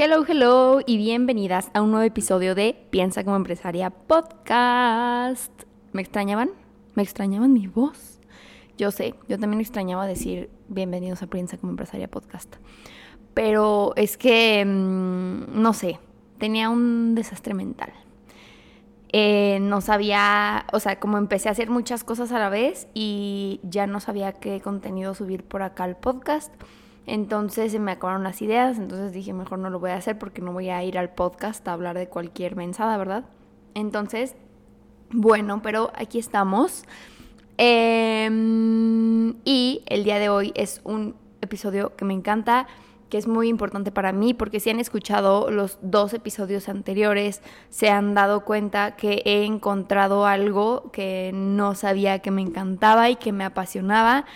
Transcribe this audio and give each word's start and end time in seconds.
Hello, 0.00 0.24
hello 0.28 0.78
y 0.86 0.96
bienvenidas 0.96 1.72
a 1.74 1.82
un 1.82 1.90
nuevo 1.90 2.04
episodio 2.04 2.54
de 2.54 2.86
Piensa 2.90 3.24
como 3.24 3.34
empresaria 3.34 3.90
podcast. 3.90 5.50
¿Me 5.90 6.02
extrañaban? 6.02 6.50
¿Me 6.94 7.02
extrañaban 7.02 7.52
mi 7.52 7.66
voz? 7.66 8.20
Yo 8.76 8.92
sé, 8.92 9.16
yo 9.26 9.40
también 9.40 9.60
extrañaba 9.60 10.06
decir 10.06 10.50
bienvenidos 10.68 11.24
a 11.24 11.26
Piensa 11.26 11.58
como 11.58 11.72
empresaria 11.72 12.06
podcast. 12.06 12.54
Pero 13.34 13.92
es 13.96 14.16
que, 14.16 14.64
mm, 14.64 15.60
no 15.60 15.72
sé, 15.72 15.98
tenía 16.38 16.70
un 16.70 17.16
desastre 17.16 17.54
mental. 17.54 17.92
Eh, 19.12 19.58
no 19.60 19.80
sabía, 19.80 20.66
o 20.72 20.78
sea, 20.78 21.00
como 21.00 21.18
empecé 21.18 21.48
a 21.48 21.52
hacer 21.52 21.70
muchas 21.70 22.04
cosas 22.04 22.30
a 22.30 22.38
la 22.38 22.50
vez 22.50 22.86
y 22.94 23.58
ya 23.64 23.88
no 23.88 23.98
sabía 23.98 24.30
qué 24.30 24.60
contenido 24.60 25.16
subir 25.16 25.42
por 25.42 25.62
acá 25.62 25.82
al 25.82 25.96
podcast 25.96 26.54
entonces 27.08 27.72
se 27.72 27.78
me 27.78 27.92
acabaron 27.92 28.22
las 28.22 28.42
ideas, 28.42 28.78
entonces 28.78 29.12
dije, 29.12 29.32
mejor 29.32 29.58
no 29.58 29.70
lo 29.70 29.80
voy 29.80 29.90
a 29.90 29.96
hacer 29.96 30.18
porque 30.18 30.42
no 30.42 30.52
voy 30.52 30.68
a 30.68 30.84
ir 30.84 30.98
al 30.98 31.08
podcast 31.08 31.66
a 31.66 31.72
hablar 31.72 31.96
de 31.96 32.06
cualquier 32.06 32.54
mensada, 32.54 32.98
¿verdad? 32.98 33.24
Entonces, 33.74 34.36
bueno, 35.10 35.62
pero 35.62 35.90
aquí 35.94 36.18
estamos. 36.18 36.84
Em, 37.56 39.30
y 39.44 39.82
el 39.86 40.04
día 40.04 40.18
de 40.18 40.28
hoy 40.28 40.52
es 40.54 40.82
un 40.84 41.16
episodio 41.40 41.96
que 41.96 42.04
me 42.04 42.12
encanta, 42.12 42.66
que 43.08 43.16
es 43.16 43.26
muy 43.26 43.48
importante 43.48 43.90
para 43.90 44.12
mí, 44.12 44.34
porque 44.34 44.60
si 44.60 44.68
han 44.68 44.78
escuchado 44.78 45.50
los 45.50 45.78
dos 45.80 46.12
episodios 46.12 46.68
anteriores, 46.68 47.40
se 47.70 47.88
han 47.88 48.12
dado 48.12 48.44
cuenta 48.44 48.96
que 48.96 49.22
he 49.24 49.46
encontrado 49.46 50.26
algo 50.26 50.90
que 50.92 51.30
no 51.32 51.74
sabía 51.74 52.18
que 52.18 52.30
me 52.30 52.42
encantaba 52.42 53.08
y 53.08 53.16
que 53.16 53.32
me 53.32 53.44
apasionaba 53.44 54.26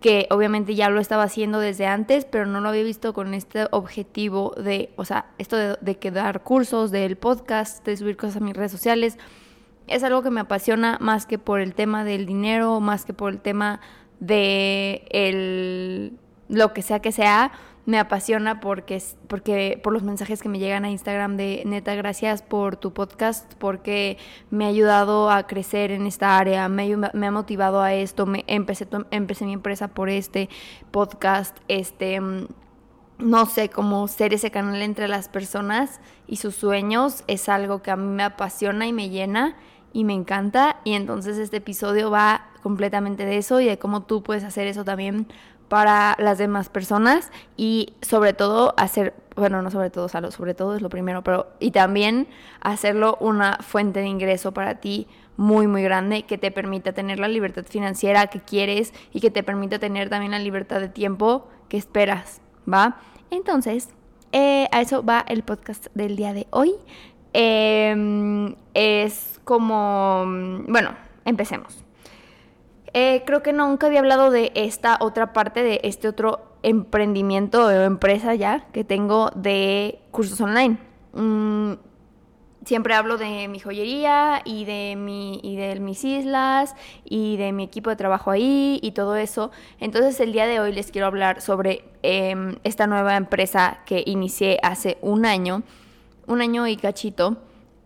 que 0.00 0.26
obviamente 0.30 0.74
ya 0.74 0.88
lo 0.88 1.00
estaba 1.00 1.24
haciendo 1.24 1.60
desde 1.60 1.86
antes, 1.86 2.24
pero 2.24 2.46
no 2.46 2.60
lo 2.60 2.70
había 2.70 2.82
visto 2.82 3.12
con 3.12 3.34
este 3.34 3.66
objetivo 3.70 4.54
de, 4.56 4.90
o 4.96 5.04
sea, 5.04 5.26
esto 5.38 5.56
de, 5.56 5.76
de 5.80 5.98
que 5.98 6.10
dar 6.10 6.42
cursos, 6.42 6.90
del 6.90 7.16
podcast, 7.16 7.84
de 7.84 7.96
subir 7.96 8.16
cosas 8.16 8.38
a 8.38 8.40
mis 8.40 8.56
redes 8.56 8.72
sociales, 8.72 9.18
es 9.86 10.02
algo 10.04 10.22
que 10.22 10.30
me 10.30 10.40
apasiona 10.40 10.96
más 11.00 11.26
que 11.26 11.38
por 11.38 11.60
el 11.60 11.74
tema 11.74 12.04
del 12.04 12.24
dinero, 12.24 12.80
más 12.80 13.04
que 13.04 13.12
por 13.12 13.32
el 13.32 13.40
tema 13.40 13.80
de 14.20 15.04
el, 15.10 16.18
lo 16.48 16.72
que 16.72 16.82
sea 16.82 17.00
que 17.00 17.12
sea, 17.12 17.52
me 17.86 17.98
apasiona 17.98 18.60
porque, 18.60 19.02
porque 19.26 19.80
por 19.82 19.92
los 19.92 20.02
mensajes 20.02 20.42
que 20.42 20.48
me 20.48 20.58
llegan 20.58 20.84
a 20.84 20.90
Instagram 20.90 21.36
de 21.36 21.62
neta, 21.66 21.94
gracias 21.94 22.42
por 22.42 22.76
tu 22.76 22.92
podcast, 22.92 23.54
porque 23.54 24.18
me 24.50 24.66
ha 24.66 24.68
ayudado 24.68 25.30
a 25.30 25.46
crecer 25.46 25.90
en 25.90 26.06
esta 26.06 26.38
área, 26.38 26.68
me, 26.68 26.96
me 26.96 27.26
ha 27.26 27.30
motivado 27.30 27.80
a 27.80 27.94
esto, 27.94 28.26
me 28.26 28.44
empecé, 28.46 28.86
empecé 29.10 29.44
mi 29.44 29.54
empresa 29.54 29.88
por 29.88 30.08
este 30.08 30.48
podcast, 30.90 31.56
este 31.68 32.20
mm, 32.20 32.46
no 33.20 33.46
sé, 33.46 33.68
cómo 33.68 34.08
ser 34.08 34.32
ese 34.34 34.50
canal 34.50 34.80
entre 34.82 35.08
las 35.08 35.28
personas 35.28 36.00
y 36.26 36.36
sus 36.36 36.54
sueños 36.54 37.24
es 37.26 37.48
algo 37.48 37.82
que 37.82 37.90
a 37.90 37.96
mí 37.96 38.06
me 38.06 38.22
apasiona 38.22 38.86
y 38.86 38.92
me 38.92 39.10
llena 39.10 39.56
y 39.92 40.04
me 40.04 40.14
encanta. 40.14 40.80
Y 40.84 40.94
entonces 40.94 41.38
este 41.38 41.58
episodio 41.58 42.10
va 42.10 42.46
completamente 42.62 43.24
de 43.24 43.36
eso 43.36 43.60
y 43.60 43.66
de 43.66 43.78
cómo 43.78 44.02
tú 44.02 44.22
puedes 44.22 44.44
hacer 44.44 44.66
eso 44.66 44.84
también 44.84 45.26
para 45.70 46.16
las 46.18 46.36
demás 46.36 46.68
personas 46.68 47.30
y 47.56 47.94
sobre 48.02 48.32
todo 48.32 48.74
hacer, 48.76 49.14
bueno, 49.36 49.62
no 49.62 49.70
sobre 49.70 49.88
todo, 49.88 50.06
o 50.06 50.30
sobre 50.32 50.52
todo 50.52 50.74
es 50.74 50.82
lo 50.82 50.88
primero, 50.88 51.22
pero 51.22 51.46
y 51.60 51.70
también 51.70 52.26
hacerlo 52.60 53.16
una 53.20 53.56
fuente 53.58 54.00
de 54.00 54.08
ingreso 54.08 54.52
para 54.52 54.80
ti 54.80 55.06
muy, 55.36 55.68
muy 55.68 55.84
grande 55.84 56.24
que 56.24 56.38
te 56.38 56.50
permita 56.50 56.92
tener 56.92 57.20
la 57.20 57.28
libertad 57.28 57.64
financiera 57.64 58.26
que 58.26 58.40
quieres 58.40 58.92
y 59.12 59.20
que 59.20 59.30
te 59.30 59.44
permita 59.44 59.78
tener 59.78 60.10
también 60.10 60.32
la 60.32 60.40
libertad 60.40 60.80
de 60.80 60.88
tiempo 60.88 61.46
que 61.68 61.76
esperas, 61.76 62.40
¿va? 62.68 62.96
Entonces, 63.30 63.90
eh, 64.32 64.66
a 64.72 64.80
eso 64.80 65.04
va 65.04 65.24
el 65.28 65.44
podcast 65.44 65.86
del 65.94 66.16
día 66.16 66.34
de 66.34 66.48
hoy. 66.50 66.72
Em, 67.32 68.56
es 68.74 69.40
como, 69.44 70.24
bueno, 70.66 70.96
empecemos. 71.24 71.84
Eh, 72.92 73.22
creo 73.24 73.42
que 73.42 73.52
nunca 73.52 73.86
había 73.86 74.00
hablado 74.00 74.30
de 74.30 74.52
esta 74.54 74.98
otra 75.00 75.32
parte, 75.32 75.62
de 75.62 75.80
este 75.84 76.08
otro 76.08 76.50
emprendimiento 76.62 77.66
o 77.66 77.70
empresa 77.70 78.34
ya 78.34 78.66
que 78.72 78.84
tengo 78.84 79.30
de 79.34 80.00
cursos 80.10 80.40
online. 80.40 80.78
Mm, 81.12 81.74
siempre 82.64 82.94
hablo 82.94 83.16
de 83.16 83.48
mi 83.48 83.58
joyería 83.58 84.42
y 84.44 84.64
de, 84.64 84.96
mi, 84.96 85.40
y 85.42 85.56
de 85.56 85.78
mis 85.80 86.04
islas 86.04 86.74
y 87.04 87.36
de 87.36 87.52
mi 87.52 87.64
equipo 87.64 87.90
de 87.90 87.96
trabajo 87.96 88.30
ahí 88.30 88.80
y 88.82 88.90
todo 88.92 89.16
eso. 89.16 89.50
Entonces 89.78 90.18
el 90.20 90.32
día 90.32 90.46
de 90.46 90.60
hoy 90.60 90.72
les 90.72 90.90
quiero 90.90 91.06
hablar 91.06 91.40
sobre 91.40 91.84
em, 92.02 92.56
esta 92.64 92.86
nueva 92.86 93.16
empresa 93.16 93.78
que 93.86 94.02
inicié 94.04 94.58
hace 94.62 94.98
un 95.00 95.26
año, 95.26 95.62
un 96.26 96.42
año 96.42 96.66
y 96.66 96.76
cachito, 96.76 97.36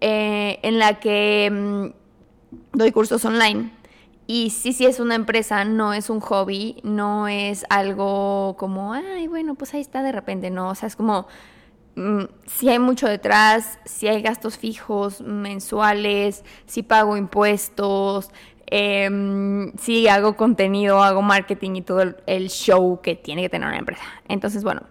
eh, 0.00 0.58
en 0.62 0.78
la 0.78 0.98
que 0.98 1.50
mm, 1.52 1.86
doy 2.72 2.90
cursos 2.90 3.24
online 3.24 3.70
y 4.26 4.50
sí, 4.50 4.72
sí 4.72 4.86
es 4.86 5.00
una 5.00 5.14
empresa, 5.14 5.64
no 5.64 5.92
es 5.92 6.08
un 6.08 6.20
hobby, 6.20 6.76
no 6.82 7.28
es 7.28 7.64
algo 7.68 8.56
como, 8.58 8.92
ay, 8.94 9.26
bueno, 9.26 9.54
pues 9.54 9.74
ahí 9.74 9.80
está 9.80 10.02
de 10.02 10.12
repente, 10.12 10.50
no, 10.50 10.70
o 10.70 10.74
sea, 10.74 10.86
es 10.86 10.96
como, 10.96 11.26
mm, 11.96 12.24
si 12.46 12.68
hay 12.70 12.78
mucho 12.78 13.06
detrás, 13.06 13.78
si 13.84 14.08
hay 14.08 14.22
gastos 14.22 14.56
fijos 14.56 15.20
mensuales, 15.20 16.44
si 16.66 16.82
pago 16.82 17.16
impuestos, 17.16 18.30
eh, 18.70 19.70
si 19.78 20.08
hago 20.08 20.36
contenido, 20.36 21.02
hago 21.02 21.20
marketing 21.22 21.76
y 21.76 21.82
todo 21.82 22.02
el 22.26 22.48
show 22.48 23.00
que 23.02 23.14
tiene 23.16 23.42
que 23.42 23.50
tener 23.50 23.68
una 23.68 23.78
empresa. 23.78 24.02
Entonces, 24.26 24.64
bueno, 24.64 24.82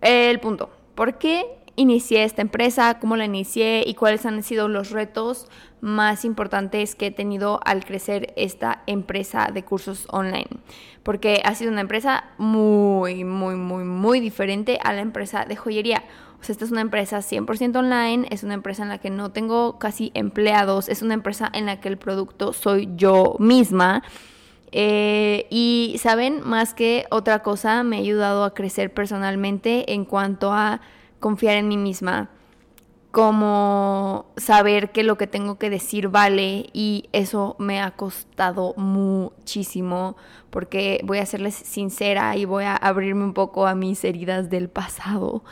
el 0.00 0.40
punto, 0.40 0.70
¿por 0.94 1.18
qué 1.18 1.46
inicié 1.76 2.24
esta 2.24 2.42
empresa, 2.42 2.98
cómo 2.98 3.16
la 3.16 3.26
inicié 3.26 3.84
y 3.86 3.94
cuáles 3.94 4.26
han 4.26 4.42
sido 4.42 4.68
los 4.68 4.90
retos 4.90 5.46
más 5.80 6.24
importantes 6.24 6.94
que 6.94 7.06
he 7.06 7.10
tenido 7.10 7.60
al 7.64 7.84
crecer 7.84 8.32
esta 8.36 8.82
empresa 8.86 9.50
de 9.52 9.62
cursos 9.62 10.06
online. 10.10 10.48
Porque 11.02 11.42
ha 11.44 11.54
sido 11.54 11.70
una 11.70 11.82
empresa 11.82 12.24
muy, 12.38 13.24
muy, 13.24 13.54
muy, 13.54 13.84
muy 13.84 14.20
diferente 14.20 14.78
a 14.82 14.92
la 14.92 15.02
empresa 15.02 15.44
de 15.44 15.54
joyería. 15.54 16.02
O 16.40 16.44
sea, 16.44 16.52
esta 16.52 16.64
es 16.64 16.70
una 16.70 16.80
empresa 16.80 17.18
100% 17.18 17.76
online, 17.76 18.26
es 18.30 18.42
una 18.42 18.54
empresa 18.54 18.82
en 18.82 18.88
la 18.88 18.98
que 18.98 19.10
no 19.10 19.30
tengo 19.30 19.78
casi 19.78 20.10
empleados, 20.14 20.88
es 20.88 21.02
una 21.02 21.14
empresa 21.14 21.50
en 21.52 21.66
la 21.66 21.80
que 21.80 21.88
el 21.88 21.98
producto 21.98 22.52
soy 22.52 22.88
yo 22.96 23.36
misma. 23.38 24.02
Eh, 24.72 25.46
y 25.50 25.96
saben, 26.00 26.40
más 26.44 26.74
que 26.74 27.06
otra 27.10 27.42
cosa, 27.42 27.82
me 27.82 27.96
ha 27.96 28.00
ayudado 28.00 28.44
a 28.44 28.54
crecer 28.54 28.92
personalmente 28.92 29.92
en 29.92 30.04
cuanto 30.04 30.52
a 30.52 30.80
confiar 31.20 31.56
en 31.56 31.68
mí 31.68 31.76
misma, 31.76 32.30
como 33.10 34.26
saber 34.36 34.92
que 34.92 35.02
lo 35.02 35.16
que 35.16 35.26
tengo 35.26 35.58
que 35.58 35.70
decir 35.70 36.08
vale 36.08 36.68
y 36.74 37.08
eso 37.12 37.56
me 37.58 37.80
ha 37.80 37.92
costado 37.92 38.74
muchísimo 38.76 40.16
porque 40.50 41.00
voy 41.02 41.18
a 41.18 41.26
serles 41.26 41.54
sincera 41.54 42.36
y 42.36 42.44
voy 42.44 42.64
a 42.64 42.76
abrirme 42.76 43.24
un 43.24 43.32
poco 43.32 43.66
a 43.66 43.74
mis 43.74 44.04
heridas 44.04 44.50
del 44.50 44.68
pasado. 44.68 45.42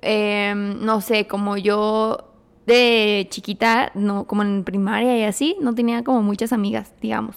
Em, 0.00 0.84
no 0.84 1.00
sé, 1.00 1.28
como 1.28 1.56
yo 1.56 2.32
de 2.66 3.26
chiquita, 3.30 3.92
no, 3.94 4.26
como 4.26 4.42
en 4.42 4.64
primaria 4.64 5.16
y 5.16 5.22
así, 5.22 5.56
no 5.60 5.74
tenía 5.74 6.02
como 6.02 6.22
muchas 6.22 6.52
amigas, 6.52 6.92
digamos. 7.00 7.36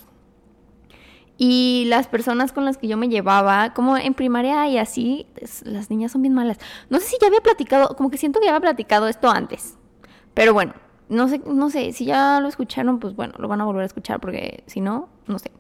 Y 1.38 1.86
las 1.88 2.08
personas 2.08 2.54
con 2.54 2.64
las 2.64 2.78
que 2.78 2.88
yo 2.88 2.96
me 2.96 3.10
llevaba, 3.10 3.74
como 3.74 3.98
en 3.98 4.14
primaria 4.14 4.68
y 4.70 4.78
así, 4.78 5.28
las 5.64 5.90
niñas 5.90 6.14
son 6.14 6.22
bien 6.22 6.34
malas. 6.34 6.58
No 6.90 7.00
sé 7.00 7.08
si 7.08 7.18
ya 7.20 7.28
había 7.28 7.42
platicado, 7.42 7.96
como 7.96 8.10
que 8.10 8.18
siento 8.18 8.40
que 8.40 8.46
ya 8.46 8.52
había 8.52 8.62
platicado 8.62 9.08
esto 9.08 9.30
antes. 9.30 9.78
Pero 10.34 10.54
bueno, 10.54 10.74
no 11.10 11.28
sé, 11.28 11.42
no 11.46 11.70
sé, 11.70 11.92
si 11.92 12.06
ya 12.06 12.40
lo 12.40 12.48
escucharon, 12.48 13.00
pues 13.00 13.16
bueno, 13.16 13.34
lo 13.38 13.48
van 13.48 13.62
a 13.62 13.66
volver 13.66 13.84
a 13.84 13.86
escuchar 13.86 14.20
porque 14.20 14.64
si 14.68 14.80
no, 14.80 15.10
no 15.28 15.40
sé. 15.40 15.52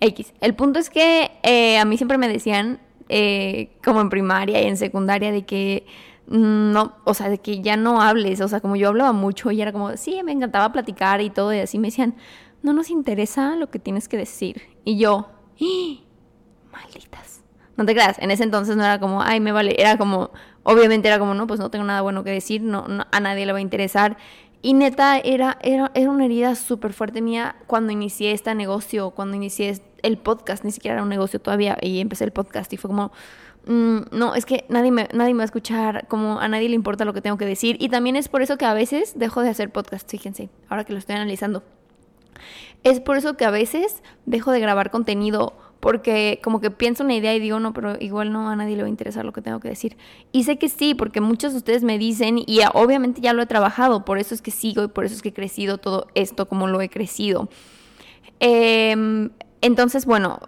X. 0.00 0.32
El 0.40 0.54
punto 0.54 0.78
es 0.78 0.90
que 0.90 1.30
eh, 1.42 1.78
a 1.78 1.84
mí 1.84 1.96
siempre 1.96 2.18
me 2.18 2.28
decían, 2.28 2.80
eh, 3.08 3.76
como 3.84 4.00
en 4.00 4.08
primaria 4.08 4.62
y 4.62 4.66
en 4.66 4.76
secundaria, 4.76 5.30
de 5.30 5.44
que 5.44 5.86
no, 6.26 6.94
o 7.04 7.12
sea, 7.12 7.28
de 7.28 7.38
que 7.38 7.60
ya 7.60 7.76
no 7.76 8.00
hables, 8.00 8.40
o 8.40 8.48
sea, 8.48 8.60
como 8.60 8.76
yo 8.76 8.88
hablaba 8.88 9.12
mucho 9.12 9.50
y 9.50 9.60
era 9.60 9.72
como, 9.72 9.96
sí, 9.96 10.22
me 10.22 10.32
encantaba 10.32 10.72
platicar 10.72 11.20
y 11.20 11.30
todo, 11.30 11.52
y 11.52 11.58
así 11.58 11.78
me 11.78 11.88
decían, 11.88 12.14
no 12.62 12.72
nos 12.72 12.90
interesa 12.90 13.56
lo 13.56 13.70
que 13.70 13.78
tienes 13.78 14.08
que 14.08 14.16
decir. 14.16 14.62
Y 14.84 14.98
yo, 14.98 15.28
¡Ah! 15.60 16.10
malditas. 16.72 17.42
No 17.76 17.86
te 17.86 17.94
creas, 17.94 18.18
en 18.18 18.30
ese 18.30 18.44
entonces 18.44 18.76
no 18.76 18.84
era 18.84 18.98
como, 19.00 19.22
ay, 19.22 19.40
me 19.40 19.52
vale, 19.52 19.74
era 19.78 19.96
como, 19.96 20.30
obviamente 20.64 21.08
era 21.08 21.18
como, 21.18 21.32
no, 21.32 21.46
pues 21.46 21.60
no 21.60 21.70
tengo 21.70 21.84
nada 21.84 22.02
bueno 22.02 22.24
que 22.24 22.30
decir, 22.30 22.60
no, 22.60 22.84
a 23.10 23.20
nadie 23.20 23.46
le 23.46 23.52
va 23.52 23.58
a 23.58 23.62
interesar. 23.62 24.18
Y 24.60 24.74
neta, 24.74 25.18
era, 25.18 25.56
era, 25.62 25.90
era 25.94 26.10
una 26.10 26.26
herida 26.26 26.54
súper 26.54 26.92
fuerte 26.92 27.22
mía 27.22 27.56
cuando 27.66 27.92
inicié 27.92 28.32
este 28.32 28.54
negocio, 28.54 29.12
cuando 29.12 29.36
inicié 29.36 29.80
el 30.02 30.18
podcast, 30.18 30.64
ni 30.64 30.72
siquiera 30.72 30.96
era 30.96 31.02
un 31.02 31.08
negocio 31.08 31.40
todavía, 31.40 31.78
y 31.80 32.00
empecé 32.00 32.24
el 32.24 32.32
podcast 32.32 32.70
y 32.74 32.76
fue 32.76 32.88
como, 32.88 33.12
mm, 33.66 33.98
no, 34.12 34.34
es 34.34 34.44
que 34.44 34.66
nadie 34.68 34.90
me, 34.90 35.08
nadie 35.14 35.32
me 35.32 35.38
va 35.38 35.44
a 35.44 35.46
escuchar, 35.46 36.06
como 36.08 36.38
a 36.38 36.48
nadie 36.48 36.68
le 36.68 36.74
importa 36.74 37.06
lo 37.06 37.14
que 37.14 37.22
tengo 37.22 37.38
que 37.38 37.46
decir. 37.46 37.78
Y 37.80 37.88
también 37.88 38.16
es 38.16 38.28
por 38.28 38.42
eso 38.42 38.58
que 38.58 38.66
a 38.66 38.74
veces 38.74 39.14
dejo 39.16 39.40
de 39.40 39.48
hacer 39.48 39.70
podcast, 39.72 40.10
fíjense, 40.10 40.50
ahora 40.68 40.84
que 40.84 40.92
lo 40.92 40.98
estoy 40.98 41.16
analizando. 41.16 41.62
Es 42.82 43.00
por 43.00 43.16
eso 43.16 43.36
que 43.36 43.44
a 43.44 43.50
veces 43.50 44.02
dejo 44.26 44.52
de 44.52 44.60
grabar 44.60 44.90
contenido 44.90 45.54
porque 45.80 46.40
como 46.44 46.60
que 46.60 46.70
pienso 46.70 47.02
una 47.02 47.14
idea 47.14 47.34
y 47.34 47.40
digo, 47.40 47.58
no, 47.58 47.72
pero 47.72 47.96
igual 47.98 48.32
no 48.32 48.48
a 48.50 48.56
nadie 48.56 48.76
le 48.76 48.82
va 48.82 48.86
a 48.86 48.90
interesar 48.90 49.24
lo 49.24 49.32
que 49.32 49.40
tengo 49.40 49.60
que 49.60 49.68
decir. 49.68 49.96
Y 50.30 50.44
sé 50.44 50.58
que 50.58 50.68
sí, 50.68 50.94
porque 50.94 51.22
muchos 51.22 51.52
de 51.52 51.58
ustedes 51.58 51.82
me 51.82 51.98
dicen, 51.98 52.38
y 52.38 52.60
obviamente 52.74 53.22
ya 53.22 53.32
lo 53.32 53.42
he 53.42 53.46
trabajado, 53.46 54.04
por 54.04 54.18
eso 54.18 54.34
es 54.34 54.42
que 54.42 54.50
sigo 54.50 54.84
y 54.84 54.88
por 54.88 55.06
eso 55.06 55.14
es 55.14 55.22
que 55.22 55.30
he 55.30 55.32
crecido 55.32 55.78
todo 55.78 56.06
esto 56.14 56.46
como 56.48 56.68
lo 56.68 56.80
he 56.82 56.90
crecido. 56.90 57.48
Em, 58.40 59.30
entonces, 59.62 60.04
bueno, 60.04 60.40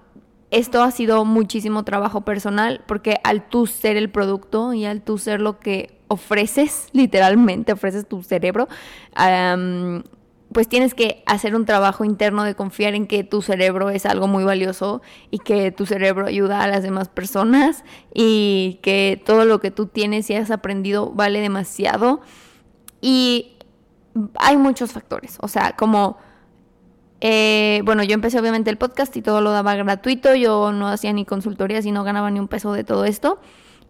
esto 0.51 0.83
ha 0.83 0.91
sido 0.91 1.25
muchísimo 1.25 1.83
trabajo 1.83 2.21
personal, 2.21 2.83
porque 2.87 3.17
al 3.25 3.49
tú 3.49 3.67
ser 3.67 3.97
el 3.97 4.11
producto 4.11 4.75
y 4.75 4.85
al 4.85 5.01
tú 5.01 5.17
ser 5.17 5.41
lo 5.41 5.59
que 5.59 5.99
ofreces, 6.09 6.89
literalmente 6.93 7.73
ofreces 7.73 8.07
tu 8.07 8.23
cerebro, 8.23 8.69
pues 10.53 10.69
tienes 10.69 10.95
que 10.95 11.23
hacer 11.27 11.55
un 11.55 11.65
trabajo 11.65 12.05
interno 12.05 12.45
de 12.45 12.55
confiar 12.55 12.95
en 12.95 13.07
que 13.07 13.25
tu 13.25 13.43
cerebro 13.43 13.91
es 13.91 14.07
algo 14.07 14.29
muy 14.29 14.45
valioso 14.45 15.03
y 15.31 15.39
que 15.39 15.73
tu 15.73 15.87
cerebro 15.87 16.27
ayuda 16.27 16.63
a 16.63 16.69
las 16.69 16.83
demás 16.83 17.09
personas 17.09 17.85
y 18.15 18.79
que 18.83 19.23
todo 19.25 19.45
lo 19.45 19.61
que 19.61 19.71
tú 19.71 19.87
tienes 19.87 20.31
y 20.31 20.35
has 20.35 20.51
aprendido 20.51 21.11
vale 21.11 21.41
demasiado. 21.41 22.21
Y 23.01 23.57
hay 24.37 24.57
muchos 24.57 24.93
factores, 24.93 25.39
o 25.41 25.49
sea, 25.49 25.77
como... 25.77 26.19
Eh, 27.25 27.83
bueno, 27.85 28.03
yo 28.03 28.15
empecé 28.15 28.41
obviamente 28.41 28.69
el 28.69 28.79
podcast 28.79 29.17
y 29.17 29.23
todo 29.23 29.41
lo 29.41 29.53
daba 29.53 29.77
gratuito, 29.77 30.35
yo 30.35 30.73
no 30.73 30.89
hacía 30.89 31.13
ni 31.13 31.25
consultorías 31.25 31.87
y 31.87 31.93
no 31.93 32.03
ganaba 32.03 32.33
ni 32.33 32.41
un 32.41 32.49
peso 32.49 32.73
de 32.73 32.83
todo 32.83 33.05
esto. 33.05 33.39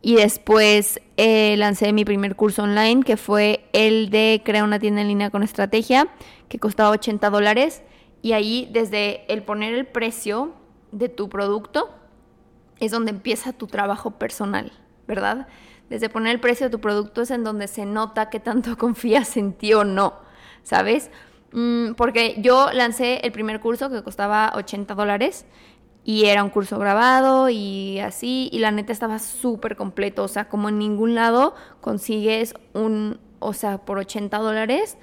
Y 0.04 0.16
después 0.16 1.00
eh, 1.16 1.54
lancé 1.56 1.92
mi 1.92 2.04
primer 2.04 2.34
curso 2.34 2.64
online, 2.64 3.04
que 3.04 3.16
fue 3.16 3.64
el 3.72 4.10
de 4.10 4.42
crear 4.44 4.64
una 4.64 4.80
tienda 4.80 5.00
en 5.00 5.08
línea 5.08 5.30
con 5.30 5.44
estrategia, 5.44 6.08
que 6.48 6.58
costaba 6.58 6.90
80 6.90 7.30
dólares. 7.30 7.82
Y 8.20 8.32
ahí, 8.32 8.68
desde 8.72 9.24
el 9.32 9.44
poner 9.44 9.74
el 9.74 9.86
precio 9.86 10.54
de 10.90 11.08
tu 11.08 11.28
producto, 11.28 11.90
es 12.80 12.90
donde 12.90 13.12
empieza 13.12 13.52
tu 13.52 13.68
trabajo 13.68 14.12
personal, 14.12 14.72
¿verdad? 15.06 15.46
Desde 15.88 16.08
poner 16.08 16.32
el 16.32 16.40
precio 16.40 16.66
de 16.66 16.70
tu 16.70 16.80
producto 16.80 17.22
es 17.22 17.30
en 17.30 17.44
donde 17.44 17.68
se 17.68 17.86
nota 17.86 18.28
que 18.28 18.40
tanto 18.40 18.76
confías 18.78 19.36
en 19.36 19.52
ti 19.52 19.72
o 19.72 19.84
no, 19.84 20.14
¿sabes? 20.64 21.10
Mm, 21.52 21.92
porque 21.92 22.36
yo 22.38 22.72
lancé 22.72 23.20
el 23.22 23.30
primer 23.30 23.60
curso 23.60 23.88
que 23.88 24.02
costaba 24.02 24.52
80 24.56 24.94
dólares 24.94 25.46
y 26.04 26.26
era 26.26 26.42
un 26.42 26.50
curso 26.50 26.78
grabado 26.78 27.48
y 27.48 28.00
así, 28.00 28.48
y 28.52 28.58
la 28.58 28.70
neta 28.70 28.92
estaba 28.92 29.18
súper 29.18 29.76
completo, 29.76 30.24
o 30.24 30.28
sea, 30.28 30.48
como 30.48 30.68
en 30.68 30.78
ningún 30.78 31.14
lado 31.14 31.54
consigues 31.80 32.54
un, 32.72 33.20
o 33.38 33.52
sea, 33.52 33.78
por 33.78 33.98
80 33.98 34.36
dólares, 34.38 34.98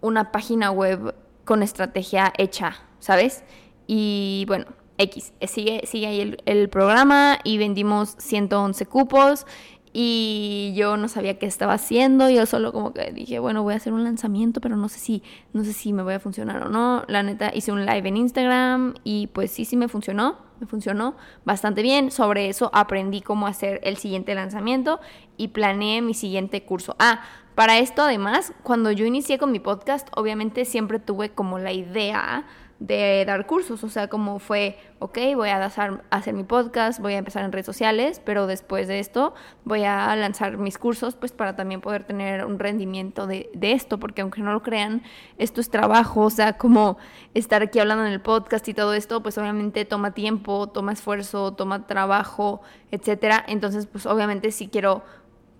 una 0.00 0.32
página 0.32 0.70
web 0.70 1.14
con 1.44 1.62
estrategia 1.62 2.32
hecha, 2.36 2.76
¿sabes? 2.98 3.42
Y 3.86 4.44
bueno, 4.46 4.66
X, 4.98 5.32
sigue, 5.46 5.82
sigue 5.86 6.06
ahí 6.06 6.20
el, 6.20 6.42
el 6.46 6.68
programa 6.68 7.38
y 7.42 7.58
vendimos 7.58 8.14
111 8.18 8.86
cupos 8.86 9.46
y 9.96 10.72
yo 10.74 10.96
no 10.96 11.06
sabía 11.06 11.38
qué 11.38 11.46
estaba 11.46 11.74
haciendo, 11.74 12.28
yo 12.28 12.46
solo 12.46 12.72
como 12.72 12.92
que 12.92 13.12
dije, 13.12 13.38
bueno, 13.38 13.62
voy 13.62 13.74
a 13.74 13.76
hacer 13.76 13.92
un 13.92 14.02
lanzamiento, 14.02 14.60
pero 14.60 14.76
no 14.76 14.88
sé 14.88 14.98
si 14.98 15.22
no 15.52 15.62
sé 15.62 15.72
si 15.72 15.92
me 15.92 16.02
voy 16.02 16.14
a 16.14 16.20
funcionar 16.20 16.64
o 16.64 16.68
no. 16.68 17.04
La 17.06 17.22
neta 17.22 17.52
hice 17.54 17.70
un 17.70 17.86
live 17.86 18.08
en 18.08 18.16
Instagram 18.16 18.94
y 19.04 19.28
pues 19.28 19.52
sí 19.52 19.64
sí 19.64 19.76
me 19.76 19.86
funcionó, 19.86 20.38
me 20.58 20.66
funcionó 20.66 21.14
bastante 21.44 21.80
bien. 21.82 22.10
Sobre 22.10 22.48
eso 22.48 22.70
aprendí 22.74 23.20
cómo 23.20 23.46
hacer 23.46 23.80
el 23.84 23.96
siguiente 23.96 24.34
lanzamiento 24.34 24.98
y 25.36 25.48
planeé 25.48 26.02
mi 26.02 26.14
siguiente 26.14 26.64
curso. 26.64 26.96
Ah, 26.98 27.22
para 27.54 27.78
esto 27.78 28.02
además, 28.02 28.52
cuando 28.64 28.90
yo 28.90 29.06
inicié 29.06 29.38
con 29.38 29.52
mi 29.52 29.60
podcast, 29.60 30.08
obviamente 30.16 30.64
siempre 30.64 30.98
tuve 30.98 31.30
como 31.30 31.60
la 31.60 31.70
idea 31.70 32.46
de 32.80 33.24
dar 33.26 33.46
cursos, 33.46 33.84
o 33.84 33.88
sea, 33.88 34.08
como 34.08 34.38
fue, 34.38 34.78
ok, 34.98 35.18
voy 35.36 35.48
a 35.48 35.64
hacer 35.64 36.34
mi 36.34 36.42
podcast, 36.42 37.00
voy 37.00 37.14
a 37.14 37.18
empezar 37.18 37.44
en 37.44 37.52
redes 37.52 37.66
sociales, 37.66 38.20
pero 38.24 38.46
después 38.46 38.88
de 38.88 38.98
esto 38.98 39.34
voy 39.64 39.84
a 39.84 40.14
lanzar 40.16 40.58
mis 40.58 40.76
cursos, 40.76 41.14
pues 41.14 41.32
para 41.32 41.56
también 41.56 41.80
poder 41.80 42.04
tener 42.04 42.44
un 42.44 42.58
rendimiento 42.58 43.26
de, 43.26 43.50
de 43.54 43.72
esto, 43.72 43.98
porque 43.98 44.22
aunque 44.22 44.40
no 44.40 44.52
lo 44.52 44.62
crean, 44.62 45.02
esto 45.38 45.60
es 45.60 45.70
trabajo, 45.70 46.22
o 46.22 46.30
sea, 46.30 46.58
como 46.58 46.98
estar 47.32 47.62
aquí 47.62 47.78
hablando 47.78 48.04
en 48.04 48.12
el 48.12 48.20
podcast 48.20 48.66
y 48.68 48.74
todo 48.74 48.92
esto, 48.94 49.22
pues 49.22 49.38
obviamente 49.38 49.84
toma 49.84 50.12
tiempo, 50.12 50.68
toma 50.68 50.92
esfuerzo, 50.92 51.52
toma 51.54 51.86
trabajo, 51.86 52.60
etcétera, 52.90 53.44
entonces, 53.46 53.86
pues 53.86 54.04
obviamente 54.06 54.50
si 54.50 54.68
quiero, 54.68 55.02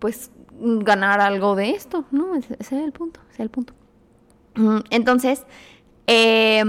pues, 0.01 0.31
ganar 0.59 1.21
algo 1.21 1.57
de 1.57 1.71
esto, 1.71 2.05
¿no? 2.11 2.35
Ese, 2.37 2.57
ese 2.59 2.77
es 2.79 2.85
el 2.85 2.93
punto, 2.93 3.21
ese 3.31 3.35
es 3.35 3.41
el 3.41 3.51
punto. 3.51 3.75
Mm, 4.55 4.81
entonces, 4.91 5.45
eh, 6.07 6.63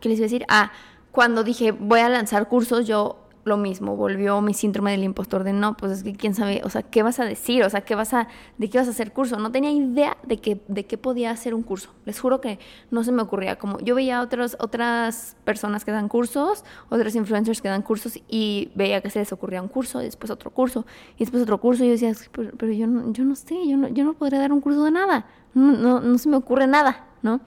¿Qué 0.00 0.08
les 0.08 0.18
iba 0.18 0.24
a 0.24 0.28
decir? 0.28 0.44
Ah, 0.48 0.72
cuando 1.12 1.44
dije 1.44 1.72
voy 1.72 2.00
a 2.00 2.08
lanzar 2.08 2.48
cursos, 2.48 2.86
yo 2.86 3.26
lo 3.46 3.56
mismo, 3.56 3.94
volvió 3.94 4.40
mi 4.40 4.54
síndrome 4.54 4.90
del 4.90 5.04
impostor 5.04 5.44
de 5.44 5.52
no, 5.52 5.76
pues 5.76 5.92
es 5.92 6.02
que 6.02 6.14
quién 6.14 6.34
sabe, 6.34 6.62
o 6.64 6.68
sea, 6.68 6.82
¿qué 6.82 7.04
vas 7.04 7.20
a 7.20 7.24
decir? 7.24 7.62
O 7.62 7.70
sea, 7.70 7.82
¿qué 7.82 7.94
vas 7.94 8.12
a, 8.12 8.26
de 8.58 8.68
qué 8.68 8.78
vas 8.78 8.88
a 8.88 8.90
hacer 8.90 9.12
curso? 9.12 9.38
No 9.38 9.52
tenía 9.52 9.70
idea 9.70 10.16
de 10.24 10.38
que, 10.38 10.60
de 10.66 10.84
qué 10.84 10.98
podía 10.98 11.30
hacer 11.30 11.54
un 11.54 11.62
curso. 11.62 11.90
Les 12.04 12.18
juro 12.18 12.40
que 12.40 12.58
no 12.90 13.04
se 13.04 13.12
me 13.12 13.22
ocurría. 13.22 13.56
Como 13.56 13.78
yo 13.78 13.94
veía 13.94 14.20
otros, 14.20 14.56
otras 14.58 15.36
personas 15.44 15.84
que 15.84 15.92
dan 15.92 16.08
cursos, 16.08 16.64
otros 16.88 17.14
influencers 17.14 17.62
que 17.62 17.68
dan 17.68 17.82
cursos 17.82 18.18
y 18.28 18.72
veía 18.74 19.00
que 19.00 19.10
se 19.10 19.20
les 19.20 19.32
ocurría 19.32 19.62
un 19.62 19.68
curso, 19.68 20.02
y 20.02 20.06
después 20.06 20.32
otro 20.32 20.50
curso, 20.50 20.84
y 21.14 21.20
después 21.20 21.40
otro 21.44 21.60
curso, 21.60 21.84
y 21.84 21.86
yo 21.86 21.92
decía, 21.92 22.12
pero, 22.32 22.72
yo, 22.72 22.88
no, 22.88 23.12
yo 23.12 23.24
no 23.24 23.36
sé, 23.36 23.54
yo 23.64 23.76
no, 23.76 23.86
yo 23.88 24.02
no 24.02 24.14
podría 24.14 24.40
dar 24.40 24.52
un 24.52 24.60
curso 24.60 24.82
de 24.82 24.90
nada, 24.90 25.26
no, 25.54 25.70
no, 25.70 26.00
no 26.00 26.18
se 26.18 26.28
me 26.28 26.36
ocurre 26.36 26.66
nada, 26.66 27.06
¿no? 27.22 27.40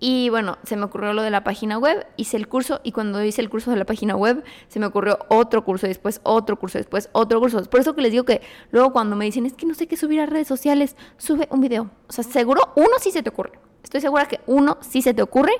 Y 0.00 0.28
bueno, 0.28 0.58
se 0.62 0.76
me 0.76 0.84
ocurrió 0.84 1.12
lo 1.12 1.22
de 1.22 1.30
la 1.30 1.42
página 1.42 1.76
web, 1.76 2.06
hice 2.16 2.36
el 2.36 2.46
curso 2.46 2.80
y 2.84 2.92
cuando 2.92 3.22
hice 3.24 3.40
el 3.40 3.50
curso 3.50 3.72
de 3.72 3.76
la 3.76 3.84
página 3.84 4.14
web, 4.14 4.44
se 4.68 4.78
me 4.78 4.86
ocurrió 4.86 5.18
otro 5.28 5.64
curso, 5.64 5.88
después 5.88 6.20
otro 6.22 6.58
curso, 6.58 6.78
después 6.78 7.08
otro 7.12 7.40
curso. 7.40 7.62
Por 7.64 7.80
eso 7.80 7.94
que 7.94 8.02
les 8.02 8.12
digo 8.12 8.24
que 8.24 8.40
luego 8.70 8.92
cuando 8.92 9.16
me 9.16 9.24
dicen, 9.24 9.44
es 9.44 9.54
que 9.54 9.66
no 9.66 9.74
sé 9.74 9.88
qué 9.88 9.96
subir 9.96 10.20
a 10.20 10.26
redes 10.26 10.46
sociales, 10.46 10.96
sube 11.16 11.48
un 11.50 11.60
video. 11.60 11.90
O 12.08 12.12
sea, 12.12 12.22
seguro 12.22 12.72
uno 12.76 12.90
sí 13.00 13.10
se 13.10 13.22
te 13.22 13.30
ocurre. 13.30 13.58
Estoy 13.82 14.00
segura 14.00 14.26
que 14.26 14.40
uno 14.46 14.76
sí 14.80 15.02
se 15.02 15.14
te 15.14 15.22
ocurre, 15.22 15.52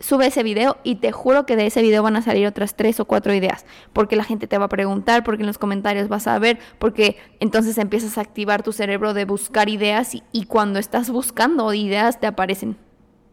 sube 0.00 0.26
ese 0.26 0.42
video 0.42 0.76
y 0.82 0.96
te 0.96 1.12
juro 1.12 1.46
que 1.46 1.56
de 1.56 1.66
ese 1.66 1.82
video 1.82 2.02
van 2.02 2.16
a 2.16 2.22
salir 2.22 2.46
otras 2.46 2.74
tres 2.74 2.98
o 3.00 3.04
cuatro 3.04 3.32
ideas, 3.32 3.64
porque 3.92 4.16
la 4.16 4.24
gente 4.24 4.46
te 4.46 4.58
va 4.58 4.64
a 4.64 4.68
preguntar, 4.68 5.22
porque 5.24 5.42
en 5.42 5.46
los 5.46 5.58
comentarios 5.58 6.08
vas 6.08 6.26
a 6.26 6.38
ver, 6.38 6.58
porque 6.78 7.16
entonces 7.38 7.78
empiezas 7.78 8.18
a 8.18 8.22
activar 8.22 8.62
tu 8.62 8.72
cerebro 8.72 9.14
de 9.14 9.24
buscar 9.24 9.68
ideas 9.68 10.14
y, 10.14 10.22
y 10.32 10.46
cuando 10.46 10.78
estás 10.78 11.10
buscando 11.10 11.72
ideas 11.74 12.18
te 12.18 12.26
aparecen 12.26 12.76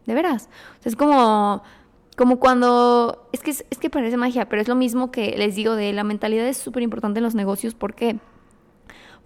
de 0.06 0.14
veras. 0.14 0.48
Es 0.84 0.96
como, 0.96 1.62
como 2.16 2.38
cuando, 2.38 3.28
es 3.32 3.40
que, 3.40 3.50
es, 3.50 3.64
que 3.80 3.90
parece 3.90 4.16
magia, 4.16 4.48
pero 4.48 4.62
es 4.62 4.68
lo 4.68 4.74
mismo 4.74 5.10
que 5.10 5.36
les 5.36 5.54
digo 5.54 5.74
de 5.74 5.92
la 5.92 6.04
mentalidad 6.04 6.46
es 6.46 6.56
súper 6.56 6.82
importante 6.82 7.18
en 7.18 7.24
los 7.24 7.34
negocios. 7.34 7.74
¿Por 7.74 7.94
qué? 7.94 8.18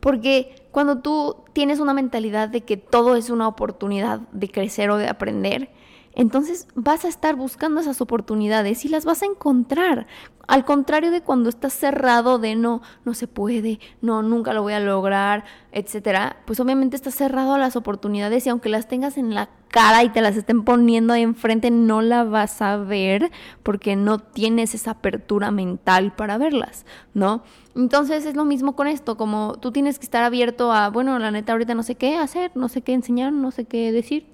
Porque 0.00 0.54
cuando 0.70 0.98
tú 0.98 1.36
tienes 1.52 1.80
una 1.80 1.92
mentalidad 1.92 2.48
de 2.48 2.62
que 2.62 2.76
todo 2.76 3.16
es 3.16 3.30
una 3.30 3.48
oportunidad 3.48 4.20
de 4.32 4.48
crecer 4.48 4.90
o 4.90 4.96
de 4.96 5.08
aprender, 5.08 5.70
entonces 6.18 6.66
vas 6.74 7.04
a 7.04 7.08
estar 7.08 7.36
buscando 7.36 7.80
esas 7.80 8.00
oportunidades 8.00 8.84
y 8.84 8.88
las 8.88 9.04
vas 9.04 9.22
a 9.22 9.26
encontrar. 9.26 10.08
Al 10.48 10.64
contrario 10.64 11.12
de 11.12 11.20
cuando 11.20 11.48
estás 11.48 11.72
cerrado 11.74 12.40
de 12.40 12.56
no, 12.56 12.82
no 13.04 13.14
se 13.14 13.28
puede, 13.28 13.78
no, 14.00 14.22
nunca 14.22 14.52
lo 14.52 14.62
voy 14.62 14.72
a 14.72 14.80
lograr, 14.80 15.44
etcétera, 15.70 16.38
pues 16.44 16.58
obviamente 16.58 16.96
estás 16.96 17.14
cerrado 17.14 17.54
a 17.54 17.58
las 17.58 17.76
oportunidades 17.76 18.46
y 18.46 18.50
aunque 18.50 18.68
las 18.68 18.88
tengas 18.88 19.16
en 19.16 19.32
la 19.32 19.48
cara 19.68 20.02
y 20.02 20.08
te 20.08 20.20
las 20.20 20.36
estén 20.36 20.64
poniendo 20.64 21.12
ahí 21.12 21.22
enfrente, 21.22 21.70
no 21.70 22.02
la 22.02 22.24
vas 22.24 22.62
a 22.62 22.78
ver 22.78 23.30
porque 23.62 23.94
no 23.94 24.18
tienes 24.18 24.74
esa 24.74 24.92
apertura 24.92 25.52
mental 25.52 26.16
para 26.16 26.36
verlas, 26.36 26.84
¿no? 27.14 27.44
Entonces 27.76 28.26
es 28.26 28.34
lo 28.34 28.44
mismo 28.44 28.74
con 28.74 28.88
esto, 28.88 29.16
como 29.16 29.54
tú 29.60 29.70
tienes 29.70 30.00
que 30.00 30.04
estar 30.04 30.24
abierto 30.24 30.72
a, 30.72 30.90
bueno, 30.90 31.16
la 31.20 31.30
neta 31.30 31.52
ahorita 31.52 31.74
no 31.74 31.84
sé 31.84 31.94
qué 31.94 32.16
hacer, 32.16 32.50
no 32.56 32.68
sé 32.68 32.82
qué 32.82 32.92
enseñar, 32.92 33.32
no 33.32 33.52
sé 33.52 33.66
qué 33.66 33.92
decir, 33.92 34.26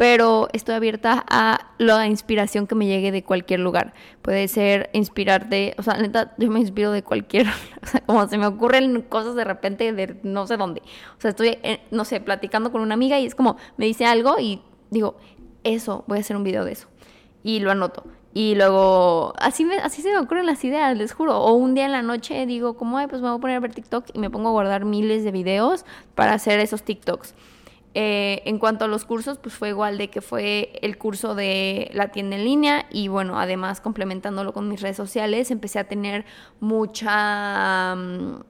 pero 0.00 0.48
estoy 0.54 0.76
abierta 0.76 1.26
a 1.28 1.72
la 1.76 2.06
inspiración 2.06 2.66
que 2.66 2.74
me 2.74 2.86
llegue 2.86 3.12
de 3.12 3.22
cualquier 3.22 3.60
lugar. 3.60 3.92
Puede 4.22 4.48
ser 4.48 4.88
inspirarte, 4.94 5.74
o 5.76 5.82
sea, 5.82 5.98
neta, 5.98 6.32
yo 6.38 6.50
me 6.50 6.58
inspiro 6.58 6.90
de 6.90 7.02
cualquier, 7.02 7.46
o 7.82 7.86
sea, 7.86 8.00
como 8.06 8.26
se 8.26 8.38
me 8.38 8.46
ocurren 8.46 9.02
cosas 9.02 9.34
de 9.34 9.44
repente 9.44 9.92
de 9.92 10.18
no 10.22 10.46
sé 10.46 10.56
dónde. 10.56 10.80
O 11.18 11.20
sea, 11.20 11.28
estoy, 11.32 11.58
eh, 11.62 11.82
no 11.90 12.06
sé, 12.06 12.18
platicando 12.22 12.72
con 12.72 12.80
una 12.80 12.94
amiga 12.94 13.20
y 13.20 13.26
es 13.26 13.34
como, 13.34 13.58
me 13.76 13.84
dice 13.84 14.06
algo 14.06 14.40
y 14.40 14.62
digo, 14.88 15.16
eso, 15.64 16.02
voy 16.06 16.16
a 16.16 16.20
hacer 16.22 16.34
un 16.34 16.44
video 16.44 16.64
de 16.64 16.72
eso. 16.72 16.88
Y 17.42 17.60
lo 17.60 17.70
anoto. 17.70 18.04
Y 18.32 18.54
luego, 18.54 19.34
así, 19.36 19.66
me, 19.66 19.76
así 19.80 20.00
se 20.00 20.12
me 20.12 20.18
ocurren 20.18 20.46
las 20.46 20.64
ideas, 20.64 20.96
les 20.96 21.12
juro. 21.12 21.38
O 21.42 21.52
un 21.52 21.74
día 21.74 21.84
en 21.84 21.92
la 21.92 22.00
noche 22.00 22.46
digo, 22.46 22.74
como, 22.74 22.96
Ay, 22.96 23.06
pues 23.06 23.20
me 23.20 23.28
voy 23.28 23.36
a 23.36 23.40
poner 23.42 23.56
a 23.58 23.60
ver 23.60 23.74
TikTok 23.74 24.06
y 24.14 24.18
me 24.18 24.30
pongo 24.30 24.48
a 24.48 24.52
guardar 24.52 24.86
miles 24.86 25.24
de 25.24 25.30
videos 25.30 25.84
para 26.14 26.32
hacer 26.32 26.58
esos 26.58 26.84
TikToks. 26.84 27.34
Eh, 27.94 28.42
en 28.44 28.58
cuanto 28.58 28.84
a 28.84 28.88
los 28.88 29.04
cursos, 29.04 29.38
pues 29.38 29.54
fue 29.54 29.70
igual 29.70 29.98
de 29.98 30.10
que 30.10 30.20
fue 30.20 30.78
el 30.80 30.96
curso 30.96 31.34
de 31.34 31.90
la 31.92 32.12
tienda 32.12 32.36
en 32.36 32.44
línea 32.44 32.86
y 32.90 33.08
bueno, 33.08 33.40
además 33.40 33.80
complementándolo 33.80 34.52
con 34.52 34.68
mis 34.68 34.80
redes 34.80 34.96
sociales, 34.96 35.50
empecé 35.50 35.78
a 35.78 35.84
tener 35.88 36.24
mucha... 36.60 37.94
Mm, 37.96 38.42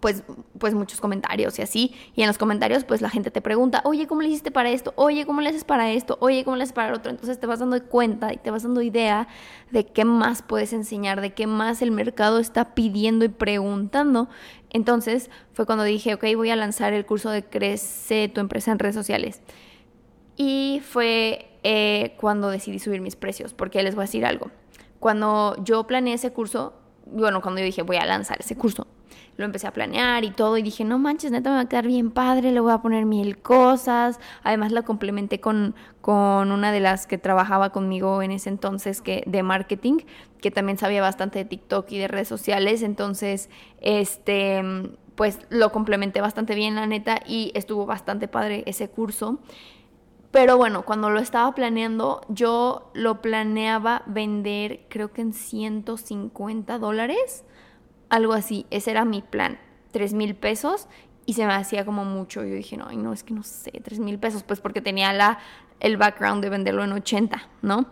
pues, 0.00 0.22
pues 0.58 0.74
muchos 0.74 1.00
comentarios 1.00 1.58
y 1.58 1.62
así. 1.62 1.94
Y 2.14 2.22
en 2.22 2.28
los 2.28 2.38
comentarios, 2.38 2.84
pues 2.84 3.00
la 3.00 3.10
gente 3.10 3.30
te 3.30 3.40
pregunta, 3.40 3.82
oye, 3.84 4.06
¿cómo 4.06 4.22
le 4.22 4.28
hiciste 4.28 4.50
para 4.50 4.70
esto? 4.70 4.92
Oye, 4.96 5.26
¿cómo 5.26 5.40
le 5.40 5.50
haces 5.50 5.64
para 5.64 5.90
esto? 5.92 6.18
Oye, 6.20 6.44
¿cómo 6.44 6.56
le 6.56 6.64
haces 6.64 6.72
para 6.72 6.88
el 6.88 6.94
otro? 6.94 7.10
Entonces 7.10 7.38
te 7.38 7.46
vas 7.46 7.60
dando 7.60 7.82
cuenta 7.84 8.32
y 8.32 8.36
te 8.36 8.50
vas 8.50 8.62
dando 8.62 8.82
idea 8.82 9.28
de 9.70 9.86
qué 9.86 10.04
más 10.04 10.42
puedes 10.42 10.72
enseñar, 10.72 11.20
de 11.20 11.34
qué 11.34 11.46
más 11.46 11.82
el 11.82 11.90
mercado 11.90 12.38
está 12.38 12.74
pidiendo 12.74 13.24
y 13.24 13.28
preguntando. 13.28 14.28
Entonces 14.70 15.30
fue 15.52 15.66
cuando 15.66 15.84
dije, 15.84 16.14
ok, 16.14 16.24
voy 16.36 16.50
a 16.50 16.56
lanzar 16.56 16.92
el 16.92 17.06
curso 17.06 17.30
de 17.30 17.44
Crece 17.44 18.28
tu 18.28 18.40
empresa 18.40 18.72
en 18.72 18.78
redes 18.78 18.94
sociales. 18.94 19.40
Y 20.36 20.82
fue 20.84 21.58
eh, 21.62 22.14
cuando 22.20 22.50
decidí 22.50 22.78
subir 22.78 23.00
mis 23.00 23.16
precios, 23.16 23.54
porque 23.54 23.82
les 23.82 23.94
voy 23.94 24.02
a 24.02 24.06
decir 24.06 24.26
algo. 24.26 24.50
Cuando 25.00 25.56
yo 25.64 25.86
planeé 25.86 26.14
ese 26.14 26.32
curso, 26.32 26.74
bueno, 27.06 27.40
cuando 27.40 27.60
yo 27.60 27.64
dije 27.64 27.82
voy 27.82 27.96
a 27.96 28.04
lanzar 28.04 28.38
ese 28.40 28.56
curso, 28.56 28.86
lo 29.36 29.44
empecé 29.44 29.66
a 29.66 29.72
planear 29.72 30.24
y 30.24 30.30
todo 30.30 30.56
y 30.56 30.62
dije, 30.62 30.84
no 30.84 30.98
manches, 30.98 31.30
neta 31.30 31.50
me 31.50 31.56
va 31.56 31.62
a 31.62 31.68
quedar 31.68 31.86
bien 31.86 32.10
padre, 32.10 32.52
le 32.52 32.60
voy 32.60 32.72
a 32.72 32.78
poner 32.78 33.04
mil 33.04 33.38
cosas. 33.38 34.18
Además 34.42 34.72
la 34.72 34.82
complementé 34.82 35.40
con, 35.40 35.74
con 36.00 36.52
una 36.52 36.72
de 36.72 36.80
las 36.80 37.06
que 37.06 37.18
trabajaba 37.18 37.70
conmigo 37.70 38.22
en 38.22 38.30
ese 38.30 38.48
entonces 38.48 39.02
que, 39.02 39.22
de 39.26 39.42
marketing, 39.42 39.98
que 40.40 40.50
también 40.50 40.78
sabía 40.78 41.02
bastante 41.02 41.40
de 41.40 41.44
TikTok 41.44 41.90
y 41.92 41.98
de 41.98 42.08
redes 42.08 42.28
sociales. 42.28 42.82
Entonces, 42.82 43.50
este, 43.80 44.62
pues 45.16 45.40
lo 45.50 45.70
complementé 45.72 46.20
bastante 46.20 46.54
bien, 46.54 46.74
la 46.74 46.86
neta, 46.86 47.20
y 47.26 47.52
estuvo 47.54 47.86
bastante 47.86 48.28
padre 48.28 48.62
ese 48.66 48.88
curso. 48.88 49.40
Pero 50.30 50.56
bueno, 50.56 50.82
cuando 50.82 51.08
lo 51.10 51.20
estaba 51.20 51.54
planeando, 51.54 52.20
yo 52.28 52.90
lo 52.94 53.22
planeaba 53.22 54.02
vender 54.06 54.80
creo 54.88 55.12
que 55.12 55.22
en 55.22 55.32
150 55.32 56.78
dólares 56.78 57.44
algo 58.08 58.32
así, 58.32 58.66
ese 58.70 58.90
era 58.90 59.04
mi 59.04 59.22
plan, 59.22 59.58
tres 59.92 60.14
mil 60.14 60.34
pesos 60.34 60.88
y 61.26 61.32
se 61.34 61.46
me 61.46 61.52
hacía 61.52 61.84
como 61.84 62.04
mucho. 62.04 62.44
Yo 62.44 62.54
dije, 62.54 62.76
no, 62.76 62.90
no, 62.92 63.12
es 63.12 63.24
que 63.24 63.34
no 63.34 63.42
sé, 63.42 63.72
tres 63.82 63.98
mil 63.98 64.18
pesos, 64.18 64.42
pues 64.44 64.60
porque 64.60 64.80
tenía 64.80 65.12
la, 65.12 65.38
el 65.80 65.96
background 65.96 66.42
de 66.42 66.50
venderlo 66.50 66.84
en 66.84 66.92
80, 66.92 67.48
¿no? 67.62 67.86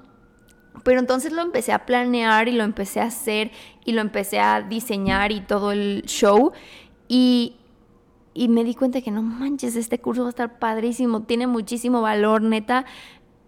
Pero 0.83 1.00
entonces 1.00 1.33
lo 1.33 1.42
empecé 1.42 1.73
a 1.73 1.87
planear 1.87 2.49
y 2.49 2.52
lo 2.52 2.64
empecé 2.64 3.00
a 3.00 3.04
hacer 3.04 3.50
y 3.85 3.92
lo 3.92 4.00
empecé 4.00 4.40
a 4.40 4.62
diseñar 4.62 5.30
y 5.33 5.40
todo 5.40 5.73
el 5.73 6.02
show 6.06 6.52
y, 7.09 7.56
y 8.35 8.49
me 8.49 8.64
di 8.64 8.75
cuenta 8.75 9.00
que 9.00 9.11
no 9.11 9.23
manches, 9.23 9.76
este 9.76 10.00
curso 10.00 10.23
va 10.23 10.28
a 10.28 10.30
estar 10.30 10.59
padrísimo, 10.59 11.23
tiene 11.23 11.47
muchísimo 11.47 12.02
valor, 12.02 12.42
neta 12.42 12.87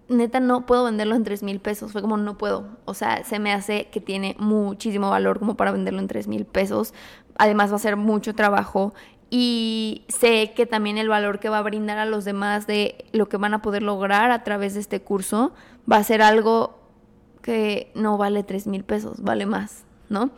neta 0.09 0.41
no 0.41 0.67
puedo 0.67 0.85
venderlo 0.85 1.15
en 1.15 1.25
3 1.25 1.43
mil 1.43 1.61
pesos. 1.61 1.93
Fue 1.93 2.03
como 2.03 2.17
no 2.17 2.39
puedo. 2.39 2.69
O 2.85 2.95
sea, 2.95 3.25
se 3.25 3.39
me 3.39 3.53
hace 3.53 3.89
que 3.91 4.01
tiene 4.01 4.37
muchísimo 4.39 5.11
valor 5.11 5.39
como 5.39 5.57
para 5.57 5.73
venderlo 5.73 6.01
en 6.01 6.09
3 6.09 6.29
mil 6.29 6.45
pesos. 6.45 6.95
Además 7.39 7.71
va 7.73 7.77
a 7.77 7.81
ser 7.81 7.97
mucho 7.97 8.35
trabajo. 8.35 8.95
Y 9.29 10.05
sé 10.09 10.53
que 10.55 10.67
también 10.67 10.99
el 10.99 11.09
valor 11.09 11.41
que 11.41 11.49
va 11.49 11.59
a 11.59 11.63
brindar 11.63 11.99
a 11.99 12.07
los 12.07 12.25
demás 12.25 12.67
de 12.67 13.07
lo 13.13 13.29
que 13.29 13.37
van 13.37 13.55
a 13.55 13.63
poder 13.63 13.83
lograr 13.83 14.31
a 14.31 14.45
través 14.45 14.75
de 14.75 14.81
este 14.81 15.01
curso 15.03 15.53
va 15.91 15.97
a 15.97 16.05
ser 16.05 16.23
algo 16.23 16.79
que 17.43 17.91
no 17.95 18.19
vale 18.19 18.45
3 18.45 18.69
mil 18.69 18.85
pesos, 18.85 19.23
vale 19.23 19.47
más, 19.47 19.85
¿no? 20.09 20.31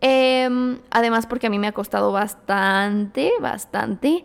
Em, 0.00 0.78
además 0.90 1.26
porque 1.26 1.48
a 1.48 1.50
mí 1.50 1.58
me 1.58 1.66
ha 1.66 1.72
costado 1.72 2.12
bastante, 2.12 3.32
bastante, 3.40 4.24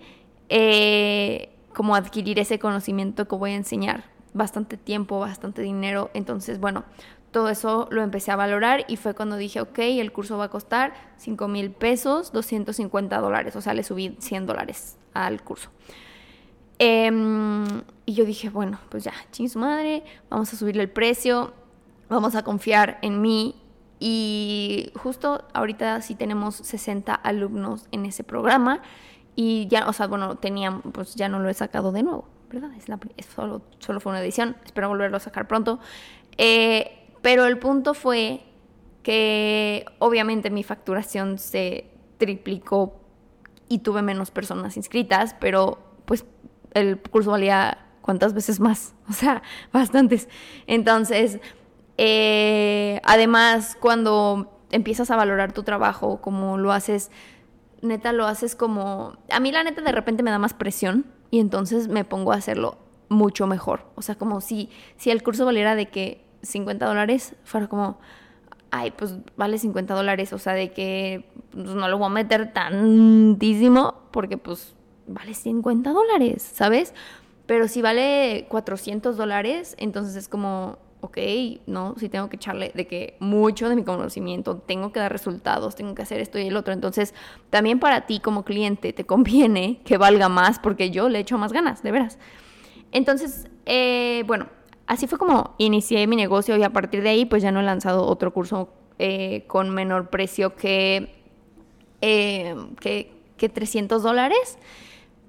eh, 0.49 1.55
como 1.73 1.95
adquirir 1.95 2.37
ese 2.39 2.59
conocimiento 2.59 3.27
que 3.27 3.35
voy 3.35 3.51
a 3.51 3.55
enseñar 3.55 4.03
bastante 4.33 4.77
tiempo, 4.77 5.19
bastante 5.19 5.61
dinero. 5.61 6.09
Entonces, 6.13 6.59
bueno, 6.59 6.83
todo 7.31 7.49
eso 7.49 7.87
lo 7.91 8.03
empecé 8.03 8.31
a 8.31 8.35
valorar 8.35 8.85
y 8.87 8.97
fue 8.97 9.13
cuando 9.13 9.37
dije, 9.37 9.61
ok, 9.61 9.79
el 9.79 10.11
curso 10.11 10.37
va 10.37 10.45
a 10.45 10.49
costar 10.49 10.93
5 11.17 11.47
mil 11.47 11.71
pesos, 11.71 12.31
250 12.31 13.17
dólares. 13.19 13.55
O 13.55 13.61
sea, 13.61 13.73
le 13.73 13.83
subí 13.83 14.17
100 14.19 14.45
dólares 14.45 14.97
al 15.13 15.41
curso. 15.41 15.69
Em, 16.77 17.83
y 18.05 18.13
yo 18.13 18.25
dije, 18.25 18.49
bueno, 18.49 18.79
pues 18.89 19.03
ya, 19.03 19.13
ching 19.31 19.49
su 19.49 19.59
madre, 19.59 20.03
vamos 20.29 20.51
a 20.51 20.57
subirle 20.57 20.81
el 20.81 20.89
precio, 20.89 21.53
vamos 22.09 22.35
a 22.35 22.43
confiar 22.43 22.97
en 23.01 23.21
mí. 23.21 23.55
Y 23.99 24.91
justo 24.95 25.45
ahorita 25.53 26.01
sí 26.01 26.15
tenemos 26.15 26.55
60 26.55 27.13
alumnos 27.13 27.85
en 27.91 28.07
ese 28.07 28.23
programa 28.23 28.81
y 29.35 29.67
ya, 29.67 29.87
o 29.87 29.93
sea, 29.93 30.07
bueno, 30.07 30.35
tenía, 30.37 30.81
pues 30.91 31.15
ya 31.15 31.29
no 31.29 31.39
lo 31.39 31.49
he 31.49 31.53
sacado 31.53 31.91
de 31.91 32.03
nuevo. 32.03 32.25
¿Verdad? 32.51 32.71
Es, 33.17 33.25
solo, 33.25 33.61
solo 33.79 33.99
fue 33.99 34.11
una 34.11 34.21
edición, 34.21 34.57
espero 34.65 34.89
volverlo 34.89 35.17
a 35.17 35.19
sacar 35.19 35.47
pronto. 35.47 35.79
Eh, 36.37 37.07
pero 37.21 37.45
el 37.45 37.57
punto 37.59 37.93
fue 37.93 38.41
que 39.03 39.85
obviamente 39.99 40.49
mi 40.49 40.63
facturación 40.63 41.37
se 41.37 41.89
triplicó 42.17 42.99
y 43.67 43.79
tuve 43.79 44.01
menos 44.01 44.31
personas 44.31 44.77
inscritas, 44.77 45.35
pero 45.39 45.79
pues 46.05 46.25
el 46.73 46.99
curso 46.99 47.31
valía 47.31 47.85
cuántas 48.01 48.33
veces 48.33 48.59
más, 48.59 48.93
o 49.09 49.13
sea, 49.13 49.41
bastantes. 49.71 50.27
Entonces, 50.67 51.39
eh, 51.97 52.99
además, 53.03 53.77
cuando 53.79 54.59
empiezas 54.71 55.11
a 55.11 55.15
valorar 55.15 55.53
tu 55.53 55.63
trabajo, 55.63 56.21
como 56.21 56.57
lo 56.57 56.71
haces, 56.71 57.11
neta 57.81 58.13
lo 58.13 58.25
haces 58.25 58.55
como... 58.55 59.17
A 59.29 59.39
mí 59.39 59.51
la 59.51 59.63
neta 59.63 59.81
de 59.81 59.91
repente 59.91 60.23
me 60.23 60.31
da 60.31 60.39
más 60.39 60.53
presión 60.53 61.05
y 61.31 61.39
entonces 61.39 61.87
me 61.87 62.03
pongo 62.03 62.33
a 62.33 62.35
hacerlo 62.35 62.77
mucho 63.09 63.47
mejor. 63.47 63.85
O 63.95 64.01
sea, 64.01 64.15
como 64.15 64.41
si, 64.41 64.69
si 64.97 65.09
el 65.09 65.23
curso 65.23 65.45
valiera 65.45 65.75
de 65.75 65.87
que 65.87 66.23
50 66.43 66.85
dólares, 66.85 67.35
fuera 67.43 67.67
como, 67.67 67.99
ay, 68.69 68.91
pues 68.91 69.15
vale 69.35 69.57
50 69.57 69.93
dólares, 69.93 70.33
o 70.33 70.37
sea, 70.37 70.53
de 70.53 70.71
que 70.71 71.25
pues, 71.51 71.69
no 71.69 71.87
lo 71.87 71.97
voy 71.97 72.07
a 72.07 72.09
meter 72.09 72.53
tantísimo 72.53 73.95
porque 74.11 74.37
pues 74.37 74.75
vale 75.07 75.33
50 75.33 75.91
dólares, 75.91 76.41
¿sabes? 76.41 76.93
Pero 77.45 77.67
si 77.67 77.81
vale 77.81 78.45
400 78.49 79.17
dólares, 79.17 79.75
entonces 79.77 80.15
es 80.15 80.27
como, 80.27 80.77
ok, 81.01 81.17
no, 81.65 81.95
si 81.97 82.09
tengo 82.09 82.29
que 82.29 82.35
echarle 82.35 82.71
de 82.73 82.87
que 82.87 83.17
mucho 83.19 83.69
de 83.69 83.75
mi 83.75 83.83
conocimiento, 83.83 84.57
tengo 84.57 84.91
que 84.91 84.99
dar 84.99 85.11
resultados, 85.11 85.75
tengo 85.75 85.95
que 85.95 86.03
hacer 86.03 86.21
esto 86.21 86.39
y 86.39 86.47
el 86.47 86.55
otro. 86.55 86.73
Entonces, 86.73 87.13
también 87.49 87.79
para 87.79 88.05
ti 88.05 88.19
como 88.19 88.45
cliente 88.45 88.93
te 88.93 89.03
conviene 89.05 89.81
que 89.83 89.97
valga 89.97 90.29
más 90.29 90.59
porque 90.59 90.91
yo 90.91 91.09
le 91.09 91.19
echo 91.19 91.37
más 91.37 91.51
ganas, 91.51 91.83
de 91.83 91.91
veras. 91.91 92.19
Entonces, 92.91 93.47
eh, 93.65 94.23
bueno, 94.27 94.47
así 94.87 95.07
fue 95.07 95.17
como 95.17 95.55
inicié 95.57 96.05
mi 96.07 96.15
negocio 96.15 96.55
y 96.57 96.63
a 96.63 96.69
partir 96.69 97.01
de 97.01 97.09
ahí 97.09 97.25
pues 97.25 97.41
ya 97.41 97.51
no 97.51 97.59
he 97.61 97.63
lanzado 97.63 98.05
otro 98.05 98.31
curso 98.31 98.69
eh, 98.99 99.45
con 99.47 99.69
menor 99.71 100.09
precio 100.09 100.55
que, 100.55 101.09
eh, 102.01 102.55
que, 102.79 103.11
que 103.37 103.49
300 103.49 104.03
dólares. 104.03 104.57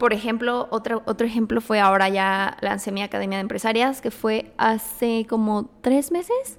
Por 0.02 0.12
ejemplo, 0.12 0.66
otro, 0.72 1.04
otro 1.06 1.28
ejemplo 1.28 1.60
fue 1.60 1.78
ahora 1.78 2.08
ya 2.08 2.56
lancé 2.60 2.90
mi 2.90 3.04
Academia 3.04 3.38
de 3.38 3.42
Empresarias, 3.42 4.00
que 4.00 4.10
fue 4.10 4.52
hace 4.58 5.26
como 5.28 5.70
tres 5.80 6.10
meses. 6.10 6.58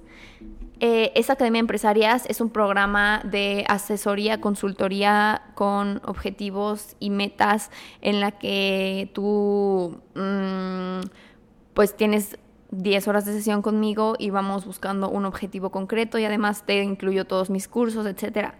Eh, 0.80 1.12
Academia 1.28 1.58
de 1.58 1.64
Empresarias 1.64 2.24
es 2.26 2.40
un 2.40 2.48
programa 2.48 3.20
de 3.22 3.66
asesoría, 3.68 4.40
consultoría 4.40 5.52
con 5.56 6.00
objetivos 6.06 6.96
y 7.00 7.10
metas 7.10 7.70
en 8.00 8.20
la 8.20 8.30
que 8.30 9.10
tú 9.12 10.00
mm, 10.14 11.00
pues 11.74 11.94
tienes 11.98 12.38
10 12.70 13.08
horas 13.08 13.26
de 13.26 13.34
sesión 13.34 13.60
conmigo 13.60 14.14
y 14.18 14.30
vamos 14.30 14.64
buscando 14.64 15.10
un 15.10 15.26
objetivo 15.26 15.70
concreto 15.70 16.18
y 16.18 16.24
además 16.24 16.64
te 16.64 16.82
incluyo 16.82 17.26
todos 17.26 17.50
mis 17.50 17.68
cursos, 17.68 18.06
etcétera. 18.06 18.54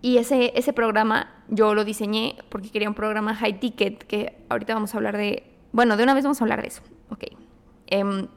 Y 0.00 0.18
ese, 0.18 0.52
ese 0.54 0.72
programa 0.72 1.34
yo 1.48 1.74
lo 1.74 1.84
diseñé 1.84 2.36
porque 2.48 2.70
quería 2.70 2.88
un 2.88 2.94
programa 2.94 3.34
high 3.34 3.58
ticket, 3.58 4.04
que 4.04 4.36
ahorita 4.48 4.74
vamos 4.74 4.94
a 4.94 4.98
hablar 4.98 5.16
de... 5.16 5.44
Bueno, 5.72 5.96
de 5.96 6.02
una 6.02 6.14
vez 6.14 6.24
vamos 6.24 6.40
a 6.40 6.44
hablar 6.44 6.62
de 6.62 6.68
eso. 6.68 6.82
Ok. 7.10 7.24
Em, 7.88 8.28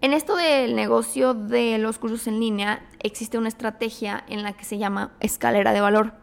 en 0.00 0.12
esto 0.12 0.36
del 0.36 0.74
negocio 0.74 1.34
de 1.34 1.78
los 1.78 1.98
cursos 1.98 2.26
en 2.26 2.40
línea 2.40 2.86
existe 3.02 3.38
una 3.38 3.48
estrategia 3.48 4.24
en 4.28 4.42
la 4.42 4.52
que 4.52 4.64
se 4.64 4.78
llama 4.78 5.12
escalera 5.20 5.72
de 5.72 5.80
valor. 5.80 6.14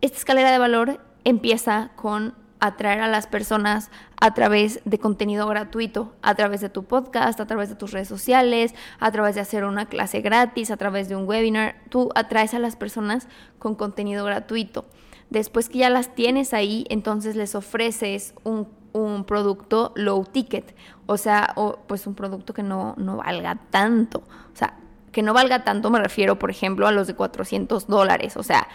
Esta 0.00 0.18
escalera 0.18 0.50
de 0.50 0.58
valor 0.58 1.00
empieza 1.24 1.92
con 1.96 2.34
atraer 2.66 3.00
a 3.00 3.08
las 3.08 3.26
personas 3.26 3.90
a 4.20 4.32
través 4.34 4.80
de 4.84 4.98
contenido 4.98 5.46
gratuito, 5.46 6.14
a 6.22 6.34
través 6.34 6.60
de 6.60 6.68
tu 6.68 6.84
podcast, 6.84 7.40
a 7.40 7.46
través 7.46 7.68
de 7.68 7.74
tus 7.74 7.92
redes 7.92 8.08
sociales, 8.08 8.74
a 9.00 9.10
través 9.10 9.34
de 9.34 9.40
hacer 9.40 9.64
una 9.64 9.86
clase 9.86 10.20
gratis, 10.20 10.70
a 10.70 10.76
través 10.76 11.08
de 11.08 11.16
un 11.16 11.28
webinar. 11.28 11.76
Tú 11.90 12.10
atraes 12.14 12.54
a 12.54 12.58
las 12.58 12.76
personas 12.76 13.28
con 13.58 13.74
contenido 13.74 14.24
gratuito. 14.24 14.86
Después 15.30 15.68
que 15.68 15.78
ya 15.78 15.90
las 15.90 16.14
tienes 16.14 16.54
ahí, 16.54 16.86
entonces 16.90 17.36
les 17.36 17.54
ofreces 17.54 18.34
un, 18.44 18.68
producto 19.26 19.92
low 19.96 20.24
ticket, 20.24 20.74
o 21.06 21.16
sea, 21.16 21.52
o, 21.56 21.80
pues 21.88 22.06
un 22.06 22.14
producto 22.14 22.54
que 22.54 22.62
no, 22.62 22.94
no 22.96 23.16
valga 23.16 23.58
tanto. 23.70 24.18
O 24.52 24.56
sea, 24.56 24.78
que 25.10 25.22
no 25.22 25.32
valga 25.34 25.64
tanto 25.64 25.90
me 25.90 25.98
refiero, 25.98 26.38
por 26.38 26.50
ejemplo, 26.50 26.86
a 26.86 26.92
los 26.92 27.06
de 27.06 27.14
400 27.14 27.86
dólares. 27.86 28.36
O 28.36 28.42
sea, 28.42 28.68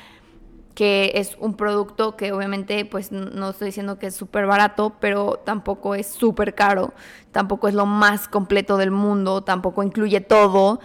que 0.76 1.12
es 1.16 1.36
un 1.40 1.56
producto 1.56 2.16
que 2.16 2.32
obviamente 2.32 2.86
pues 2.86 3.12
no 3.12 3.50
estoy 3.50 3.68
diciendo 3.68 4.00
que 4.00 4.08
es 4.08 4.16
súper 4.16 4.46
barato, 4.46 4.94
pero 5.00 5.42
tampoco 5.44 5.96
es 5.96 6.08
súper 6.08 6.56
caro, 6.56 6.94
tampoco 7.32 7.68
es 7.68 7.74
lo 7.74 7.86
más 7.86 8.28
completo 8.28 8.78
del 8.78 8.92
mundo, 8.92 9.44
tampoco 9.44 9.84
incluye 9.84 10.22
todo 10.22 10.80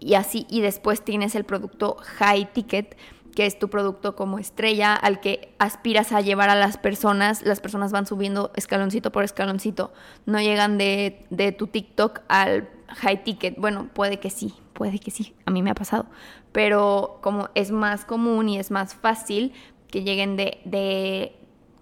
y 0.00 0.14
así 0.14 0.46
y 0.50 0.60
después 0.60 1.02
tienes 1.02 1.34
el 1.34 1.44
producto 1.44 1.96
high 2.18 2.52
ticket 2.52 2.96
que 3.36 3.44
es 3.44 3.58
tu 3.58 3.68
producto 3.68 4.16
como 4.16 4.38
estrella, 4.38 4.94
al 4.94 5.20
que 5.20 5.54
aspiras 5.58 6.10
a 6.12 6.22
llevar 6.22 6.48
a 6.48 6.54
las 6.54 6.78
personas, 6.78 7.42
las 7.42 7.60
personas 7.60 7.92
van 7.92 8.06
subiendo 8.06 8.50
escaloncito 8.56 9.12
por 9.12 9.24
escaloncito, 9.24 9.92
no 10.24 10.40
llegan 10.40 10.78
de, 10.78 11.26
de 11.28 11.52
tu 11.52 11.66
TikTok 11.66 12.22
al 12.28 12.70
high 12.88 13.24
ticket. 13.24 13.56
Bueno, 13.58 13.90
puede 13.92 14.18
que 14.20 14.30
sí, 14.30 14.54
puede 14.76 14.98
que 14.98 15.10
sí, 15.10 15.34
a 15.46 15.50
mí 15.50 15.62
me 15.62 15.70
ha 15.70 15.74
pasado, 15.74 16.06
pero 16.52 17.18
como 17.22 17.48
es 17.54 17.70
más 17.70 18.04
común 18.04 18.50
y 18.50 18.58
es 18.58 18.70
más 18.70 18.94
fácil 18.94 19.52
que 19.90 20.02
lleguen 20.02 20.36
de, 20.36 20.60
de 20.66 21.32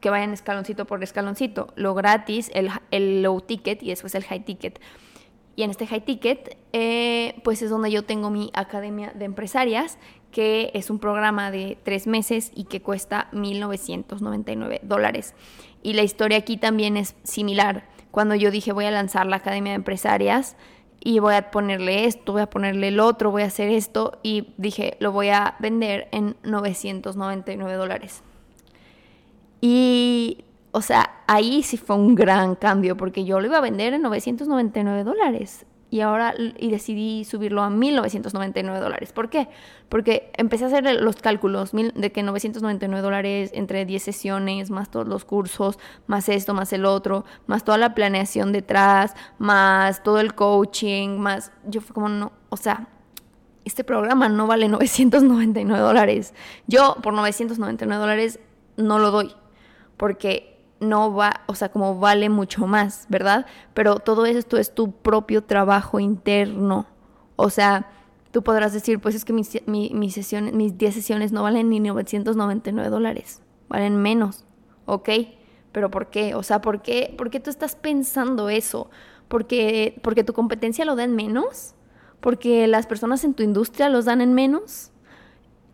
que 0.01 0.11
vayan 0.11 0.33
escaloncito 0.33 0.87
por 0.87 1.03
escaloncito, 1.03 1.73
lo 1.75 1.95
gratis, 1.95 2.51
el, 2.55 2.71
el 2.93 3.23
low 3.23 3.41
ticket 3.41 3.83
y 3.83 3.89
después 3.89 4.15
el 4.15 4.23
high 4.23 4.45
ticket. 4.45 4.81
Y 5.57 5.63
en 5.63 5.71
este 5.71 5.87
high 5.87 6.05
ticket, 6.05 6.57
eh, 6.73 7.41
pues 7.43 7.63
es 7.63 7.71
donde 7.71 7.91
yo 7.91 8.05
tengo 8.05 8.31
mi 8.31 8.51
academia 8.55 9.13
de 9.15 9.25
empresarias, 9.25 9.99
que 10.31 10.71
es 10.75 10.91
un 10.91 10.99
programa 10.99 11.51
de 11.51 11.79
tres 11.83 12.07
meses 12.07 12.53
y 12.55 12.65
que 12.65 12.83
cuesta 12.83 13.29
1.999 13.33 14.81
dólares. 14.83 15.35
Y 15.83 15.93
la 15.95 16.03
historia 16.03 16.39
aquí 16.39 16.57
también 16.57 16.97
es 16.97 17.15
similar. 17.23 17.89
Cuando 18.11 18.35
yo 18.35 18.51
dije 18.51 18.73
voy 18.73 18.85
a 18.85 18.91
lanzar 18.91 19.27
la 19.27 19.37
academia 19.37 19.73
de 19.73 19.77
empresarias 19.77 20.57
y 21.05 21.21
voy 21.21 21.35
a 21.35 21.51
ponerle 21.51 22.07
esto, 22.07 22.33
voy 22.33 22.43
a 22.43 22.51
ponerle 22.51 22.89
el 22.89 22.99
otro, 22.99 23.31
voy 23.31 23.43
a 23.43 23.47
hacer 23.47 23.69
esto, 23.69 24.19
y 24.23 24.55
dije 24.57 24.97
lo 24.99 25.13
voy 25.13 25.29
a 25.29 25.55
vender 25.61 26.09
en 26.11 26.37
999 26.43 27.75
dólares. 27.75 28.23
Y 29.61 30.45
o 30.73 30.83
sea, 30.83 31.23
ahí 31.29 31.63
sí 31.63 31.77
fue 31.77 31.95
un 31.95 32.17
gran 32.17 32.57
cambio 32.57 32.97
porque 32.97 33.25
yo 33.25 33.39
lo 33.39 33.47
iba 33.47 33.59
a 33.59 33.61
vender 33.61 33.93
en 33.95 34.03
999 34.03 35.05
dólares 35.05 35.67
y 35.95 36.01
ahora 36.01 36.35
y 36.37 36.73
decidí 36.73 37.25
subirlo 37.25 37.63
a 37.63 37.71
1999 37.71 38.81
dólares. 38.81 39.13
¿Por 39.13 39.31
qué? 39.31 39.47
Porque 39.89 40.33
empecé 40.37 40.65
a 40.65 40.67
hacer 40.67 40.83
los 41.01 41.15
cálculos 41.23 41.71
de 41.71 42.11
que 42.11 42.25
999 42.25 43.01
dólares 43.01 43.53
entre 43.55 43.85
10 43.85 44.03
sesiones, 44.03 44.71
más 44.73 44.91
todos 44.91 45.07
los 45.07 45.25
cursos, 45.25 45.79
más 46.09 46.29
esto, 46.29 46.53
más 46.53 46.73
el 46.73 46.85
otro, 46.85 47.25
más 47.47 47.63
toda 47.63 47.79
la 47.79 47.95
planeación 47.95 48.51
detrás, 48.51 49.15
más 49.39 50.03
todo 50.03 50.19
el 50.19 50.35
coaching, 50.35 51.11
más... 51.11 51.53
Yo 51.65 51.81
fue 51.81 51.95
como, 51.95 52.09
no, 52.09 52.33
o 52.49 52.57
sea, 52.57 52.89
este 53.65 53.85
programa 53.85 54.29
no 54.29 54.49
vale 54.49 54.67
999 54.69 55.81
dólares. 55.81 56.35
Yo 56.67 56.97
por 57.05 57.15
999 57.15 58.01
dólares 58.01 58.41
no 58.77 58.99
lo 58.99 59.13
doy 59.13 59.33
porque 59.97 60.54
no 60.85 61.15
va, 61.15 61.41
o 61.47 61.55
sea, 61.55 61.71
como 61.71 61.99
vale 61.99 62.29
mucho 62.29 62.67
más, 62.67 63.07
¿verdad? 63.09 63.47
Pero 63.75 63.97
todo 63.97 64.27
esto 64.27 64.57
es 64.57 64.75
tu 64.75 64.93
propio 64.93 65.43
trabajo 65.43 66.01
interno. 66.01 66.87
O 67.37 67.51
sea, 67.51 67.91
tú 68.31 68.43
podrás 68.43 68.73
decir, 68.73 69.01
pues 69.01 69.15
es 69.15 69.25
que 69.25 69.33
mis, 69.33 69.49
sesiones, 70.13 70.55
mis 70.55 70.77
10 70.79 70.95
sesiones 70.95 71.33
no 71.33 71.43
valen 71.43 71.69
ni 71.71 71.81
999 71.81 72.91
dólares, 72.91 73.43
valen 73.69 73.97
menos, 73.97 74.45
¿ok? 74.87 75.09
Pero 75.73 75.91
¿por 75.91 76.11
qué? 76.11 76.35
O 76.35 76.43
sea, 76.43 76.61
¿por 76.61 76.83
qué, 76.83 77.15
¿por 77.17 77.31
qué 77.31 77.41
tú 77.41 77.51
estás 77.51 77.77
pensando 77.77 78.49
eso? 78.49 78.91
¿Porque, 79.29 80.01
¿Porque 80.03 80.25
tu 80.25 80.33
competencia 80.33 80.85
lo 80.85 80.97
da 80.97 81.05
en 81.05 81.15
menos? 81.15 81.75
¿Porque 82.21 82.67
las 82.67 82.87
personas 82.87 83.25
en 83.25 83.35
tu 83.35 83.43
industria 83.43 83.89
los 83.89 84.05
dan 84.05 84.21
en 84.21 84.35
menos? 84.35 84.93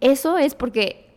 Eso 0.00 0.38
es 0.38 0.54
porque 0.54 1.09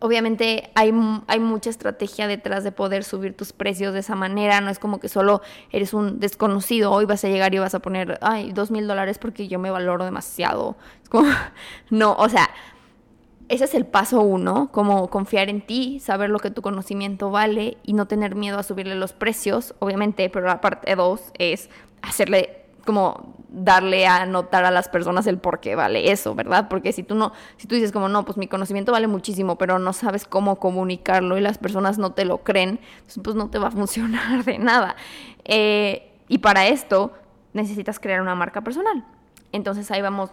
obviamente 0.00 0.70
hay, 0.74 0.92
hay, 1.26 1.40
mucha 1.40 1.70
estrategia 1.70 2.26
detrás 2.26 2.64
de 2.64 2.72
poder 2.72 3.04
subir 3.04 3.36
tus 3.36 3.52
precios 3.52 3.94
de 3.94 4.00
esa 4.00 4.16
manera. 4.16 4.60
No 4.60 4.70
es 4.70 4.78
como 4.78 4.98
que 4.98 5.08
solo 5.08 5.42
eres 5.70 5.94
un 5.94 6.18
desconocido, 6.20 6.90
hoy 6.90 7.04
vas 7.04 7.24
a 7.24 7.28
llegar 7.28 7.54
y 7.54 7.58
vas 7.58 7.74
a 7.74 7.80
poner, 7.80 8.18
ay, 8.22 8.52
dos 8.52 8.70
mil 8.70 8.86
dólares 8.86 9.18
porque 9.18 9.48
yo 9.48 9.58
me 9.58 9.70
valoro 9.70 10.04
demasiado. 10.04 10.76
Es 11.02 11.08
como, 11.08 11.30
no, 11.90 12.14
o 12.14 12.28
sea, 12.28 12.50
ese 13.48 13.64
es 13.64 13.74
el 13.74 13.84
paso 13.84 14.20
uno, 14.22 14.70
como 14.72 15.10
confiar 15.10 15.48
en 15.48 15.60
ti, 15.60 16.00
saber 16.00 16.30
lo 16.30 16.38
que 16.38 16.50
tu 16.50 16.62
conocimiento 16.62 17.30
vale 17.30 17.78
y 17.82 17.92
no 17.94 18.06
tener 18.06 18.36
miedo 18.36 18.58
a 18.58 18.62
subirle 18.62 18.94
los 18.94 19.12
precios, 19.12 19.74
obviamente, 19.80 20.30
pero 20.30 20.46
la 20.46 20.60
parte 20.60 20.94
dos 20.94 21.32
es 21.36 21.68
hacerle 22.00 22.59
como 22.84 23.34
darle 23.48 24.06
a 24.06 24.26
notar 24.26 24.64
a 24.64 24.70
las 24.70 24.88
personas 24.88 25.26
el 25.26 25.38
por 25.38 25.60
qué 25.60 25.74
vale 25.74 26.12
eso, 26.12 26.34
¿verdad? 26.34 26.68
Porque 26.68 26.92
si 26.92 27.02
tú 27.02 27.14
no, 27.14 27.32
si 27.56 27.66
tú 27.66 27.74
dices 27.74 27.92
como 27.92 28.08
no, 28.08 28.24
pues 28.24 28.38
mi 28.38 28.46
conocimiento 28.46 28.92
vale 28.92 29.06
muchísimo, 29.06 29.56
pero 29.58 29.78
no 29.78 29.92
sabes 29.92 30.24
cómo 30.24 30.56
comunicarlo 30.56 31.36
y 31.36 31.40
las 31.40 31.58
personas 31.58 31.98
no 31.98 32.12
te 32.12 32.24
lo 32.24 32.38
creen, 32.38 32.80
pues 33.22 33.36
no 33.36 33.50
te 33.50 33.58
va 33.58 33.68
a 33.68 33.70
funcionar 33.70 34.44
de 34.44 34.58
nada. 34.58 34.96
Eh, 35.44 36.12
y 36.28 36.38
para 36.38 36.68
esto 36.68 37.12
necesitas 37.52 37.98
crear 37.98 38.20
una 38.20 38.34
marca 38.34 38.62
personal. 38.62 39.04
Entonces 39.52 39.90
ahí 39.90 40.00
vamos 40.00 40.30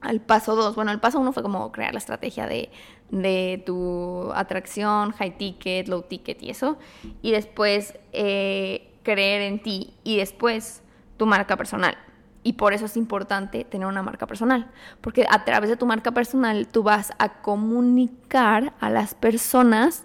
al 0.00 0.20
paso 0.20 0.54
dos. 0.54 0.74
Bueno, 0.74 0.92
el 0.92 1.00
paso 1.00 1.18
uno 1.18 1.32
fue 1.32 1.42
como 1.42 1.72
crear 1.72 1.92
la 1.92 1.98
estrategia 1.98 2.46
de, 2.46 2.70
de 3.10 3.62
tu 3.64 4.30
atracción, 4.34 5.12
high 5.12 5.38
ticket, 5.38 5.88
low 5.88 6.02
ticket 6.02 6.42
y 6.42 6.50
eso. 6.50 6.78
Y 7.22 7.32
después 7.32 7.98
eh, 8.12 8.92
creer 9.02 9.42
en 9.42 9.62
ti. 9.62 9.94
Y 10.04 10.18
después 10.18 10.82
tu 11.16 11.26
marca 11.26 11.56
personal. 11.56 11.96
Y 12.42 12.54
por 12.54 12.74
eso 12.74 12.84
es 12.84 12.96
importante 12.96 13.64
tener 13.64 13.86
una 13.86 14.02
marca 14.02 14.26
personal, 14.26 14.70
porque 15.00 15.26
a 15.30 15.44
través 15.44 15.70
de 15.70 15.76
tu 15.76 15.86
marca 15.86 16.12
personal 16.12 16.68
tú 16.68 16.82
vas 16.82 17.12
a 17.18 17.40
comunicar 17.40 18.74
a 18.80 18.90
las 18.90 19.14
personas 19.14 20.04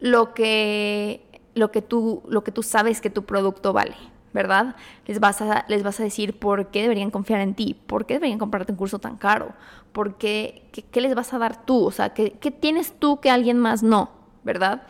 lo 0.00 0.34
que, 0.34 1.24
lo 1.54 1.70
que, 1.70 1.80
tú, 1.80 2.24
lo 2.28 2.42
que 2.42 2.50
tú 2.50 2.64
sabes 2.64 3.00
que 3.00 3.08
tu 3.08 3.24
producto 3.24 3.72
vale, 3.72 3.94
¿verdad? 4.32 4.74
Les 5.06 5.20
vas, 5.20 5.40
a, 5.42 5.64
les 5.68 5.84
vas 5.84 6.00
a 6.00 6.02
decir 6.02 6.36
por 6.40 6.72
qué 6.72 6.82
deberían 6.82 7.12
confiar 7.12 7.40
en 7.40 7.54
ti, 7.54 7.80
por 7.86 8.04
qué 8.04 8.14
deberían 8.14 8.40
comprarte 8.40 8.72
un 8.72 8.78
curso 8.78 8.98
tan 8.98 9.16
caro, 9.16 9.52
por 9.92 10.18
qué, 10.18 10.68
qué, 10.90 11.00
les 11.00 11.14
vas 11.14 11.32
a 11.34 11.38
dar 11.38 11.64
tú, 11.64 11.84
o 11.84 11.92
sea, 11.92 12.14
¿qué, 12.14 12.32
¿qué 12.32 12.50
tienes 12.50 12.98
tú 12.98 13.20
que 13.20 13.30
alguien 13.30 13.60
más 13.60 13.84
no, 13.84 14.10
¿verdad? 14.42 14.82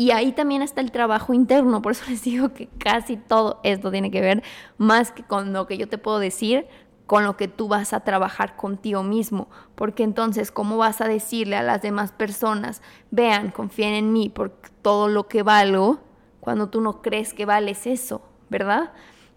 Y 0.00 0.12
ahí 0.12 0.32
también 0.32 0.62
está 0.62 0.80
el 0.80 0.92
trabajo 0.92 1.34
interno, 1.34 1.82
por 1.82 1.92
eso 1.92 2.06
les 2.08 2.22
digo 2.22 2.54
que 2.54 2.68
casi 2.78 3.18
todo 3.18 3.60
esto 3.64 3.90
tiene 3.90 4.10
que 4.10 4.22
ver 4.22 4.42
más 4.78 5.12
que 5.12 5.22
con 5.24 5.52
lo 5.52 5.66
que 5.66 5.76
yo 5.76 5.90
te 5.90 5.98
puedo 5.98 6.18
decir, 6.18 6.66
con 7.04 7.22
lo 7.22 7.36
que 7.36 7.48
tú 7.48 7.68
vas 7.68 7.92
a 7.92 8.00
trabajar 8.00 8.56
contigo 8.56 9.02
mismo, 9.02 9.50
porque 9.74 10.02
entonces, 10.02 10.52
¿cómo 10.52 10.78
vas 10.78 11.02
a 11.02 11.06
decirle 11.06 11.56
a 11.56 11.62
las 11.62 11.82
demás 11.82 12.12
personas, 12.12 12.80
vean, 13.10 13.50
confíen 13.50 13.92
en 13.92 14.10
mí 14.10 14.30
por 14.30 14.48
todo 14.80 15.06
lo 15.08 15.28
que 15.28 15.42
valgo, 15.42 16.00
cuando 16.40 16.70
tú 16.70 16.80
no 16.80 17.02
crees 17.02 17.34
que 17.34 17.44
vales 17.44 17.86
eso, 17.86 18.22
¿verdad? 18.48 18.92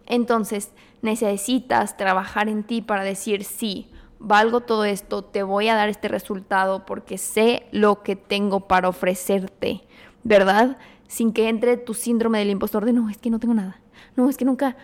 Entonces, 0.05 0.71
necesitas 1.01 1.97
trabajar 1.97 2.47
en 2.47 2.63
ti 2.63 2.81
para 2.81 3.03
decir, 3.03 3.43
sí, 3.43 3.91
valgo 4.17 4.61
todo 4.61 4.85
esto, 4.85 5.25
te 5.25 5.43
voy 5.43 5.67
a 5.67 5.75
dar 5.75 5.89
este 5.89 6.07
resultado 6.07 6.85
porque 6.85 7.17
sé 7.17 7.67
lo 7.73 8.01
que 8.01 8.15
tengo 8.15 8.61
para 8.61 8.87
ofrecerte. 8.87 9.83
¿Verdad? 10.23 10.77
Sin 11.07 11.33
que 11.33 11.49
entre 11.49 11.77
tu 11.77 11.93
síndrome 11.93 12.39
del 12.39 12.49
impostor 12.49 12.85
de 12.85 12.93
no, 12.93 13.09
es 13.09 13.17
que 13.17 13.29
no 13.29 13.39
tengo 13.39 13.53
nada. 13.53 13.79
No, 14.15 14.29
es 14.29 14.37
que 14.37 14.45
nunca, 14.45 14.75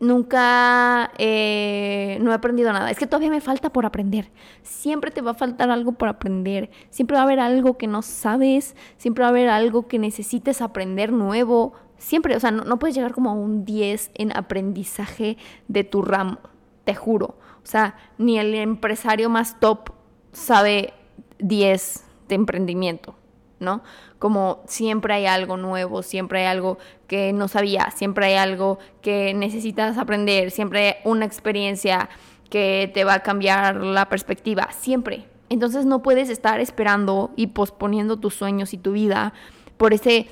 nunca 0.00 1.12
eh, 1.18 2.18
no 2.20 2.30
he 2.30 2.34
aprendido 2.34 2.72
nada. 2.72 2.90
Es 2.90 2.98
que 2.98 3.06
todavía 3.06 3.30
me 3.30 3.40
falta 3.40 3.72
por 3.72 3.86
aprender. 3.86 4.30
Siempre 4.62 5.10
te 5.10 5.22
va 5.22 5.32
a 5.32 5.34
faltar 5.34 5.70
algo 5.70 5.92
por 5.92 6.08
aprender. 6.08 6.70
Siempre 6.90 7.16
va 7.16 7.22
a 7.22 7.24
haber 7.24 7.40
algo 7.40 7.78
que 7.78 7.86
no 7.86 8.02
sabes. 8.02 8.76
Siempre 8.96 9.22
va 9.22 9.28
a 9.28 9.30
haber 9.30 9.48
algo 9.48 9.88
que 9.88 9.98
necesites 9.98 10.60
aprender 10.60 11.12
nuevo. 11.12 11.72
Siempre, 11.98 12.36
o 12.36 12.40
sea, 12.40 12.50
no, 12.50 12.64
no 12.64 12.78
puedes 12.78 12.94
llegar 12.94 13.12
como 13.12 13.30
a 13.30 13.34
un 13.34 13.64
10 13.64 14.10
en 14.14 14.36
aprendizaje 14.36 15.36
de 15.68 15.84
tu 15.84 16.02
ramo. 16.02 16.38
Te 16.84 16.94
juro. 16.94 17.38
O 17.62 17.66
sea, 17.66 17.96
ni 18.18 18.38
el 18.38 18.54
empresario 18.54 19.30
más 19.30 19.60
top 19.60 19.90
sabe 20.32 20.92
10 21.38 22.04
de 22.28 22.34
emprendimiento. 22.34 23.16
¿No? 23.62 23.82
Como 24.18 24.62
siempre 24.66 25.14
hay 25.14 25.26
algo 25.26 25.56
nuevo, 25.56 26.02
siempre 26.02 26.40
hay 26.40 26.46
algo 26.46 26.78
que 27.06 27.32
no 27.32 27.48
sabía, 27.48 27.90
siempre 27.96 28.26
hay 28.26 28.34
algo 28.34 28.78
que 29.00 29.32
necesitas 29.34 29.96
aprender, 29.96 30.50
siempre 30.50 30.86
hay 30.86 30.94
una 31.04 31.24
experiencia 31.24 32.10
que 32.50 32.90
te 32.92 33.04
va 33.04 33.14
a 33.14 33.20
cambiar 33.20 33.76
la 33.76 34.08
perspectiva, 34.08 34.68
siempre. 34.78 35.24
Entonces 35.48 35.86
no 35.86 36.02
puedes 36.02 36.28
estar 36.28 36.60
esperando 36.60 37.30
y 37.36 37.48
posponiendo 37.48 38.18
tus 38.18 38.34
sueños 38.34 38.74
y 38.74 38.78
tu 38.78 38.92
vida 38.92 39.32
por 39.76 39.94
ese 39.94 40.28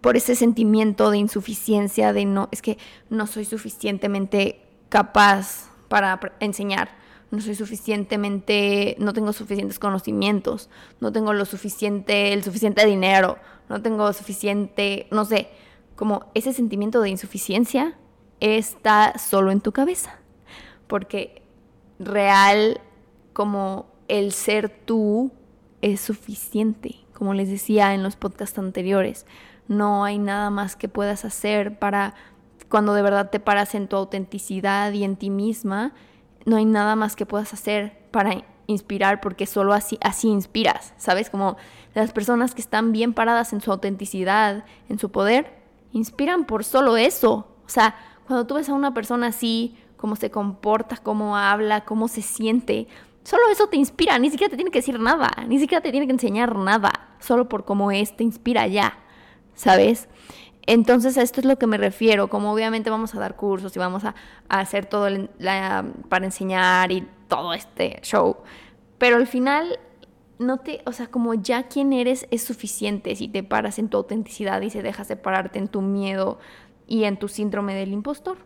por 0.00 0.16
ese 0.16 0.34
sentimiento 0.34 1.10
de 1.10 1.18
insuficiencia, 1.18 2.12
de 2.12 2.24
no, 2.24 2.48
es 2.50 2.62
que 2.62 2.78
no 3.10 3.26
soy 3.26 3.44
suficientemente 3.44 4.60
capaz 4.88 5.70
para 5.88 6.18
enseñar 6.40 7.01
no 7.32 7.40
soy 7.40 7.54
suficientemente, 7.54 8.94
no 8.98 9.14
tengo 9.14 9.32
suficientes 9.32 9.78
conocimientos, 9.78 10.68
no 11.00 11.12
tengo 11.12 11.32
lo 11.32 11.46
suficiente, 11.46 12.34
el 12.34 12.44
suficiente 12.44 12.84
dinero, 12.86 13.38
no 13.70 13.80
tengo 13.80 14.12
suficiente, 14.12 15.06
no 15.10 15.24
sé, 15.24 15.48
como 15.96 16.26
ese 16.34 16.52
sentimiento 16.52 17.00
de 17.00 17.08
insuficiencia 17.08 17.96
está 18.40 19.18
solo 19.18 19.50
en 19.50 19.62
tu 19.62 19.72
cabeza, 19.72 20.18
porque 20.88 21.42
real 21.98 22.82
como 23.32 23.86
el 24.08 24.32
ser 24.32 24.68
tú 24.68 25.32
es 25.80 26.02
suficiente, 26.02 26.96
como 27.14 27.32
les 27.32 27.48
decía 27.48 27.94
en 27.94 28.02
los 28.02 28.14
podcasts 28.14 28.58
anteriores, 28.58 29.24
no 29.68 30.04
hay 30.04 30.18
nada 30.18 30.50
más 30.50 30.76
que 30.76 30.88
puedas 30.88 31.24
hacer 31.24 31.78
para 31.78 32.14
cuando 32.68 32.92
de 32.92 33.00
verdad 33.00 33.30
te 33.30 33.40
paras 33.40 33.74
en 33.74 33.88
tu 33.88 33.96
autenticidad 33.96 34.92
y 34.92 35.04
en 35.04 35.16
ti 35.16 35.30
misma, 35.30 35.94
no 36.44 36.56
hay 36.56 36.64
nada 36.64 36.96
más 36.96 37.16
que 37.16 37.26
puedas 37.26 37.52
hacer 37.52 37.98
para 38.10 38.44
inspirar 38.66 39.20
porque 39.20 39.46
solo 39.46 39.72
así, 39.72 39.98
así 40.02 40.28
inspiras, 40.28 40.94
¿sabes? 40.96 41.30
Como 41.30 41.56
las 41.94 42.12
personas 42.12 42.54
que 42.54 42.60
están 42.60 42.92
bien 42.92 43.12
paradas 43.12 43.52
en 43.52 43.60
su 43.60 43.70
autenticidad, 43.70 44.64
en 44.88 44.98
su 44.98 45.10
poder, 45.10 45.62
inspiran 45.92 46.44
por 46.44 46.64
solo 46.64 46.96
eso. 46.96 47.48
O 47.64 47.68
sea, 47.68 47.94
cuando 48.26 48.46
tú 48.46 48.54
ves 48.54 48.68
a 48.68 48.74
una 48.74 48.94
persona 48.94 49.28
así, 49.28 49.76
cómo 49.96 50.16
se 50.16 50.30
comporta, 50.30 50.96
cómo 50.96 51.36
habla, 51.36 51.84
cómo 51.84 52.08
se 52.08 52.22
siente, 52.22 52.88
solo 53.24 53.42
eso 53.50 53.68
te 53.68 53.76
inspira, 53.76 54.18
ni 54.18 54.30
siquiera 54.30 54.50
te 54.50 54.56
tiene 54.56 54.70
que 54.70 54.80
decir 54.80 54.98
nada, 54.98 55.30
ni 55.46 55.58
siquiera 55.58 55.80
te 55.80 55.90
tiene 55.90 56.06
que 56.06 56.12
enseñar 56.12 56.56
nada, 56.56 56.92
solo 57.20 57.48
por 57.48 57.64
cómo 57.64 57.90
es, 57.92 58.16
te 58.16 58.24
inspira 58.24 58.66
ya, 58.66 58.98
¿sabes? 59.54 60.08
Entonces 60.66 61.18
a 61.18 61.22
esto 61.22 61.40
es 61.40 61.46
lo 61.46 61.58
que 61.58 61.66
me 61.66 61.76
refiero, 61.76 62.28
como 62.28 62.52
obviamente 62.52 62.90
vamos 62.90 63.14
a 63.14 63.18
dar 63.18 63.36
cursos 63.36 63.74
y 63.74 63.78
vamos 63.78 64.04
a, 64.04 64.14
hacer 64.48 64.86
todo 64.86 65.08
para 66.08 66.24
enseñar 66.24 66.92
y 66.92 67.06
todo 67.28 67.52
este 67.52 67.98
show, 68.02 68.36
pero 68.98 69.16
al 69.16 69.26
final 69.26 69.80
no 70.38 70.58
te, 70.58 70.82
o 70.86 70.92
sea, 70.92 71.06
como 71.08 71.34
ya 71.34 71.64
quien 71.64 71.92
eres 71.92 72.26
es 72.30 72.44
suficiente 72.44 73.16
si 73.16 73.28
te 73.28 73.42
paras 73.42 73.78
en 73.78 73.88
tu 73.88 73.96
autenticidad 73.96 74.60
y 74.60 74.70
se 74.70 74.82
deja 74.82 75.04
separarte 75.04 75.58
en 75.58 75.68
tu 75.68 75.82
miedo 75.82 76.38
y 76.86 77.04
en 77.04 77.18
tu 77.18 77.28
síndrome 77.28 77.74
del 77.74 77.92
impostor, 77.92 78.38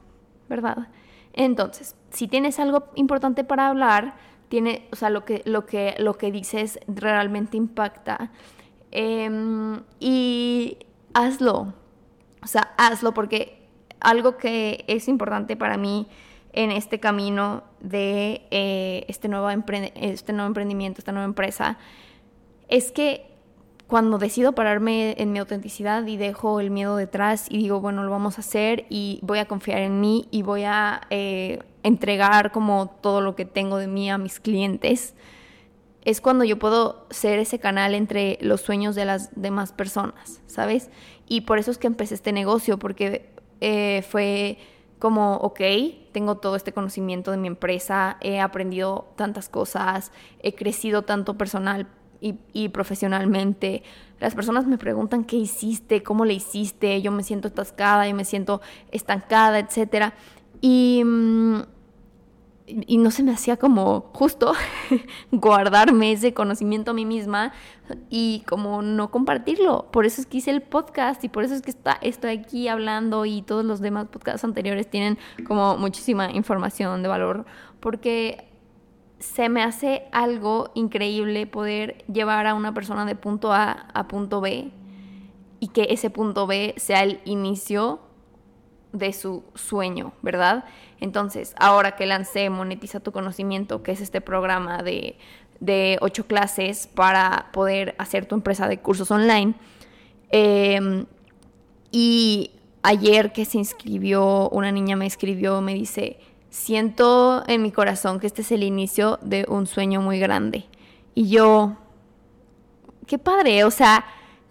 ¿verdad? 0.49 0.89
Entonces, 1.33 1.97
si 2.11 2.29
tienes 2.29 2.59
algo 2.59 2.85
importante 2.95 3.45
para 3.45 3.69
hablar, 3.69 4.17
tiene, 4.49 4.89
o 4.93 4.97
sea, 4.97 5.11
lo 5.11 5.25
que, 5.25 5.43
lo 5.45 5.67
que, 5.67 5.95
lo 5.99 6.17
que 6.17 6.31
dices 6.31 6.79
realmente 6.87 7.57
impacta. 7.57 8.31
Em, 8.91 9.83
y 10.01 10.79
hazlo. 11.13 11.75
O 12.47 12.49
sea, 12.49 12.73
hazlo 12.77 13.13
porque 13.13 13.59
algo 13.99 14.37
que 14.37 14.85
es 14.87 15.09
importante 15.09 15.57
para 15.57 15.77
mí 15.77 16.07
en 16.53 16.71
este 16.71 17.01
camino 17.01 17.65
de 17.81 18.47
eh, 18.53 19.05
este, 19.09 19.27
nuevo 19.27 19.51
este 19.51 20.33
nuevo 20.33 20.47
emprendimiento, 20.47 21.01
esta 21.01 21.11
nueva 21.11 21.25
empresa, 21.25 21.77
es 22.69 22.93
que 22.93 23.27
cuando 23.89 24.19
decido 24.19 24.53
pararme 24.53 25.17
en 25.19 25.33
mi 25.33 25.41
autenticidad 25.41 26.07
y 26.07 26.17
dejo 26.17 26.61
el 26.61 26.71
miedo 26.71 26.95
detrás 26.95 27.47
y 27.51 27.59
digo, 27.59 27.81
bueno, 27.81 28.05
lo 28.05 28.13
vamos 28.13 28.39
a 28.39 28.43
hacer 28.43 28.87
y 28.91 29.19
voy 29.23 29.41
a 29.41 29.47
confiar 29.47 29.81
en 29.81 30.01
mí 30.01 30.29
y 30.31 30.43
voy 30.43 30.63
a 30.63 31.01
eh, 31.11 31.59
entregar 31.83 32.53
como 32.53 32.97
todo 33.01 33.23
lo 33.23 33.35
que 33.35 33.45
tengo 33.45 33.79
de 33.79 33.89
mí 33.89 34.09
a 34.09 34.19
mis 34.19 34.39
clientes, 34.39 35.17
es 36.07 36.21
cuando 36.21 36.45
yo 36.45 36.57
puedo 36.57 37.09
ser 37.11 37.41
ese 37.41 37.59
canal 37.59 37.93
entre 37.93 38.39
los 38.41 38.61
sueños 38.61 38.95
de 38.95 39.05
las 39.05 39.31
demás 39.35 39.73
personas, 39.73 40.41
¿sabes? 40.47 40.89
Y 41.29 41.43
por 41.43 41.59
eso 41.59 41.71
es 41.71 41.79
que 41.79 41.87
empecé 41.87 42.15
este 42.15 42.33
negocio, 42.33 42.79
porque 42.79 43.31
eh, 43.61 44.05
fue 44.09 44.59
como, 44.99 45.37
ok, 45.37 45.61
tengo 46.13 46.37
todo 46.37 46.57
este 46.57 46.73
conocimiento 46.73 47.31
de 47.31 47.37
mi 47.37 47.49
empresa, 47.49 48.17
he 48.21 48.41
aprendido 48.41 49.13
tantas 49.17 49.49
cosas, 49.49 50.13
he 50.41 50.55
crecido 50.55 51.03
tanto 51.03 51.37
personal 51.37 51.87
y, 52.21 52.69
profesionalmente. 52.71 53.83
Las 54.21 54.35
personas 54.35 54.67
me 54.67 54.79
preguntan 54.79 55.25
qué 55.25 55.37
hiciste, 55.37 56.03
cómo 56.03 56.25
le 56.25 56.35
hiciste, 56.35 57.03
yo 57.03 57.13
me 57.13 57.23
siento 57.23 57.49
atascada, 57.49 58.09
yo 58.09 58.17
me 58.17 58.25
siento 58.25 58.61
estancada, 58.91 59.59
etc. 59.59 60.15
Y, 60.61 61.03
mm, 61.05 61.61
y 62.67 62.99
no 62.99 63.11
se 63.11 63.23
me 63.23 63.33
hacía 63.33 63.57
como 63.57 64.11
justo 64.13 64.53
guardarme 65.31 66.13
ese 66.13 66.35
conocimiento 66.35 66.91
a 66.91 66.95
mí 66.95 67.05
misma 67.05 67.53
y 68.11 68.43
como 68.47 68.83
no 68.83 69.11
compartirlo. 69.11 69.91
Por 69.93 70.05
eso 70.05 70.21
es 70.21 70.27
que 70.27 70.39
hice 70.39 70.51
el 70.51 70.63
podcast 70.63 71.23
y 71.23 71.29
por 71.29 71.45
eso 71.45 71.55
es 71.55 71.63
que 71.63 71.71
está, 71.71 71.99
estoy 72.01 72.31
aquí 72.33 72.69
hablando 72.69 73.25
y 73.25 73.43
todos 73.43 73.65
los 73.65 73.81
demás 73.81 74.09
podcasts 74.09 74.45
anteriores 74.45 74.91
tienen 74.91 75.17
como 75.47 75.77
muchísima 75.77 76.31
información 76.33 77.03
de 77.03 77.09
valor 77.09 77.47
porque 77.81 78.49
se 79.19 79.49
me 79.49 79.63
hace 79.63 80.09
algo 80.13 80.71
increíble 80.75 81.47
poder 81.47 82.05
llevar 82.13 82.47
a 82.47 82.55
una 82.55 82.75
persona 82.75 83.05
de 83.07 83.15
punto 83.15 83.53
A 83.53 83.71
a 83.95 84.09
punto 84.09 84.41
B 84.41 84.73
y 85.61 85.69
que 85.69 85.87
ese 85.91 86.11
punto 86.11 86.47
B 86.47 86.75
sea 86.77 87.03
el 87.03 87.21
inicio 87.25 88.01
de 88.99 89.13
su 89.13 89.45
sueño, 89.55 90.13
¿verdad? 90.23 90.65
Entonces, 91.01 91.55
ahora 91.59 91.97
que 91.97 92.07
lancé 92.07 92.51
Monetiza 92.51 93.01
tu 93.01 93.13
conocimiento, 93.13 93.83
que 93.83 93.93
es 93.93 94.01
este 94.01 94.21
programa 94.21 94.83
de, 94.83 95.19
ocho 96.01 96.27
clases 96.27 96.87
para 96.87 97.51
poder 97.53 97.95
hacer 97.99 98.27
tu 98.27 98.35
empresa 98.35 98.69
de 98.69 98.79
cursos 98.79 99.11
online, 99.11 99.55
em, 100.31 101.07
y 101.91 102.51
ayer 102.83 103.33
que 103.33 103.45
se 103.45 103.59
inscribió, 103.59 104.49
una 104.51 104.73
niña 104.73 104.97
me 104.97 105.07
escribió, 105.07 105.61
me 105.61 105.75
dice, 105.75 106.19
siento 106.51 107.45
en 107.47 107.63
mi 107.63 107.73
corazón 107.73 108.21
que 108.21 108.27
este 108.27 108.43
es 108.43 108.53
el 108.53 108.63
inicio 108.63 109.19
de 109.23 109.45
un 109.49 109.67
sueño 109.67 110.01
muy 110.01 110.19
grande. 110.19 110.67
Y 111.15 111.29
yo, 111.29 111.77
qué 113.07 113.19
padre, 113.19 113.65
o 113.65 113.71
sea, 113.71 114.05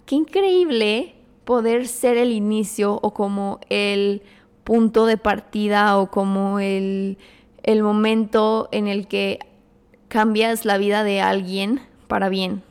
qué 0.06 0.16
increíble 0.16 1.16
poder 1.46 1.88
ser 1.88 2.18
el 2.18 2.32
inicio 2.32 3.00
o 3.02 3.14
como 3.14 3.60
el 3.70 4.24
punto 4.65 5.06
de 5.06 5.15
partida 5.15 5.97
o 5.97 6.12
como 6.12 6.60
el, 6.60 7.17
el 7.63 7.84
momento 7.84 8.67
en 8.73 8.89
el 8.89 9.08
que 9.08 9.39
cambias 10.10 10.65
la 10.65 10.78
vida 10.78 11.06
de 11.06 11.21
alguien 11.21 11.80
para 12.08 12.28
bien. 12.28 12.63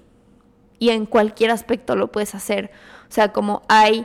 Y 0.79 0.91
en 0.91 1.07
cualquier 1.07 1.51
aspecto 1.51 1.97
lo 1.97 2.13
puedes 2.13 2.35
hacer. 2.35 2.71
O 3.09 3.13
sea, 3.13 3.33
como 3.33 3.63
hay, 3.69 4.05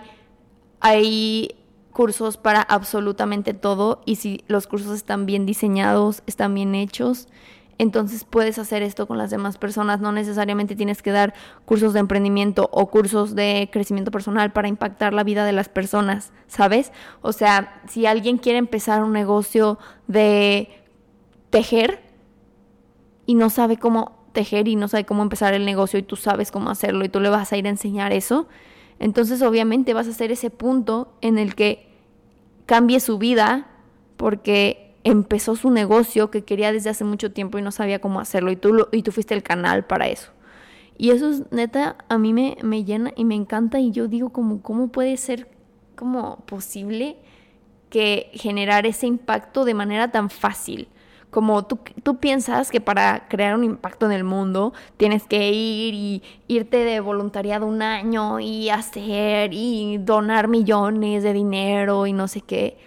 hay 0.79 1.55
cursos 1.91 2.37
para 2.37 2.61
absolutamente 2.61 3.53
todo 3.53 4.01
y 4.05 4.15
si 4.15 4.43
los 4.47 4.67
cursos 4.67 4.95
están 4.95 5.25
bien 5.25 5.45
diseñados, 5.45 6.21
están 6.27 6.53
bien 6.53 6.75
hechos, 6.75 7.27
entonces 7.79 8.25
puedes 8.25 8.59
hacer 8.59 8.83
esto 8.83 9.07
con 9.07 9.17
las 9.17 9.31
demás 9.31 9.57
personas. 9.57 10.01
No 10.01 10.11
necesariamente 10.11 10.75
tienes 10.75 11.01
que 11.01 11.11
dar 11.11 11.33
cursos 11.65 11.93
de 11.93 12.01
emprendimiento 12.01 12.69
o 12.73 12.87
cursos 12.91 13.35
de 13.35 13.69
crecimiento 13.71 14.11
personal 14.11 14.51
para 14.51 14.67
impactar 14.67 15.13
la 15.13 15.23
vida 15.23 15.45
de 15.45 15.53
las 15.53 15.69
personas, 15.69 16.33
¿sabes? 16.47 16.91
O 17.21 17.31
sea, 17.31 17.81
si 17.87 18.05
alguien 18.05 18.37
quiere 18.37 18.59
empezar 18.59 19.01
un 19.01 19.13
negocio 19.13 19.79
de 20.07 20.67
tejer 21.49 22.01
y 23.25 23.35
no 23.35 23.49
sabe 23.49 23.77
cómo 23.77 24.27
tejer 24.33 24.67
y 24.67 24.75
no 24.75 24.89
sabe 24.89 25.05
cómo 25.05 25.23
empezar 25.23 25.53
el 25.53 25.65
negocio 25.65 25.99
y 25.99 26.03
tú 26.03 26.17
sabes 26.17 26.51
cómo 26.51 26.69
hacerlo 26.69 27.05
y 27.05 27.09
tú 27.09 27.21
le 27.21 27.29
vas 27.29 27.53
a 27.53 27.57
ir 27.57 27.65
a 27.65 27.69
enseñar 27.69 28.11
eso, 28.11 28.47
entonces 28.99 29.41
obviamente 29.41 29.93
vas 29.93 30.07
a 30.09 30.13
ser 30.13 30.33
ese 30.33 30.49
punto 30.49 31.13
en 31.21 31.37
el 31.37 31.55
que 31.55 31.87
cambie 32.65 32.99
su 32.99 33.17
vida 33.17 33.67
porque 34.17 34.88
empezó 35.03 35.55
su 35.55 35.69
negocio 35.69 36.29
que 36.31 36.43
quería 36.43 36.71
desde 36.71 36.89
hace 36.89 37.03
mucho 37.03 37.31
tiempo 37.31 37.57
y 37.57 37.61
no 37.61 37.71
sabía 37.71 37.99
cómo 37.99 38.19
hacerlo 38.19 38.51
y 38.51 38.55
tú, 38.55 38.87
y 38.91 39.03
tú 39.03 39.11
fuiste 39.11 39.33
el 39.33 39.43
canal 39.43 39.85
para 39.85 40.07
eso. 40.07 40.31
Y 40.97 41.11
eso 41.11 41.29
es 41.29 41.51
neta, 41.51 41.95
a 42.09 42.17
mí 42.17 42.33
me, 42.33 42.57
me 42.61 42.83
llena 42.83 43.13
y 43.15 43.23
me 43.23 43.35
encanta 43.35 43.79
y 43.79 43.91
yo 43.91 44.07
digo 44.07 44.29
como, 44.29 44.61
¿cómo 44.61 44.89
puede 44.89 45.15
ser 45.17 45.49
como 45.95 46.37
posible 46.45 47.17
que 47.89 48.29
generar 48.33 48.85
ese 48.85 49.07
impacto 49.07 49.65
de 49.65 49.73
manera 49.73 50.11
tan 50.11 50.29
fácil? 50.29 50.89
como 51.29 51.65
tú, 51.65 51.79
tú, 52.03 52.17
piensas 52.19 52.71
que 52.71 52.81
para 52.81 53.27
crear 53.27 53.55
un 53.55 53.63
impacto 53.63 54.05
en 54.07 54.13
el 54.13 54.23
mundo 54.23 54.73
tienes 54.97 55.27
que 55.27 55.51
ir 55.51 55.93
y 55.93 56.23
irte 56.47 56.77
de 56.77 56.99
voluntariado 56.99 57.67
un 57.67 57.81
año 57.81 58.39
y 58.39 58.69
hacer 58.69 59.53
y 59.53 59.97
donar 59.99 60.47
millones 60.47 61.23
de 61.23 61.33
dinero 61.33 62.07
y 62.07 62.13
no 62.13 62.27
sé 62.27 62.41
qué. 62.41 62.77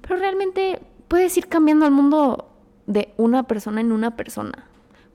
Pero 0.00 0.16
realmente 0.16 0.80
puedes 1.12 1.36
ir 1.36 1.48
cambiando 1.48 1.84
el 1.84 1.92
mundo 1.92 2.48
de 2.86 3.12
una 3.18 3.42
persona 3.42 3.82
en 3.82 3.92
una 3.92 4.16
persona. 4.16 4.64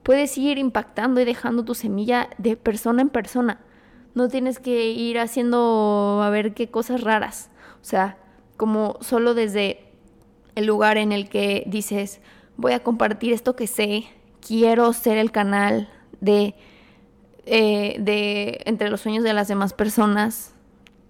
Puedes 0.04 0.38
ir 0.38 0.60
impactando 0.60 1.20
y 1.20 1.26
dejando 1.26 1.66
tu 1.66 1.74
semilla 1.74 2.30
de 2.38 2.56
persona 2.56 3.02
en 3.02 3.10
persona. 3.10 3.62
No 4.14 4.28
tienes 4.28 4.60
que 4.60 4.92
ir 4.92 5.18
haciendo 5.18 6.22
a 6.24 6.30
ver 6.30 6.54
qué 6.54 6.70
cosas 6.70 7.02
raras. 7.02 7.50
O 7.82 7.84
sea, 7.84 8.20
como 8.58 9.00
solo 9.02 9.34
desde 9.34 9.92
el 10.54 10.68
lugar 10.68 11.00
en 11.00 11.12
el 11.12 11.30
que 11.30 11.64
dices, 11.66 12.22
voy 12.58 12.74
a 12.74 12.84
compartir 12.84 13.34
esto 13.34 13.56
que 13.56 13.66
sé, 13.66 14.04
quiero 14.40 14.94
ser 14.94 15.18
el 15.18 15.32
canal 15.32 15.90
de, 16.22 16.54
eh, 17.48 17.96
de 17.98 18.62
entre 18.66 18.92
los 18.92 19.02
sueños 19.02 19.24
de 19.24 19.34
las 19.34 19.48
demás 19.48 19.74
personas 19.74 20.54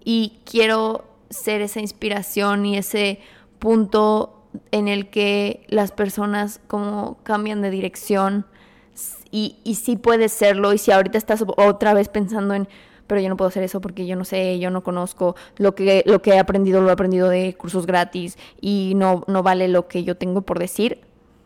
y 0.02 0.38
quiero 0.46 1.04
ser 1.28 1.60
esa 1.60 1.80
inspiración 1.80 2.64
y 2.64 2.78
ese 2.78 3.20
punto 3.58 4.37
en 4.70 4.88
el 4.88 5.10
que 5.10 5.64
las 5.68 5.92
personas 5.92 6.60
como 6.66 7.18
cambian 7.22 7.62
de 7.62 7.70
dirección 7.70 8.46
y, 9.30 9.56
y 9.64 9.76
sí 9.76 9.96
puedes 9.96 10.32
serlo 10.32 10.72
y 10.72 10.78
si 10.78 10.90
ahorita 10.90 11.18
estás 11.18 11.44
otra 11.46 11.94
vez 11.94 12.08
pensando 12.08 12.54
en 12.54 12.68
pero 13.08 13.20
yo 13.20 13.28
no 13.28 13.36
puedo 13.36 13.48
hacer 13.48 13.64
eso 13.64 13.80
porque 13.80 14.06
yo 14.06 14.14
no 14.14 14.24
sé, 14.24 14.60
yo 14.60 14.70
no 14.70 14.84
conozco, 14.84 15.34
lo 15.56 15.74
que, 15.74 16.04
lo 16.06 16.22
que 16.22 16.32
he 16.32 16.38
aprendido 16.38 16.80
lo 16.80 16.90
he 16.90 16.92
aprendido 16.92 17.28
de 17.28 17.54
cursos 17.54 17.86
gratis 17.86 18.38
y 18.60 18.92
no, 18.94 19.24
no 19.26 19.42
vale 19.42 19.66
lo 19.66 19.88
que 19.88 20.04
yo 20.04 20.16
tengo 20.16 20.42
por 20.42 20.60
decir, 20.60 21.00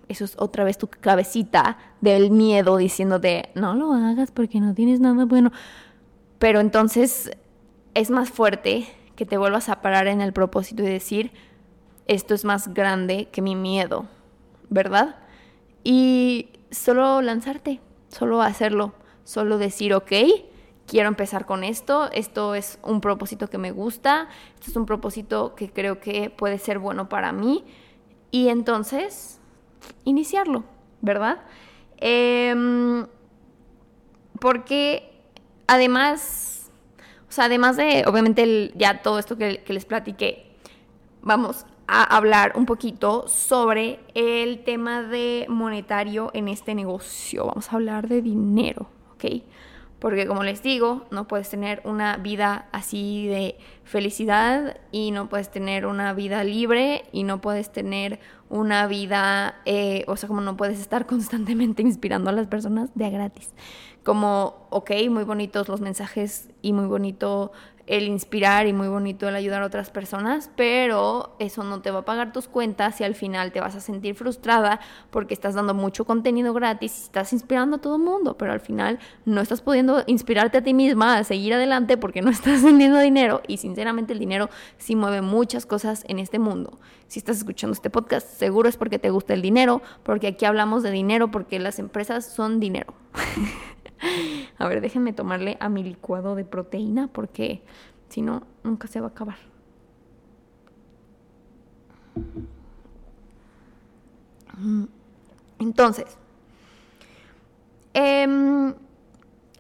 eso 0.08 0.24
es 0.24 0.34
otra 0.38 0.64
vez 0.64 0.76
tu 0.76 0.88
cabecita 0.88 1.78
del 2.00 2.30
miedo 2.30 2.76
diciéndote, 2.76 3.50
no 3.54 3.74
lo 3.74 3.92
hagas 3.92 4.30
porque 4.30 4.60
no 4.60 4.74
tienes 4.74 5.00
nada 5.00 5.24
bueno. 5.24 5.52
Pero 6.38 6.60
entonces 6.60 7.30
es 7.94 8.10
más 8.10 8.28
fuerte 8.28 8.86
que 9.14 9.24
te 9.24 9.38
vuelvas 9.38 9.68
a 9.68 9.80
parar 9.80 10.08
en 10.08 10.20
el 10.20 10.32
propósito 10.32 10.82
y 10.82 10.86
decir, 10.86 11.32
esto 12.06 12.34
es 12.34 12.44
más 12.44 12.72
grande 12.74 13.28
que 13.30 13.42
mi 13.42 13.54
miedo, 13.54 14.06
¿verdad? 14.68 15.16
Y 15.84 16.48
solo 16.70 17.22
lanzarte, 17.22 17.80
solo 18.08 18.42
hacerlo, 18.42 18.92
solo 19.24 19.58
decir, 19.58 19.94
ok, 19.94 20.12
quiero 20.86 21.08
empezar 21.08 21.46
con 21.46 21.64
esto, 21.64 22.10
esto 22.12 22.54
es 22.54 22.78
un 22.82 23.00
propósito 23.00 23.48
que 23.48 23.58
me 23.58 23.70
gusta, 23.70 24.28
esto 24.54 24.70
es 24.70 24.76
un 24.76 24.86
propósito 24.86 25.54
que 25.54 25.70
creo 25.70 26.00
que 26.00 26.30
puede 26.30 26.58
ser 26.58 26.78
bueno 26.78 27.08
para 27.08 27.32
mí 27.32 27.64
y 28.30 28.48
entonces 28.48 29.40
iniciarlo, 30.04 30.64
¿verdad? 31.00 31.38
Em, 31.98 33.06
porque 34.40 35.10
además, 35.66 36.70
o 37.28 37.32
sea, 37.32 37.44
además 37.44 37.76
de, 37.76 38.04
obviamente, 38.06 38.72
ya 38.74 39.02
todo 39.02 39.18
esto 39.18 39.36
que, 39.36 39.62
que 39.62 39.72
les 39.72 39.84
platiqué, 39.84 40.56
vamos 41.22 41.64
a 41.94 42.05
hablar 42.05 42.55
un 42.57 42.64
poquito 42.64 43.28
sobre 43.28 44.00
el 44.14 44.64
tema 44.64 45.02
de 45.02 45.44
monetario 45.50 46.31
en 46.33 46.48
este 46.48 46.74
negocio. 46.74 47.44
Vamos 47.44 47.70
a 47.70 47.76
hablar 47.76 48.09
de 48.09 48.22
dinero, 48.22 48.88
¿ok? 49.12 49.42
Porque 49.98 50.26
como 50.26 50.42
les 50.42 50.62
digo, 50.62 51.05
no 51.11 51.28
puedes 51.28 51.50
tener 51.50 51.83
una 51.85 52.16
vida 52.16 52.66
así 52.72 53.28
de 53.28 53.59
felicidad 53.85 54.78
y 54.90 55.11
no 55.11 55.28
puedes 55.28 55.50
tener 55.50 55.85
una 55.85 56.14
vida 56.14 56.42
libre 56.44 57.05
y 57.12 57.24
no 57.24 57.42
puedes 57.42 57.70
tener 57.70 58.20
una 58.48 58.87
vida, 58.87 59.61
eh, 59.66 60.05
o 60.09 60.16
sea, 60.16 60.28
como 60.28 60.40
no 60.40 60.57
puedes 60.57 60.81
estar 60.81 61.05
constantemente 61.12 61.83
inspirando 61.83 62.31
a 62.31 62.33
las 62.33 62.46
personas 62.46 62.88
de 62.94 63.11
gratis. 63.11 63.50
Como, 64.02 64.66
ok, 64.70 64.90
muy 65.11 65.24
bonitos 65.24 65.68
los 65.68 65.83
mensajes 65.83 66.48
y 66.62 66.72
muy 66.72 66.87
bonito 66.87 67.52
el 67.92 68.09
inspirar 68.09 68.66
y 68.66 68.72
muy 68.72 68.88
bonito 68.88 69.28
el 69.28 69.35
ayudar 69.35 69.62
a 69.62 69.66
otras 69.66 69.90
personas, 69.90 70.50
pero 70.57 71.37
eso 71.38 71.62
no 71.62 71.83
te 71.83 71.90
va 71.90 71.98
a 71.98 72.05
pagar 72.07 72.33
tus 72.33 72.48
cuentas 72.48 72.98
y 73.02 73.05
al 73.05 73.14
final 73.14 73.52
te 73.52 73.61
vas 73.61 73.76
a 73.76 73.81
sentir 73.81 74.14
frustrada 74.14 74.81
porque 75.11 75.35
estás 75.35 75.55
dando 75.55 75.74
mucho 75.74 76.07
contenido 76.07 76.55
gratis 76.55 76.98
y 76.98 77.02
estás 77.02 77.35
inspirando 77.35 77.76
a 77.76 77.81
todo 77.83 77.96
el 77.96 78.02
mundo, 78.02 78.38
pero 78.38 78.52
al 78.52 78.61
final 78.61 78.98
no 79.26 79.42
estás 79.42 79.61
pudiendo 79.61 80.05
inspirarte 80.07 80.57
a 80.57 80.64
ti 80.64 80.72
misma 80.72 81.18
a 81.18 81.24
seguir 81.24 81.52
adelante 81.52 81.98
porque 81.98 82.22
no 82.22 82.31
estás 82.31 82.62
vendiendo 82.62 82.98
dinero 82.98 83.42
y 83.46 83.59
sinceramente 83.59 84.14
el 84.14 84.20
dinero 84.20 84.48
sí 84.78 84.96
mueve 84.96 85.20
muchas 85.20 85.66
cosas 85.66 86.07
en 86.09 86.18
este 86.18 86.38
mundo. 86.38 86.78
Si 87.09 87.18
estás 87.18 87.37
escuchando 87.37 87.74
este 87.74 87.90
podcast, 87.90 88.26
seguro 88.26 88.70
es 88.70 88.78
porque 88.78 88.98
te 88.98 89.11
gusta 89.11 89.35
el 89.35 89.42
dinero, 89.42 89.83
porque 90.02 90.28
aquí 90.28 90.46
hablamos 90.46 90.83
de 90.83 90.92
dinero, 90.92 91.31
porque 91.31 91.59
las 91.59 91.78
empresas 91.78 92.24
son 92.24 92.59
dinero. 92.59 92.94
A 94.58 94.68
ver, 94.68 94.80
déjenme 94.80 95.12
tomarle 95.12 95.56
a 95.60 95.68
mi 95.68 95.82
licuado 95.82 96.34
de 96.34 96.44
proteína 96.44 97.08
porque 97.08 97.62
si 98.08 98.22
no, 98.22 98.46
nunca 98.62 98.88
se 98.88 99.00
va 99.00 99.06
a 99.06 99.10
acabar. 99.10 99.38
Entonces, 105.58 106.18
em, 107.94 108.74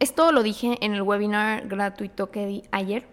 esto 0.00 0.32
lo 0.32 0.42
dije 0.42 0.76
en 0.80 0.94
el 0.94 1.02
webinar 1.02 1.66
gratuito 1.66 2.30
que 2.30 2.46
di 2.46 2.62
ayer. 2.72 3.06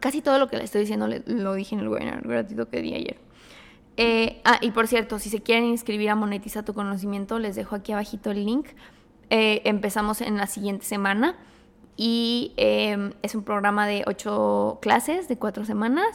Casi 0.00 0.20
todo 0.20 0.38
lo 0.38 0.48
que 0.48 0.58
le 0.58 0.64
estoy 0.64 0.82
diciendo 0.82 1.08
lo 1.08 1.54
dije 1.54 1.74
en 1.74 1.80
el 1.80 1.88
webinar 1.88 2.26
gratuito 2.26 2.68
que 2.68 2.82
di 2.82 2.94
ayer. 2.94 3.16
Eh, 3.96 4.40
ah, 4.44 4.58
y 4.60 4.72
por 4.72 4.88
cierto, 4.88 5.18
si 5.18 5.30
se 5.30 5.40
quieren 5.40 5.64
inscribir 5.64 6.10
a 6.10 6.16
Monetiza 6.16 6.64
tu 6.64 6.74
Conocimiento, 6.74 7.38
les 7.38 7.54
dejo 7.54 7.76
aquí 7.76 7.92
abajito 7.92 8.32
el 8.32 8.44
link 8.44 8.66
eh, 9.36 9.62
empezamos 9.64 10.20
en 10.20 10.36
la 10.36 10.46
siguiente 10.46 10.86
semana 10.86 11.34
y 11.96 12.52
em, 12.56 13.14
es 13.22 13.34
un 13.34 13.42
programa 13.42 13.84
de 13.84 14.04
ocho 14.06 14.78
clases 14.80 15.26
de 15.26 15.36
cuatro 15.36 15.64
semanas 15.64 16.06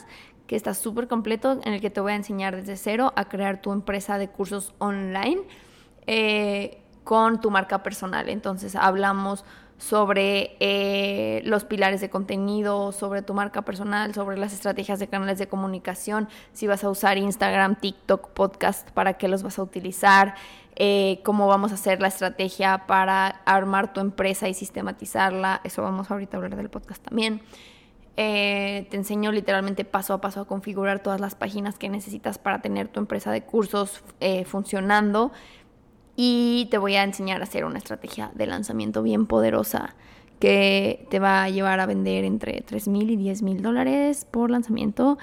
que 0.46 0.56
está 0.56 0.72
súper 0.72 1.06
completo 1.06 1.60
en 1.62 1.74
el 1.74 1.82
que 1.82 1.90
te 1.90 2.00
voy 2.00 2.12
a 2.12 2.14
enseñar 2.14 2.56
desde 2.56 2.78
cero 2.78 3.12
a 3.16 3.28
crear 3.28 3.60
tu 3.60 3.72
empresa 3.72 4.16
de 4.16 4.30
cursos 4.30 4.72
online 4.78 5.42
eh, 6.06 6.80
con 7.04 7.42
tu 7.42 7.50
marca 7.50 7.82
personal. 7.82 8.30
Entonces 8.30 8.74
hablamos 8.74 9.44
sobre 9.76 10.56
eh, 10.60 11.42
los 11.44 11.64
pilares 11.64 12.00
de 12.00 12.08
contenido, 12.08 12.90
sobre 12.92 13.20
tu 13.20 13.34
marca 13.34 13.62
personal, 13.62 14.14
sobre 14.14 14.38
las 14.38 14.54
estrategias 14.54 14.98
de 14.98 15.08
canales 15.08 15.38
de 15.38 15.46
comunicación, 15.46 16.26
si 16.54 16.66
vas 16.66 16.84
a 16.84 16.90
usar 16.90 17.18
Instagram, 17.18 17.76
TikTok, 17.76 18.30
podcast, 18.30 18.90
para 18.92 19.14
qué 19.14 19.28
los 19.28 19.42
vas 19.42 19.58
a 19.58 19.62
utilizar, 19.62 20.36
eh, 20.82 21.20
cómo 21.24 21.46
vamos 21.46 21.72
a 21.72 21.74
hacer 21.74 22.00
la 22.00 22.08
estrategia 22.08 22.86
para 22.86 23.42
armar 23.44 23.92
tu 23.92 24.00
empresa 24.00 24.48
y 24.48 24.54
sistematizarla. 24.54 25.60
Eso 25.62 25.82
vamos 25.82 26.10
ahorita 26.10 26.38
a 26.38 26.40
hablar 26.40 26.56
del 26.56 26.70
podcast 26.70 27.04
también. 27.04 27.42
Eh, 28.16 28.86
te 28.90 28.96
enseño 28.96 29.30
literalmente 29.30 29.84
paso 29.84 30.14
a 30.14 30.22
paso 30.22 30.40
a 30.40 30.46
configurar 30.46 31.02
todas 31.02 31.20
las 31.20 31.34
páginas 31.34 31.76
que 31.76 31.90
necesitas 31.90 32.38
para 32.38 32.62
tener 32.62 32.88
tu 32.88 32.98
empresa 32.98 33.30
de 33.30 33.42
cursos 33.42 34.02
eh, 34.20 34.46
funcionando. 34.46 35.32
Y 36.16 36.66
te 36.70 36.78
voy 36.78 36.96
a 36.96 37.02
enseñar 37.02 37.42
a 37.42 37.44
hacer 37.44 37.66
una 37.66 37.76
estrategia 37.76 38.30
de 38.34 38.46
lanzamiento 38.46 39.02
bien 39.02 39.26
poderosa 39.26 39.96
que 40.38 41.06
te 41.10 41.18
va 41.18 41.42
a 41.42 41.50
llevar 41.50 41.80
a 41.80 41.84
vender 41.84 42.24
entre 42.24 42.62
3 42.62 42.88
mil 42.88 43.10
y 43.10 43.16
10 43.16 43.42
mil 43.42 43.60
dólares 43.60 44.24
por 44.30 44.50
lanzamiento. 44.50 45.18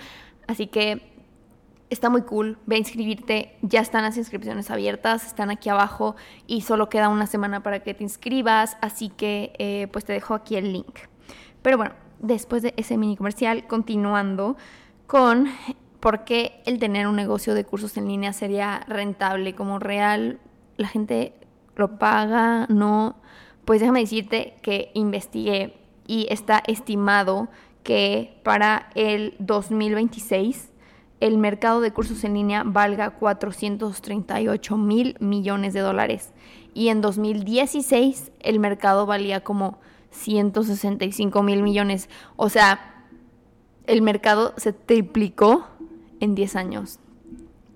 Así 0.45 0.67
que 0.67 1.16
Está 1.89 2.09
muy 2.09 2.23
cool, 2.23 2.57
ve 2.65 2.75
a 2.75 2.79
inscribirte, 2.79 3.57
ya 3.61 3.79
están 3.79 4.03
las 4.03 4.17
inscripciones 4.17 4.69
abiertas, 4.69 5.25
están 5.25 5.49
aquí 5.49 5.69
abajo 5.69 6.17
y 6.45 6.61
solo 6.61 6.89
queda 6.89 7.07
una 7.07 7.27
semana 7.27 7.63
para 7.63 7.81
que 7.81 7.93
te 7.93 8.03
inscribas, 8.03 8.77
así 8.81 9.07
que 9.07 9.53
eh, 9.57 9.87
pues 9.93 10.03
te 10.03 10.11
dejo 10.11 10.33
aquí 10.33 10.57
el 10.57 10.73
link. 10.73 10.99
Pero 11.61 11.77
bueno, 11.77 11.95
después 12.19 12.61
de 12.61 12.73
ese 12.75 12.97
mini 12.97 13.15
comercial, 13.15 13.67
continuando 13.67 14.57
con 15.05 15.47
por 16.01 16.25
qué 16.25 16.61
el 16.65 16.77
tener 16.77 17.07
un 17.07 17.15
negocio 17.15 17.53
de 17.53 17.63
cursos 17.63 17.95
en 17.95 18.09
línea 18.09 18.33
sería 18.33 18.81
rentable 18.87 19.55
como 19.55 19.79
real, 19.79 20.39
la 20.75 20.89
gente 20.89 21.33
lo 21.77 21.97
paga, 21.97 22.65
no, 22.67 23.15
pues 23.63 23.79
déjame 23.79 24.01
decirte 24.01 24.55
que 24.61 24.91
investigué 24.93 25.77
y 26.05 26.27
está 26.29 26.61
estimado 26.67 27.47
que 27.83 28.41
para 28.43 28.89
el 28.95 29.35
2026 29.39 30.73
el 31.19 31.37
mercado 31.37 31.81
de 31.81 31.91
cursos 31.91 32.23
en 32.23 32.33
línea 32.35 32.63
valga 32.65 33.11
438 33.11 34.77
mil 34.77 35.15
millones 35.19 35.73
de 35.73 35.79
dólares. 35.79 36.33
Y 36.73 36.89
en 36.89 37.01
2016 37.01 38.31
el 38.39 38.59
mercado 38.59 39.05
valía 39.05 39.43
como 39.43 39.79
165 40.11 41.43
mil 41.43 41.63
millones. 41.63 42.09
O 42.35 42.49
sea, 42.49 43.05
el 43.85 44.01
mercado 44.01 44.53
se 44.57 44.73
triplicó 44.73 45.67
en 46.19 46.35
10 46.35 46.55
años. 46.55 46.99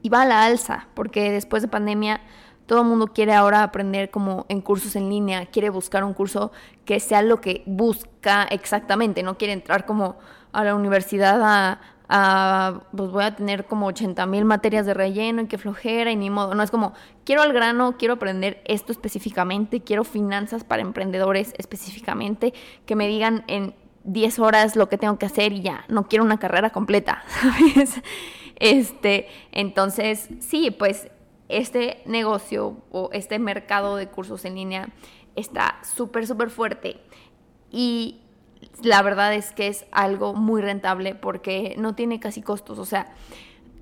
Y 0.03 0.09
va 0.09 0.23
a 0.23 0.25
la 0.25 0.45
alza, 0.45 0.87
porque 0.93 1.31
después 1.31 1.61
de 1.61 1.67
pandemia 1.67 2.21
todo 2.65 2.81
el 2.81 2.87
mundo 2.87 3.07
quiere 3.07 3.33
ahora 3.33 3.63
aprender 3.63 4.11
como 4.11 4.45
en 4.47 4.61
cursos 4.61 4.95
en 4.95 5.09
línea, 5.09 5.45
quiere 5.47 5.69
buscar 5.69 6.03
un 6.03 6.13
curso 6.13 6.51
que 6.85 6.99
sea 6.99 7.21
lo 7.21 7.41
que 7.41 7.63
busca 7.65 8.43
exactamente, 8.43 9.23
no 9.23 9.37
quiere 9.37 9.53
entrar 9.53 9.85
como 9.85 10.17
a 10.53 10.63
la 10.63 10.75
universidad 10.75 11.41
a, 11.43 11.81
pues 12.11 13.09
voy 13.09 13.23
a 13.23 13.35
tener 13.35 13.65
como 13.65 13.87
80 13.87 14.25
mil 14.25 14.43
materias 14.43 14.85
de 14.85 14.93
relleno 14.93 15.43
y 15.43 15.47
que 15.47 15.57
flojera 15.57 16.11
y 16.11 16.15
ni 16.15 16.29
modo. 16.29 16.55
No 16.55 16.63
es 16.63 16.71
como, 16.71 16.93
quiero 17.23 17.41
al 17.41 17.53
grano, 17.53 17.95
quiero 17.97 18.15
aprender 18.15 18.61
esto 18.65 18.91
específicamente, 18.91 19.81
quiero 19.81 20.03
finanzas 20.03 20.63
para 20.63 20.81
emprendedores 20.81 21.53
específicamente, 21.57 22.53
que 22.85 22.95
me 22.95 23.07
digan 23.07 23.45
en 23.47 23.75
10 24.03 24.39
horas 24.39 24.75
lo 24.75 24.89
que 24.89 24.97
tengo 24.97 25.17
que 25.17 25.25
hacer 25.25 25.53
y 25.53 25.61
ya, 25.61 25.85
no 25.87 26.07
quiero 26.07 26.25
una 26.25 26.37
carrera 26.37 26.71
completa, 26.71 27.23
¿sabes? 27.27 28.01
Este, 28.57 29.27
entonces, 29.51 30.27
sí, 30.39 30.71
pues 30.71 31.09
este 31.47 32.01
negocio 32.05 32.77
o 32.91 33.09
este 33.13 33.39
mercado 33.39 33.95
de 33.95 34.07
cursos 34.07 34.43
en 34.45 34.55
línea 34.55 34.89
está 35.35 35.79
súper, 35.83 36.27
súper 36.27 36.49
fuerte. 36.49 36.97
Y 37.71 38.21
la 38.83 39.01
verdad 39.01 39.33
es 39.33 39.51
que 39.51 39.67
es 39.67 39.85
algo 39.91 40.33
muy 40.33 40.61
rentable 40.61 41.15
porque 41.15 41.75
no 41.77 41.95
tiene 41.95 42.19
casi 42.19 42.41
costos. 42.41 42.79
O 42.79 42.85
sea, 42.85 43.13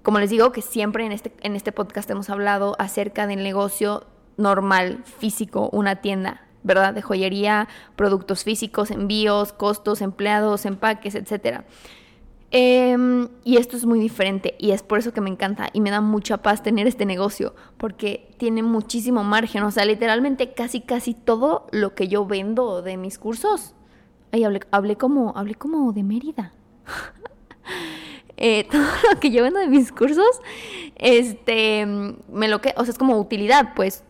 como 0.04 0.20
les 0.20 0.30
digo, 0.30 0.52
que 0.52 0.62
siempre 0.62 1.06
en 1.06 1.12
este, 1.12 1.34
en 1.42 1.56
este 1.56 1.72
podcast 1.72 2.10
hemos 2.10 2.30
hablado 2.30 2.76
acerca 2.80 3.28
del 3.28 3.44
negocio 3.44 4.06
normal, 4.38 5.04
físico, 5.04 5.70
una 5.72 5.98
tienda, 5.98 6.48
¿verdad? 6.63 6.94
De 6.94 7.02
joyería, 7.02 7.68
productos 7.96 8.44
físicos, 8.44 8.92
envíos, 8.92 9.54
costos, 9.54 10.02
empleados, 10.02 10.65
empaques, 10.65 11.15
etcétera. 11.15 11.65
Em, 12.52 13.28
y 13.44 13.58
esto 13.58 13.78
es 13.78 13.86
muy 13.86 14.00
diferente 14.00 14.56
y 14.58 14.72
es 14.72 14.82
por 14.82 14.98
eso 14.98 15.13
que 15.13 15.22
me 15.22 15.30
encanta 15.30 15.70
y 15.72 15.82
me 15.82 15.92
da 15.92 16.02
mucha 16.02 16.38
paz 16.38 16.63
tener 16.63 16.88
este 16.88 17.06
negocio 17.06 17.54
porque 17.78 18.34
tiene 18.38 18.63
muchísimo 18.63 19.24
margen, 19.24 19.62
o 19.62 19.70
sea, 19.70 19.86
literalmente 19.86 20.54
casi 20.54 20.82
casi 20.82 21.13
todo 21.13 21.68
lo 21.72 21.94
que 21.94 22.08
yo 22.08 22.26
vendo 22.26 22.82
de 22.82 22.98
mis 22.98 23.20
cursos 23.20 23.76
Ay, 24.32 24.44
hablé, 24.44 24.96
como, 24.96 25.36
hablé 25.36 25.56
como 25.56 25.92
de 25.94 26.04
Mérida. 26.04 26.54
Eh, 28.42 28.65
todo 28.72 28.82
lo 28.82 29.20
que 29.20 29.32
yo 29.32 29.44
vendo 29.44 29.60
de 29.60 29.68
mis 29.68 29.92
cursos, 29.92 30.39
este, 30.96 31.86
me 31.86 32.48
lo 32.48 32.62
que, 32.62 32.74
o 32.78 32.86
sea, 32.86 32.94
es 32.94 32.98
como 32.98 33.20
utilidad, 33.20 33.74
pues. 33.76 34.06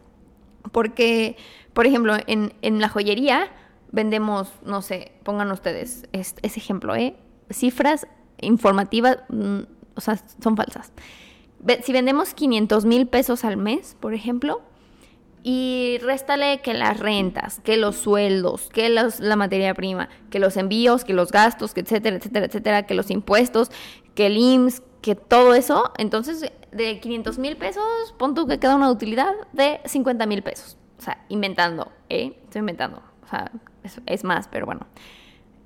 Porque, 0.71 1.35
por 1.73 1.87
ejemplo, 1.87 2.15
en, 2.27 2.51
la 2.79 2.89
joyería 2.89 3.51
vendemos, 3.91 4.53
no 4.63 4.83
sé, 4.83 5.13
pongan 5.23 5.51
ustedes 5.51 6.07
ese 6.11 6.59
ejemplo, 6.59 6.95
¿eh? 6.95 7.15
Cifras 7.49 8.05
informativas, 8.39 9.17
mm, 9.29 9.61
o 9.95 10.01
sea, 10.01 10.21
son 10.43 10.55
falsas. 10.55 10.93
Si 11.81 11.91
vendemos 11.91 12.35
500 12.35 12.85
mil 12.85 13.07
pesos 13.07 13.43
al 13.43 13.57
mes, 13.57 13.97
por 13.99 14.13
ejemplo, 14.13 14.61
y 15.43 15.97
réstale 16.01 16.61
que 16.61 16.73
las 16.73 16.99
rentas, 16.99 17.59
que 17.63 17.77
los 17.77 17.95
sueldos, 17.95 18.69
que 18.69 18.89
la 18.89 19.35
materia 19.35 19.73
prima, 19.73 20.09
que 20.29 20.39
los 20.39 20.57
envíos, 20.57 21.05
que 21.05 21.13
los 21.13 21.31
gastos, 21.31 21.73
que 21.73 21.81
etcétera, 21.81 22.17
etcétera, 22.17 22.45
etcétera, 22.45 22.83
que 22.83 22.93
los 22.93 23.09
impuestos, 23.09 23.71
que 24.15 24.27
el 24.27 24.37
IMSS, 24.37 24.83
que 25.01 25.15
todo 25.15 25.53
eso. 25.53 25.91
Entonces, 25.97 26.51
de 26.71 26.99
500 26.99 27.37
mil 27.39 27.57
pesos, 27.57 27.83
pon 28.17 28.35
tú 28.35 28.47
que 28.47 28.59
queda 28.59 28.75
una 28.75 28.91
utilidad 28.91 29.33
de 29.53 29.79
50 29.85 30.25
mil 30.25 30.43
pesos. 30.43 30.77
O 30.97 31.01
sea, 31.01 31.23
inventando, 31.29 31.91
¿eh? 32.09 32.37
Estoy 32.43 32.59
inventando. 32.59 33.01
O 33.23 33.27
sea, 33.27 33.51
es, 34.05 34.23
más, 34.23 34.47
pero 34.49 34.65
bueno. 34.65 34.87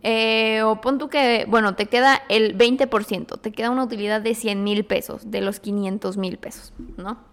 Eh, 0.04 0.62
o 0.64 0.82
pon 0.82 1.00
tú 1.00 1.10
que, 1.10 1.46
bueno, 1.48 1.76
te 1.76 1.88
queda 1.88 2.22
el 2.30 2.58
20%, 2.58 3.40
te 3.40 3.52
queda 3.52 3.70
una 3.70 3.84
utilidad 3.84 4.22
de 4.22 4.36
100 4.36 4.64
mil 4.64 4.86
pesos, 4.86 5.32
de 5.32 5.42
los 5.42 5.60
500 5.60 6.18
mil 6.18 6.38
pesos, 6.38 6.74
¿no? 6.98 7.33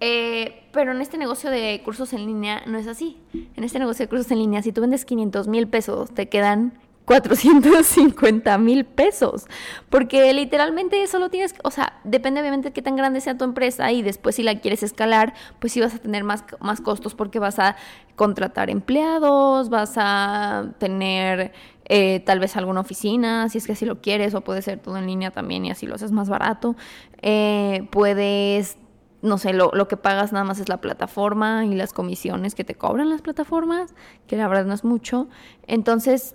Eh, 0.00 0.64
pero 0.72 0.92
en 0.92 1.00
este 1.00 1.18
negocio 1.18 1.50
de 1.50 1.80
cursos 1.84 2.12
en 2.12 2.26
línea 2.26 2.62
no 2.66 2.78
es 2.78 2.86
así. 2.86 3.18
En 3.56 3.64
este 3.64 3.78
negocio 3.78 4.04
de 4.04 4.08
cursos 4.08 4.30
en 4.30 4.38
línea, 4.38 4.62
si 4.62 4.72
tú 4.72 4.80
vendes 4.80 5.04
500 5.04 5.48
mil 5.48 5.68
pesos, 5.68 6.12
te 6.12 6.28
quedan 6.28 6.78
450 7.04 8.58
mil 8.58 8.84
pesos. 8.84 9.46
Porque 9.90 10.32
literalmente 10.32 11.02
eso 11.02 11.18
lo 11.18 11.30
tienes, 11.30 11.54
o 11.62 11.70
sea, 11.70 12.00
depende 12.04 12.40
obviamente 12.40 12.68
de 12.68 12.72
qué 12.72 12.82
tan 12.82 12.96
grande 12.96 13.20
sea 13.20 13.36
tu 13.36 13.44
empresa 13.44 13.92
y 13.92 14.02
después 14.02 14.36
si 14.36 14.42
la 14.42 14.60
quieres 14.60 14.82
escalar, 14.82 15.34
pues 15.58 15.72
sí 15.72 15.80
vas 15.80 15.94
a 15.94 15.98
tener 15.98 16.24
más, 16.24 16.44
más 16.60 16.80
costos 16.80 17.14
porque 17.14 17.38
vas 17.38 17.58
a 17.58 17.76
contratar 18.16 18.70
empleados, 18.70 19.68
vas 19.68 19.94
a 19.96 20.72
tener 20.78 21.52
eh, 21.86 22.20
tal 22.20 22.40
vez 22.40 22.56
alguna 22.56 22.80
oficina, 22.80 23.48
si 23.48 23.58
es 23.58 23.66
que 23.66 23.72
así 23.72 23.84
lo 23.84 24.00
quieres, 24.00 24.34
o 24.34 24.40
puede 24.40 24.62
ser 24.62 24.78
todo 24.78 24.96
en 24.96 25.06
línea 25.06 25.30
también 25.30 25.66
y 25.66 25.70
así 25.70 25.86
lo 25.86 25.96
haces 25.96 26.12
más 26.12 26.28
barato. 26.28 26.76
Eh, 27.20 27.86
puedes 27.90 28.78
no 29.24 29.38
sé, 29.38 29.54
lo, 29.54 29.70
lo, 29.72 29.88
que 29.88 29.96
pagas 29.96 30.32
nada 30.32 30.44
más 30.44 30.60
es 30.60 30.68
la 30.68 30.82
plataforma 30.82 31.64
y 31.64 31.74
las 31.74 31.94
comisiones 31.94 32.54
que 32.54 32.62
te 32.62 32.74
cobran 32.74 33.08
las 33.08 33.22
plataformas, 33.22 33.94
que 34.26 34.36
la 34.36 34.46
verdad 34.48 34.66
no 34.66 34.74
es 34.74 34.84
mucho. 34.84 35.28
Entonces, 35.66 36.34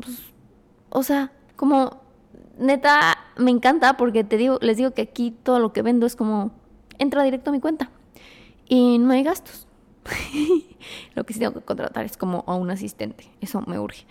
pues, 0.00 0.18
o 0.88 1.02
sea, 1.02 1.32
como 1.56 2.00
neta, 2.58 3.18
me 3.36 3.50
encanta 3.50 3.98
porque 3.98 4.24
te 4.24 4.38
digo, 4.38 4.58
les 4.62 4.78
digo 4.78 4.92
que 4.92 5.02
aquí 5.02 5.32
todo 5.42 5.58
lo 5.58 5.74
que 5.74 5.82
vendo 5.82 6.06
es 6.06 6.16
como 6.16 6.50
entra 6.98 7.22
directo 7.22 7.50
a 7.50 7.52
mi 7.52 7.60
cuenta 7.60 7.90
y 8.66 8.98
no 8.98 9.12
hay 9.12 9.22
gastos. 9.22 9.68
lo 11.14 11.24
que 11.24 11.34
sí 11.34 11.40
tengo 11.40 11.52
que 11.52 11.60
contratar 11.60 12.06
es 12.06 12.16
como 12.16 12.44
a 12.46 12.54
un 12.54 12.70
asistente, 12.70 13.30
eso 13.42 13.62
me 13.66 13.78
urge. 13.78 14.06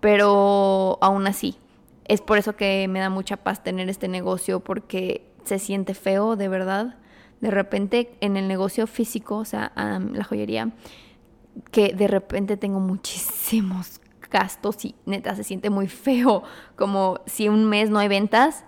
Pero 0.00 0.98
aún 1.00 1.26
así, 1.26 1.56
es 2.04 2.20
por 2.20 2.36
eso 2.36 2.56
que 2.56 2.88
me 2.88 3.00
da 3.00 3.08
mucha 3.08 3.38
paz 3.38 3.62
tener 3.62 3.88
este 3.88 4.06
negocio 4.06 4.60
porque 4.60 5.26
se 5.44 5.58
siente 5.58 5.94
feo, 5.94 6.36
de 6.36 6.48
verdad 6.48 6.99
de 7.40 7.50
repente 7.50 8.16
en 8.20 8.36
el 8.36 8.48
negocio 8.48 8.86
físico, 8.86 9.36
o 9.36 9.44
sea, 9.44 9.72
la 9.76 10.24
joyería, 10.24 10.70
que 11.70 11.94
de 11.94 12.06
repente 12.06 12.56
tengo 12.56 12.80
muchísimos 12.80 14.00
gastos 14.30 14.84
y 14.84 14.94
neta 15.06 15.34
se 15.34 15.44
siente 15.44 15.70
muy 15.70 15.88
feo, 15.88 16.42
como 16.76 17.20
si 17.26 17.48
un 17.48 17.64
mes 17.64 17.90
no 17.90 17.98
hay 17.98 18.08
ventas, 18.08 18.64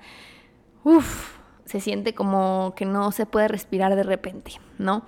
uff, 0.85 1.39
se 1.65 1.81
siente 1.81 2.15
como 2.15 2.75
que 2.77 2.85
no 2.85 3.13
se 3.13 3.27
puede 3.27 3.49
respirar 3.49 3.95
de 3.95 4.03
repente, 4.03 4.53
¿no? 4.79 5.05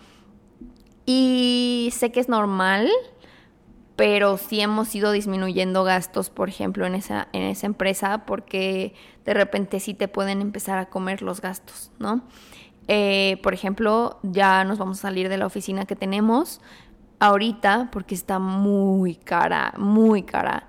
Y 1.06 1.90
sé 1.92 2.12
que 2.12 2.20
es 2.20 2.28
normal, 2.28 2.88
pero 3.96 4.38
sí 4.38 4.60
hemos 4.60 4.94
ido 4.94 5.12
disminuyendo 5.12 5.84
gastos, 5.84 6.30
por 6.30 6.48
ejemplo, 6.48 6.86
en 6.86 6.94
esa, 6.94 7.28
en 7.32 7.42
esa 7.42 7.66
empresa, 7.66 8.24
porque 8.24 8.94
de 9.24 9.34
repente 9.34 9.80
sí 9.80 9.94
te 9.94 10.08
pueden 10.08 10.40
empezar 10.40 10.78
a 10.78 10.86
comer 10.86 11.22
los 11.22 11.40
gastos, 11.40 11.90
¿no? 11.98 12.22
Eh, 12.88 13.38
por 13.42 13.54
ejemplo, 13.54 14.18
ya 14.22 14.64
nos 14.64 14.78
vamos 14.78 14.98
a 14.98 15.02
salir 15.02 15.28
de 15.28 15.38
la 15.38 15.46
oficina 15.46 15.86
que 15.86 15.96
tenemos 15.96 16.60
ahorita 17.18 17.88
porque 17.90 18.14
está 18.14 18.38
muy 18.38 19.16
cara, 19.16 19.72
muy 19.78 20.22
cara 20.22 20.66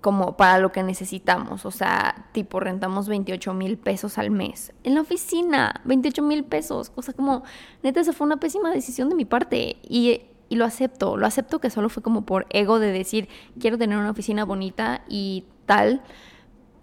como 0.00 0.36
para 0.36 0.58
lo 0.58 0.70
que 0.70 0.82
necesitamos. 0.82 1.66
O 1.66 1.70
sea, 1.70 2.26
tipo 2.32 2.60
rentamos 2.60 3.08
28 3.08 3.52
mil 3.54 3.78
pesos 3.78 4.18
al 4.18 4.30
mes. 4.30 4.72
En 4.84 4.94
la 4.94 5.00
oficina, 5.00 5.80
28 5.84 6.22
mil 6.22 6.44
pesos. 6.44 6.92
O 6.94 7.02
sea, 7.02 7.14
como, 7.14 7.42
neta, 7.82 8.00
esa 8.00 8.12
fue 8.12 8.26
una 8.26 8.38
pésima 8.38 8.70
decisión 8.70 9.08
de 9.08 9.16
mi 9.16 9.24
parte. 9.24 9.76
Y, 9.82 10.22
y, 10.48 10.56
lo 10.56 10.64
acepto. 10.64 11.16
Lo 11.16 11.26
acepto 11.26 11.60
que 11.60 11.70
solo 11.70 11.88
fue 11.88 12.02
como 12.02 12.22
por 12.22 12.46
ego 12.50 12.78
de 12.78 12.92
decir, 12.92 13.28
quiero 13.58 13.76
tener 13.76 13.98
una 13.98 14.10
oficina 14.10 14.44
bonita 14.44 15.02
y 15.08 15.44
tal 15.66 16.02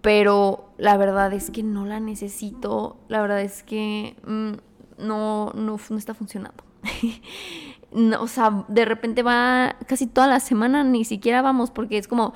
pero 0.06 0.70
la 0.78 0.98
verdad 0.98 1.34
es 1.34 1.50
que 1.50 1.64
no 1.64 1.84
la 1.84 2.00
necesito, 2.00 2.96
la 3.08 3.22
verdad 3.22 3.42
es 3.42 3.64
que 3.64 4.16
mm, 4.24 5.04
no, 5.04 5.52
no, 5.56 5.80
no 5.90 5.98
está 5.98 6.14
funcionando. 6.14 6.64
o 8.20 8.28
sea, 8.28 8.66
de 8.68 8.86
repente 8.86 9.24
va 9.24 9.78
casi 9.88 10.06
toda 10.06 10.28
la 10.28 10.40
semana, 10.40 10.84
ni 10.84 11.06
siquiera 11.06 11.42
vamos, 11.42 11.72
porque 11.72 11.98
es 11.98 12.08
como, 12.08 12.36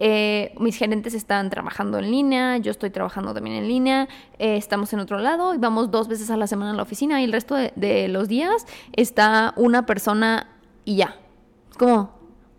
eh, 0.00 0.56
mis 0.58 0.76
gerentes 0.76 1.14
están 1.14 1.50
trabajando 1.50 2.00
en 2.00 2.10
línea, 2.10 2.56
yo 2.56 2.72
estoy 2.72 2.90
trabajando 2.90 3.32
también 3.32 3.58
en 3.58 3.68
línea, 3.68 4.08
eh, 4.40 4.56
estamos 4.56 4.92
en 4.92 4.98
otro 4.98 5.20
lado 5.20 5.54
y 5.54 5.58
vamos 5.58 5.92
dos 5.92 6.08
veces 6.08 6.32
a 6.32 6.36
la 6.36 6.48
semana 6.48 6.72
a 6.72 6.74
la 6.74 6.82
oficina 6.82 7.20
y 7.20 7.24
el 7.26 7.32
resto 7.32 7.54
de, 7.54 7.72
de 7.76 8.08
los 8.08 8.26
días 8.26 8.66
está 8.92 9.54
una 9.56 9.86
persona 9.86 10.48
y 10.84 10.96
ya. 10.96 11.14
Es 11.70 11.76
como, 11.76 12.13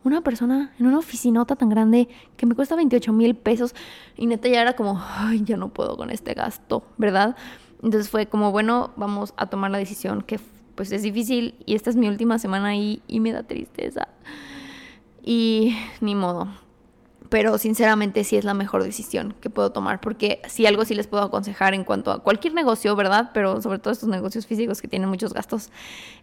una 0.06 0.22
persona 0.22 0.72
en 0.80 0.86
una 0.86 1.00
oficinota 1.00 1.56
tan 1.56 1.70
grande 1.70 2.08
que 2.38 2.46
me 2.46 2.56
cuesta 2.56 2.76
28 2.76 3.12
mil 3.12 3.36
pesos 3.36 3.76
y 4.16 4.28
neta 4.28 4.48
ya 4.48 4.62
era 4.62 4.76
como, 4.76 5.02
ay, 5.04 5.44
ya 5.44 5.58
no 5.58 5.70
puedo 5.70 5.98
con 5.98 6.12
este 6.12 6.34
gasto, 6.34 6.84
¿verdad? 6.98 7.36
Entonces 7.84 8.10
fue 8.10 8.28
como, 8.28 8.52
bueno, 8.52 8.92
vamos 8.96 9.34
a 9.36 9.48
tomar 9.48 9.72
la 9.72 9.80
decisión 9.80 10.22
que 10.22 10.40
pues 10.76 10.92
es 10.92 11.02
difícil 11.02 11.56
y 11.66 11.76
esta 11.76 11.90
es 11.90 11.96
mi 11.96 12.08
última 12.08 12.38
semana 12.38 12.70
ahí 12.70 13.02
y 13.08 13.20
me 13.20 13.32
da 13.32 13.44
tristeza. 13.44 14.08
Y 15.24 15.76
ni 16.02 16.14
modo. 16.14 16.48
Pero 17.30 17.58
sinceramente 17.58 18.24
sí 18.24 18.38
es 18.38 18.46
la 18.46 18.54
mejor 18.54 18.84
decisión 18.84 19.34
que 19.42 19.50
puedo 19.50 19.72
tomar 19.72 20.00
porque 20.00 20.42
si 20.48 20.68
algo 20.68 20.86
sí 20.86 20.94
les 20.94 21.08
puedo 21.08 21.24
aconsejar 21.24 21.74
en 21.74 21.84
cuanto 21.84 22.12
a 22.12 22.20
cualquier 22.20 22.54
negocio, 22.54 22.96
¿verdad? 22.96 23.32
Pero 23.34 23.62
sobre 23.62 23.80
todo 23.80 23.92
estos 23.92 24.10
negocios 24.10 24.46
físicos 24.46 24.82
que 24.82 24.88
tienen 24.88 25.10
muchos 25.10 25.34
gastos, 25.34 25.72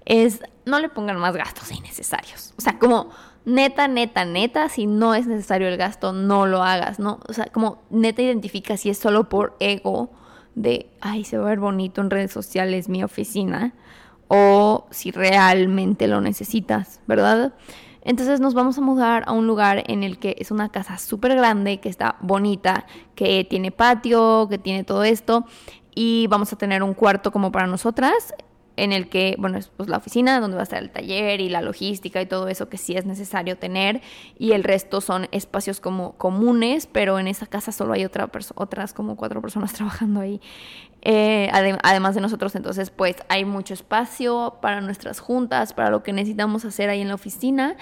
es 0.04 0.40
no 0.64 0.78
le 0.78 0.88
pongan 0.88 1.18
más 1.18 1.36
gastos 1.36 1.72
innecesarios. 1.72 2.54
O 2.56 2.60
sea, 2.60 2.78
como 2.78 3.10
neta, 3.44 3.88
neta, 3.88 4.24
neta, 4.24 4.68
si 4.68 4.86
no 4.86 5.14
es 5.14 5.26
necesario 5.26 5.68
el 5.68 5.76
gasto, 5.76 6.12
no 6.12 6.46
lo 6.46 6.62
hagas, 6.62 6.98
¿no? 6.98 7.20
O 7.28 7.32
sea, 7.32 7.46
como 7.46 7.82
neta 7.90 8.22
identifica 8.22 8.76
si 8.76 8.90
es 8.90 8.98
solo 8.98 9.28
por 9.28 9.56
ego 9.60 10.10
de, 10.54 10.90
ay, 11.00 11.24
se 11.24 11.38
va 11.38 11.46
a 11.46 11.48
ver 11.50 11.60
bonito 11.60 12.00
en 12.00 12.10
redes 12.10 12.32
sociales 12.32 12.88
mi 12.88 13.02
oficina, 13.02 13.74
o 14.28 14.86
si 14.90 15.10
realmente 15.10 16.06
lo 16.06 16.20
necesitas, 16.20 17.00
¿verdad? 17.06 17.54
Entonces 18.02 18.40
nos 18.40 18.54
vamos 18.54 18.78
a 18.78 18.80
mudar 18.80 19.24
a 19.26 19.32
un 19.32 19.46
lugar 19.46 19.84
en 19.86 20.02
el 20.02 20.18
que 20.18 20.36
es 20.38 20.50
una 20.50 20.70
casa 20.70 20.98
súper 20.98 21.36
grande, 21.36 21.80
que 21.80 21.88
está 21.88 22.16
bonita, 22.20 22.86
que 23.14 23.44
tiene 23.44 23.70
patio, 23.70 24.48
que 24.48 24.58
tiene 24.58 24.84
todo 24.84 25.04
esto, 25.04 25.44
y 25.94 26.26
vamos 26.28 26.52
a 26.52 26.56
tener 26.56 26.82
un 26.82 26.94
cuarto 26.94 27.30
como 27.30 27.52
para 27.52 27.66
nosotras 27.66 28.34
en 28.76 28.92
el 28.92 29.08
que, 29.08 29.36
bueno, 29.38 29.58
es 29.58 29.68
pues, 29.68 29.88
la 29.88 29.98
oficina 29.98 30.40
donde 30.40 30.56
va 30.56 30.62
a 30.62 30.64
estar 30.64 30.82
el 30.82 30.90
taller 30.90 31.40
y 31.40 31.48
la 31.48 31.60
logística 31.60 32.20
y 32.22 32.26
todo 32.26 32.48
eso 32.48 32.68
que 32.68 32.78
sí 32.78 32.96
es 32.96 33.04
necesario 33.04 33.58
tener 33.58 34.00
y 34.38 34.52
el 34.52 34.64
resto 34.64 35.00
son 35.00 35.28
espacios 35.30 35.80
como 35.80 36.12
comunes, 36.16 36.86
pero 36.86 37.18
en 37.18 37.28
esa 37.28 37.46
casa 37.46 37.72
solo 37.72 37.92
hay 37.92 38.04
otra 38.04 38.30
otras 38.54 38.92
como 38.92 39.16
cuatro 39.16 39.40
personas 39.42 39.72
trabajando 39.74 40.20
ahí, 40.20 40.40
eh, 41.02 41.50
además 41.52 42.14
de 42.14 42.20
nosotros, 42.20 42.54
entonces 42.54 42.90
pues 42.90 43.16
hay 43.28 43.44
mucho 43.44 43.74
espacio 43.74 44.58
para 44.62 44.80
nuestras 44.80 45.20
juntas, 45.20 45.74
para 45.74 45.90
lo 45.90 46.02
que 46.02 46.12
necesitamos 46.12 46.64
hacer 46.64 46.88
ahí 46.88 47.00
en 47.00 47.08
la 47.08 47.14
oficina 47.14 47.76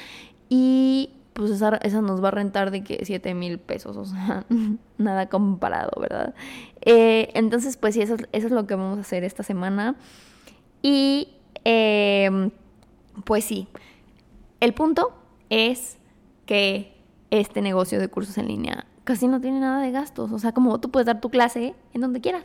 y 0.48 1.10
pues 1.34 1.52
esa, 1.52 2.02
nos 2.02 2.22
va 2.22 2.28
a 2.28 2.32
rentar 2.32 2.70
de 2.70 2.82
que 2.82 3.04
7 3.04 3.34
mil 3.34 3.58
pesos, 3.58 3.96
o 3.96 4.04
sea, 4.04 4.44
nada 4.98 5.28
comparado, 5.28 5.92
¿verdad? 6.00 6.34
Eh, 6.80 7.30
entonces 7.34 7.76
pues 7.76 7.94
sí, 7.94 8.02
eso, 8.02 8.16
eso 8.32 8.46
es 8.46 8.52
lo 8.52 8.66
que 8.66 8.74
vamos 8.74 8.98
a 8.98 9.02
hacer 9.02 9.22
esta 9.22 9.44
semana. 9.44 9.96
Y 10.82 11.28
em, 11.64 12.50
pues 13.24 13.44
sí, 13.44 13.68
el 14.60 14.74
punto 14.74 15.12
es 15.48 15.98
que 16.46 16.96
este 17.30 17.62
negocio 17.62 18.00
de 18.00 18.08
cursos 18.08 18.38
en 18.38 18.48
línea 18.48 18.86
casi 19.04 19.28
no 19.28 19.40
tiene 19.40 19.60
nada 19.60 19.82
de 19.82 19.90
gastos. 19.90 20.32
O 20.32 20.38
sea, 20.38 20.52
como 20.52 20.78
tú 20.80 20.90
puedes 20.90 21.06
dar 21.06 21.20
tu 21.20 21.30
clase 21.30 21.74
en 21.92 22.00
donde 22.00 22.20
quieras. 22.20 22.44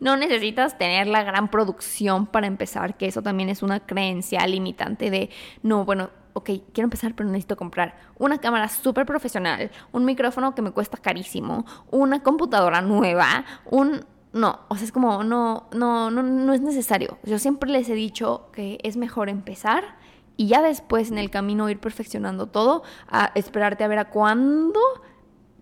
No 0.00 0.16
necesitas 0.16 0.78
tener 0.78 1.06
la 1.06 1.22
gran 1.22 1.50
producción 1.50 2.26
para 2.26 2.46
empezar, 2.46 2.96
que 2.96 3.06
eso 3.06 3.22
también 3.22 3.48
es 3.48 3.62
una 3.62 3.80
creencia 3.80 4.46
limitante 4.46 5.10
de, 5.10 5.30
no, 5.62 5.84
bueno, 5.84 6.10
ok, 6.34 6.50
quiero 6.72 6.86
empezar, 6.86 7.14
pero 7.14 7.28
necesito 7.28 7.56
comprar 7.56 7.96
una 8.18 8.38
cámara 8.38 8.68
súper 8.68 9.06
profesional, 9.06 9.70
un 9.92 10.04
micrófono 10.04 10.54
que 10.54 10.60
me 10.60 10.70
cuesta 10.70 10.98
carísimo, 10.98 11.64
una 11.90 12.22
computadora 12.22 12.82
nueva, 12.82 13.44
un 13.64 14.04
no, 14.36 14.60
o 14.68 14.76
sea, 14.76 14.84
es 14.84 14.92
como, 14.92 15.24
no, 15.24 15.66
no, 15.72 16.10
no, 16.10 16.22
no 16.22 16.52
es 16.52 16.60
necesario. 16.60 17.18
Yo 17.24 17.38
siempre 17.38 17.70
les 17.70 17.88
he 17.88 17.94
dicho 17.94 18.50
que 18.52 18.78
es 18.82 18.96
mejor 18.96 19.28
empezar 19.28 19.96
y 20.36 20.48
ya 20.48 20.62
después 20.62 21.10
en 21.10 21.18
el 21.18 21.30
camino 21.30 21.70
ir 21.70 21.80
perfeccionando 21.80 22.46
todo, 22.46 22.82
a 23.08 23.32
esperarte 23.34 23.84
a 23.84 23.88
ver 23.88 23.98
a 23.98 24.10
cuándo, 24.10 24.80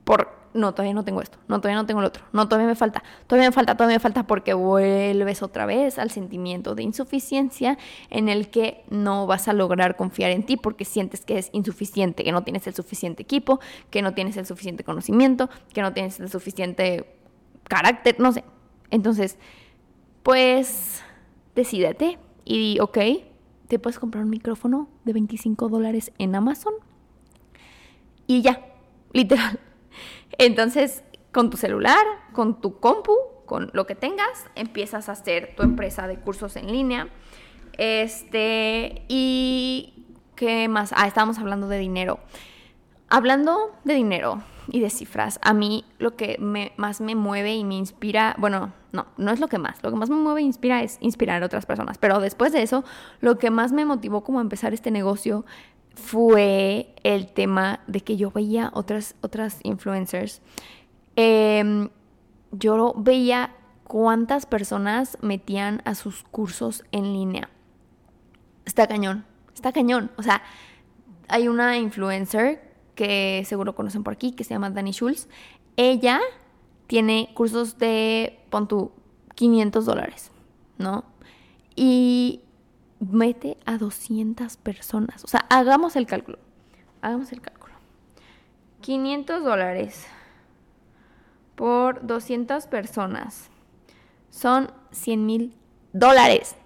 por 0.04 0.44
no, 0.54 0.72
todavía 0.72 0.94
no 0.94 1.04
tengo 1.04 1.20
esto, 1.20 1.38
no, 1.48 1.60
todavía 1.60 1.80
no 1.80 1.86
tengo 1.86 2.00
el 2.00 2.06
otro, 2.06 2.24
no, 2.32 2.48
todavía 2.48 2.68
me 2.68 2.76
falta, 2.76 3.02
todavía 3.26 3.48
me 3.48 3.52
falta, 3.52 3.76
todavía 3.76 3.96
me 3.96 4.00
falta, 4.00 4.26
porque 4.26 4.54
vuelves 4.54 5.42
otra 5.42 5.66
vez 5.66 5.98
al 5.98 6.10
sentimiento 6.10 6.76
de 6.76 6.84
insuficiencia 6.84 7.76
en 8.10 8.28
el 8.28 8.50
que 8.50 8.84
no 8.88 9.26
vas 9.26 9.48
a 9.48 9.52
lograr 9.52 9.96
confiar 9.96 10.30
en 10.30 10.44
ti 10.44 10.56
porque 10.56 10.84
sientes 10.84 11.24
que 11.24 11.38
es 11.38 11.50
insuficiente, 11.52 12.22
que 12.22 12.32
no 12.32 12.44
tienes 12.44 12.66
el 12.68 12.74
suficiente 12.74 13.22
equipo, 13.22 13.60
que 13.90 14.02
no 14.02 14.14
tienes 14.14 14.36
el 14.36 14.46
suficiente 14.46 14.84
conocimiento, 14.84 15.50
que 15.72 15.82
no 15.82 15.92
tienes 15.92 16.20
el 16.20 16.30
suficiente 16.30 17.16
carácter, 17.68 18.16
no 18.18 18.32
sé. 18.32 18.44
Entonces, 18.94 19.38
pues, 20.22 21.02
decídete 21.56 22.16
y 22.44 22.58
di, 22.58 22.80
ok, 22.80 22.98
te 23.66 23.80
puedes 23.80 23.98
comprar 23.98 24.22
un 24.22 24.30
micrófono 24.30 24.88
de 25.04 25.12
25 25.12 25.68
dólares 25.68 26.12
en 26.18 26.36
Amazon 26.36 26.74
y 28.28 28.42
ya, 28.42 28.64
literal. 29.12 29.58
Entonces, 30.38 31.02
con 31.32 31.50
tu 31.50 31.56
celular, 31.56 32.04
con 32.32 32.60
tu 32.60 32.78
compu, 32.78 33.16
con 33.46 33.68
lo 33.72 33.84
que 33.84 33.96
tengas, 33.96 34.46
empiezas 34.54 35.08
a 35.08 35.12
hacer 35.12 35.54
tu 35.56 35.64
empresa 35.64 36.06
de 36.06 36.20
cursos 36.20 36.54
en 36.54 36.70
línea. 36.70 37.08
Este, 37.76 39.02
y 39.08 40.06
¿qué 40.36 40.68
más? 40.68 40.92
Ah, 40.94 41.08
estábamos 41.08 41.40
hablando 41.40 41.66
de 41.66 41.78
dinero. 41.78 42.20
Hablando 43.08 43.74
de 43.82 43.94
dinero 43.94 44.44
y 44.68 44.78
de 44.78 44.88
cifras, 44.88 45.40
a 45.42 45.52
mí 45.52 45.84
lo 45.98 46.14
que 46.14 46.38
más 46.76 47.00
me 47.00 47.16
mueve 47.16 47.56
y 47.56 47.64
me 47.64 47.74
inspira, 47.74 48.36
bueno, 48.38 48.72
no, 48.94 49.06
no 49.18 49.32
es 49.32 49.40
lo 49.40 49.48
que 49.48 49.58
más, 49.58 49.82
lo 49.82 49.90
que 49.90 49.96
más 49.96 50.08
me 50.08 50.16
mueve 50.16 50.40
e 50.40 50.44
inspira 50.44 50.82
es 50.82 50.98
inspirar 51.00 51.42
a 51.42 51.46
otras 51.46 51.66
personas, 51.66 51.98
pero 51.98 52.20
después 52.20 52.52
de 52.52 52.62
eso, 52.62 52.84
lo 53.20 53.38
que 53.38 53.50
más 53.50 53.72
me 53.72 53.84
motivó 53.84 54.22
como 54.22 54.38
a 54.38 54.42
empezar 54.42 54.72
este 54.72 54.90
negocio 54.90 55.44
fue 55.94 56.94
el 57.02 57.32
tema 57.32 57.80
de 57.86 58.00
que 58.00 58.16
yo 58.16 58.30
veía 58.30 58.70
otras, 58.74 59.16
otras 59.20 59.58
influencers. 59.62 60.42
Em, 61.16 61.90
yo 62.52 62.94
veía 62.96 63.54
cuántas 63.84 64.46
personas 64.46 65.18
metían 65.20 65.82
a 65.84 65.94
sus 65.94 66.22
cursos 66.24 66.84
en 66.92 67.12
línea. 67.12 67.50
Está 68.64 68.86
cañón, 68.86 69.24
está 69.54 69.72
cañón. 69.72 70.10
O 70.16 70.22
sea, 70.22 70.42
hay 71.28 71.48
una 71.48 71.78
influencer 71.78 72.74
que 72.94 73.44
seguro 73.46 73.74
conocen 73.74 74.04
por 74.04 74.14
aquí, 74.14 74.32
que 74.32 74.44
se 74.44 74.54
llama 74.54 74.70
Dani 74.70 74.92
Schulz. 74.92 75.28
Ella 75.76 76.20
tiene 76.86 77.30
cursos 77.34 77.78
de, 77.78 78.40
pon 78.50 78.68
500 79.34 79.84
dólares, 79.84 80.30
¿no? 80.78 81.04
Y 81.76 82.42
mete 83.00 83.56
a 83.64 83.78
200 83.78 84.56
personas. 84.58 85.24
O 85.24 85.28
sea, 85.28 85.46
hagamos 85.50 85.96
el 85.96 86.06
cálculo. 86.06 86.38
Hagamos 87.00 87.32
el 87.32 87.40
cálculo. 87.40 87.74
500 88.80 89.42
dólares 89.42 90.06
por 91.54 92.06
200 92.06 92.66
personas 92.66 93.48
son 94.30 94.70
100 94.90 95.26
mil 95.26 95.56
dólares. 95.92 96.56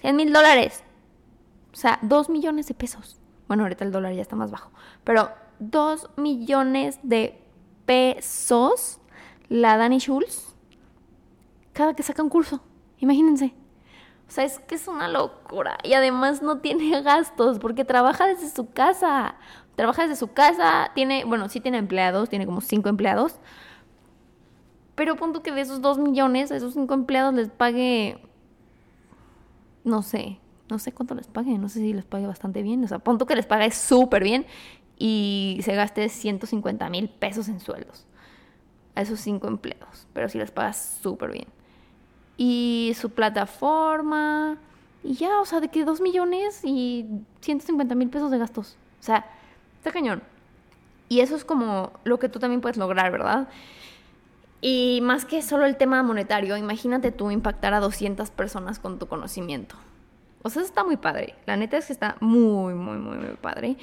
100 0.00 0.16
mil 0.16 0.32
dólares. 0.32 0.82
O 1.72 1.76
sea, 1.76 1.98
2 2.02 2.28
millones 2.28 2.66
de 2.68 2.74
pesos. 2.74 3.20
Bueno, 3.48 3.64
ahorita 3.64 3.84
el 3.84 3.92
dólar 3.92 4.12
ya 4.12 4.22
está 4.22 4.36
más 4.36 4.50
bajo. 4.50 4.70
Pero 5.04 5.30
2 5.58 6.10
millones 6.16 6.98
de 7.02 7.40
pesos 7.86 9.00
la 9.48 9.76
Dani 9.76 9.98
Schulz 9.98 10.54
cada 11.74 11.94
que 11.94 12.02
saca 12.02 12.22
un 12.22 12.30
curso. 12.30 12.62
Imagínense. 12.98 13.52
O 14.26 14.30
sea, 14.30 14.44
es 14.44 14.58
que 14.60 14.76
es 14.76 14.88
una 14.88 15.08
locura. 15.08 15.76
Y 15.82 15.92
además 15.92 16.40
no 16.40 16.58
tiene 16.58 17.02
gastos 17.02 17.58
porque 17.58 17.84
trabaja 17.84 18.26
desde 18.26 18.48
su 18.48 18.70
casa. 18.70 19.34
Trabaja 19.76 20.02
desde 20.02 20.16
su 20.16 20.32
casa, 20.32 20.92
tiene, 20.94 21.24
bueno, 21.24 21.48
sí 21.48 21.60
tiene 21.60 21.78
empleados, 21.78 22.30
tiene 22.30 22.46
como 22.46 22.60
cinco 22.60 22.88
empleados. 22.88 23.36
Pero 24.94 25.16
punto 25.16 25.42
que 25.42 25.50
de 25.50 25.60
esos 25.60 25.82
dos 25.82 25.98
millones, 25.98 26.52
a 26.52 26.56
esos 26.56 26.74
cinco 26.74 26.94
empleados 26.94 27.34
les 27.34 27.48
pague, 27.48 28.24
no 29.82 30.02
sé, 30.02 30.38
no 30.70 30.78
sé 30.78 30.92
cuánto 30.92 31.16
les 31.16 31.26
pague, 31.26 31.58
no 31.58 31.68
sé 31.68 31.80
si 31.80 31.92
les 31.92 32.04
pague 32.04 32.28
bastante 32.28 32.62
bien. 32.62 32.84
O 32.84 32.88
sea, 32.88 33.00
punto 33.00 33.26
que 33.26 33.34
les 33.34 33.46
pague 33.46 33.72
súper 33.72 34.22
bien 34.22 34.46
y 34.96 35.58
se 35.64 35.74
gaste 35.74 36.08
150 36.08 36.88
mil 36.88 37.08
pesos 37.08 37.48
en 37.48 37.58
sueldos 37.58 38.06
a 38.94 39.02
esos 39.02 39.20
cinco 39.20 39.48
empleados. 39.48 40.06
Pero 40.12 40.28
si 40.28 40.38
les 40.38 40.50
pagas 40.50 40.98
súper 41.02 41.32
bien 41.32 41.46
y 42.36 42.92
su 42.98 43.10
plataforma. 43.10 44.58
Y 45.02 45.14
ya, 45.14 45.40
o 45.40 45.44
sea, 45.44 45.60
de 45.60 45.68
que 45.68 45.84
2 45.84 46.00
millones 46.00 46.60
y 46.64 47.06
150 47.40 47.94
mil 47.94 48.08
pesos 48.08 48.30
de 48.30 48.38
gastos. 48.38 48.76
O 49.00 49.02
sea, 49.02 49.26
está 49.76 49.90
cañón. 49.90 50.22
Y 51.08 51.20
eso 51.20 51.36
es 51.36 51.44
como 51.44 51.92
lo 52.04 52.18
que 52.18 52.28
tú 52.28 52.38
también 52.38 52.60
puedes 52.60 52.78
lograr, 52.78 53.12
¿verdad? 53.12 53.48
Y 54.62 55.00
más 55.02 55.26
que 55.26 55.42
solo 55.42 55.66
el 55.66 55.76
tema 55.76 56.02
monetario, 56.02 56.56
imagínate 56.56 57.12
tú 57.12 57.30
impactar 57.30 57.74
a 57.74 57.80
200 57.80 58.30
personas 58.30 58.78
con 58.78 58.98
tu 58.98 59.06
conocimiento. 59.06 59.76
O 60.42 60.48
sea, 60.48 60.62
eso 60.62 60.68
está 60.68 60.84
muy 60.84 60.96
padre. 60.96 61.34
La 61.44 61.56
neta 61.56 61.76
es 61.76 61.86
que 61.86 61.92
está 61.92 62.16
muy, 62.20 62.72
muy, 62.72 62.96
muy, 62.96 63.18
muy 63.18 63.36
padre. 63.36 63.76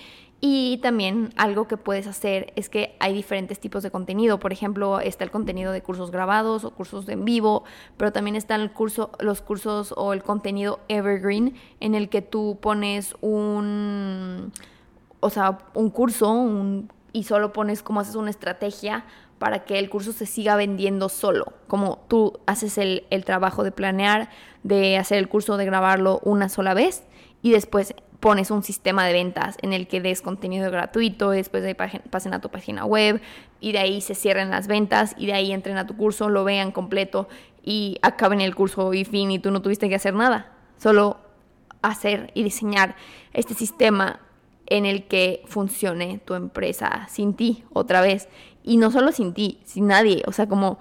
Y 0.44 0.80
también 0.80 1.30
algo 1.38 1.68
que 1.68 1.78
puedes 1.78 2.08
hacer 2.08 2.52
es 2.56 2.68
que 2.68 2.96
hay 3.00 3.14
diferentes 3.14 3.60
tipos 3.60 3.84
de 3.84 3.92
contenido. 3.92 4.40
Por 4.40 4.52
ejemplo, 4.52 5.00
está 5.00 5.24
el 5.24 5.30
contenido 5.30 5.72
de 5.72 5.84
cursos 5.84 6.10
grabados 6.10 6.64
o 6.64 6.72
cursos 6.72 7.08
en 7.10 7.26
vivo, 7.26 7.64
pero 7.96 8.12
también 8.12 8.36
están 8.36 8.60
el 8.60 8.72
curso, 8.72 9.12
los 9.20 9.42
cursos 9.44 9.94
o 9.96 10.14
el 10.14 10.24
contenido 10.24 10.80
evergreen 10.88 11.54
en 11.80 11.94
el 11.94 12.10
que 12.10 12.24
tú 12.24 12.58
pones 12.60 13.14
un, 13.22 14.52
o 15.20 15.30
sea, 15.30 15.60
un 15.76 15.92
curso 15.92 16.44
y 17.14 17.24
solo 17.26 17.54
pones 17.54 17.84
cómo 17.84 18.00
haces 18.00 18.16
una 18.16 18.32
estrategia 18.32 19.06
para 19.38 19.64
que 19.64 19.78
el 19.78 19.92
curso 19.92 20.12
se 20.12 20.26
siga 20.26 20.56
vendiendo 20.56 21.10
solo. 21.10 21.54
Como 21.68 22.00
tú 22.08 22.40
haces 22.48 22.80
el, 22.80 23.06
el 23.12 23.26
trabajo 23.26 23.64
de 23.64 23.72
planear, 23.72 24.30
de 24.64 24.98
hacer 24.98 25.20
el 25.20 25.30
curso, 25.30 25.58
de 25.58 25.66
grabarlo 25.66 26.20
una 26.24 26.50
sola 26.50 26.74
vez 26.74 27.04
y 27.44 27.52
después 27.52 27.94
pones 28.22 28.52
un 28.52 28.64
sistema 28.64 29.06
de 29.06 29.14
ventas 29.14 29.58
en 29.62 29.74
el 29.74 29.88
que 29.88 30.00
des 30.00 30.22
contenido 30.22 30.72
gratuito, 30.72 31.32
después 31.32 31.64
de 31.64 31.70
ahí 31.70 32.00
pasen 32.10 32.34
a 32.34 32.40
tu 32.40 32.50
página 32.50 32.86
web 32.86 33.20
y 33.60 33.74
de 33.74 33.80
ahí 33.80 34.00
se 34.00 34.16
cierren 34.16 34.52
las 34.52 34.68
ventas 34.68 35.16
y 35.18 35.26
de 35.26 35.34
ahí 35.34 35.52
entren 35.52 35.78
a 35.78 35.88
tu 35.88 35.98
curso, 35.98 36.30
lo 36.30 36.44
vean 36.44 36.72
completo 36.72 37.28
y 37.64 37.98
acaben 38.04 38.40
el 38.40 38.56
curso 38.56 38.94
y 38.94 39.04
fin 39.06 39.32
y 39.32 39.40
tú 39.40 39.52
no 39.52 39.62
tuviste 39.62 39.90
que 39.90 39.96
hacer 39.96 40.14
nada, 40.14 40.54
solo 40.78 41.18
hacer 41.82 42.32
y 42.36 42.44
diseñar 42.44 42.96
este 43.34 43.56
sistema 43.56 44.20
en 44.68 44.86
el 44.86 45.08
que 45.08 45.44
funcione 45.48 46.20
tu 46.20 46.36
empresa 46.36 47.08
sin 47.10 47.34
ti 47.34 47.66
otra 47.74 48.02
vez. 48.02 48.30
Y 48.64 48.78
no 48.78 48.92
solo 48.92 49.12
sin 49.12 49.34
ti, 49.34 49.60
sin 49.66 49.88
nadie, 49.88 50.22
o 50.28 50.32
sea, 50.32 50.48
como 50.48 50.78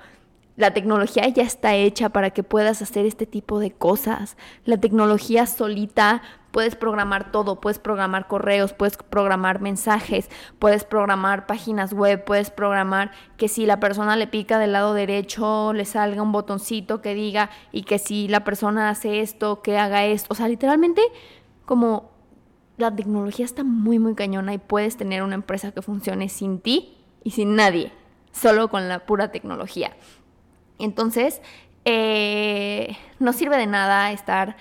la 0.57 0.75
tecnología 0.75 1.27
ya 1.29 1.43
está 1.43 1.75
hecha 1.75 2.11
para 2.11 2.31
que 2.31 2.43
puedas 2.43 2.83
hacer 2.83 3.07
este 3.07 3.25
tipo 3.25 3.59
de 3.59 3.71
cosas. 3.71 4.37
La 4.67 4.77
tecnología 4.77 5.47
solita 5.47 6.23
puedes 6.51 6.77
programar 6.77 7.33
todo, 7.33 7.61
puedes 7.61 7.79
programar 7.79 8.27
correos, 8.27 8.73
puedes 8.73 8.97
programar 8.97 9.61
mensajes, 9.61 10.31
puedes 10.59 10.85
programar 10.85 11.47
páginas 11.47 11.93
web, 11.93 12.25
puedes 12.25 12.51
programar 12.51 13.13
que 13.37 13.49
si 13.49 13.67
la 13.67 13.81
persona 13.81 14.17
le 14.17 14.27
pica 14.27 14.59
del 14.59 14.73
lado 14.73 14.95
derecho 14.95 15.73
le 15.73 15.85
salga 15.85 16.23
un 16.23 16.33
botoncito 16.33 17.01
que 17.01 17.15
diga 17.15 17.51
y 17.73 17.83
que 17.83 17.99
si 17.99 18.29
la 18.29 18.45
persona 18.45 18.91
hace 18.91 19.21
esto, 19.21 19.63
que 19.63 19.79
haga 19.79 20.05
esto. 20.05 20.29
O 20.31 20.35
sea, 20.35 20.49
literalmente 20.49 21.03
como 21.65 22.11
la 22.77 22.95
tecnología 22.95 23.45
está 23.45 23.63
muy, 23.63 23.99
muy 23.99 24.15
cañona 24.15 24.55
y 24.55 24.59
puedes 24.59 24.97
tener 24.97 25.23
una 25.23 25.35
empresa 25.35 25.73
que 25.73 25.83
funcione 25.83 26.29
sin 26.29 26.61
ti 26.61 26.97
y 27.23 27.33
sin 27.33 27.55
nadie, 27.55 27.93
solo 28.33 28.69
con 28.69 28.89
la 28.89 29.01
pura 29.01 29.31
tecnología. 29.31 29.97
Entonces, 30.79 31.43
eh, 31.85 32.97
no 33.19 33.33
sirve 33.33 33.57
de 33.57 33.67
nada 33.67 34.13
estar 34.13 34.57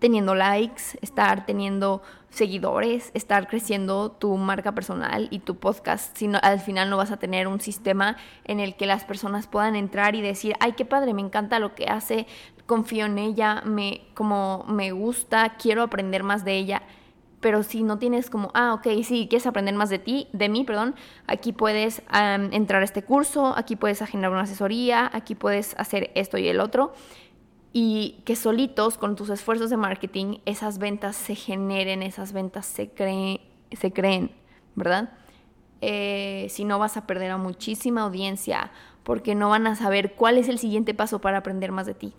teniendo 0.00 0.34
likes, 0.34 0.98
estar 1.00 1.46
teniendo 1.46 2.02
seguidores, 2.30 3.10
estar 3.14 3.46
creciendo 3.46 4.10
tu 4.10 4.36
marca 4.36 4.72
personal 4.72 5.28
y 5.30 5.40
tu 5.40 5.56
podcast, 5.56 6.16
si 6.16 6.30
al 6.42 6.60
final 6.60 6.90
no 6.90 6.96
vas 6.96 7.12
a 7.12 7.18
tener 7.18 7.46
un 7.46 7.60
sistema 7.60 8.16
en 8.44 8.58
el 8.60 8.76
que 8.76 8.86
las 8.86 9.04
personas 9.04 9.46
puedan 9.46 9.76
entrar 9.76 10.16
y 10.16 10.22
decir, 10.22 10.54
ay, 10.58 10.72
qué 10.72 10.84
padre, 10.84 11.14
me 11.14 11.22
encanta 11.22 11.58
lo 11.58 11.74
que 11.74 11.84
hace, 11.84 12.26
confío 12.66 13.06
en 13.06 13.18
ella, 13.18 13.62
me, 13.64 14.02
como 14.14 14.64
me 14.68 14.90
gusta, 14.92 15.56
quiero 15.58 15.82
aprender 15.82 16.22
más 16.22 16.44
de 16.44 16.56
ella 16.56 16.82
pero 17.40 17.62
si 17.62 17.82
no 17.82 17.98
tienes 17.98 18.30
como, 18.30 18.50
ah, 18.54 18.74
ok, 18.74 19.02
sí, 19.02 19.26
quieres 19.28 19.46
aprender 19.46 19.74
más 19.74 19.88
de 19.88 19.98
ti, 19.98 20.28
de 20.32 20.48
mí, 20.48 20.64
perdón, 20.64 20.94
aquí 21.26 21.52
puedes 21.52 22.02
entrar 22.52 22.82
a 22.82 22.84
este 22.84 23.02
curso, 23.02 23.54
aquí 23.56 23.76
puedes 23.76 24.02
agendar 24.02 24.30
una 24.30 24.42
asesoría, 24.42 25.10
aquí 25.12 25.34
puedes 25.34 25.74
hacer 25.78 26.10
esto 26.14 26.36
y 26.36 26.48
el 26.48 26.60
otro, 26.60 26.92
y 27.72 28.22
que 28.24 28.36
solitos, 28.36 28.98
con 28.98 29.16
tus 29.16 29.30
esfuerzos 29.30 29.70
de 29.70 29.76
marketing, 29.76 30.38
esas 30.44 30.78
ventas 30.78 31.16
se 31.16 31.34
generen, 31.34 32.02
esas 32.02 32.32
ventas 32.32 32.66
se, 32.66 32.90
creen, 32.90 33.40
se 33.72 33.92
creen, 33.92 34.32
¿verdad? 34.74 35.12
Eh, 35.80 36.48
si 36.50 36.64
no 36.64 36.78
vas 36.78 36.96
a 36.96 37.06
perder 37.06 37.30
a 37.30 37.38
muchísima 37.38 38.02
audiencia 38.02 38.70
porque 39.02 39.34
no 39.34 39.48
van 39.48 39.66
a 39.66 39.76
saber 39.76 40.14
cuál 40.14 40.36
es 40.36 40.48
el 40.48 40.58
siguiente 40.58 40.94
paso 40.94 41.20
para 41.20 41.38
aprender 41.38 41.72
más 41.72 41.86
de 41.86 41.94
ti. 41.94 42.12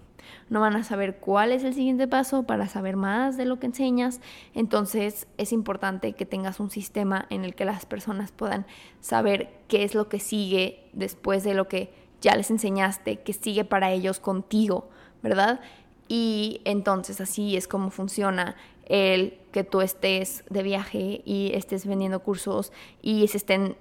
No 0.49 0.62
van 0.62 0.76
a 0.76 0.84
saber 0.84 1.18
cuál 1.18 1.52
es 1.52 1.64
el 1.64 1.74
siguiente 1.74 2.08
paso 2.08 2.43
para 2.43 2.68
saber 2.68 2.95
más 2.95 3.38
de 3.38 3.45
lo 3.45 3.60
que 3.60 3.68
enseñas. 3.68 4.22
Entonces 4.54 5.28
es 5.38 5.52
importante 5.52 6.14
que 6.14 6.26
tengas 6.26 6.60
un 6.60 6.72
sistema 6.72 7.28
en 7.30 7.43
el 7.43 7.56
que 7.56 7.66
las 7.66 7.86
personas 7.86 8.32
puedan 8.32 8.66
saber 8.99 9.49
qué 9.68 9.84
es 9.84 9.95
lo 9.95 10.10
que 10.10 10.20
sigue 10.20 10.89
después 10.93 11.43
de 11.43 11.54
lo 11.54 11.68
que 11.68 11.93
ya 12.22 12.36
les 12.36 12.52
enseñaste, 12.52 13.22
qué 13.22 13.34
sigue 13.34 13.66
para 13.66 13.91
ellos 13.91 14.20
contigo, 14.20 14.89
¿verdad? 15.22 15.59
Y 16.07 16.61
entonces 16.65 17.22
así 17.22 17.55
es 17.55 17.67
como 17.67 17.89
funciona 17.89 18.55
el 18.86 19.38
que 19.51 19.63
tú 19.63 19.82
estés 19.82 20.43
de 20.49 20.63
viaje 20.63 21.22
y 21.26 21.51
estés 21.53 21.86
vendiendo 21.86 22.19
cursos 22.19 22.72
y 23.01 23.28
se 23.30 23.38
estén 23.38 23.78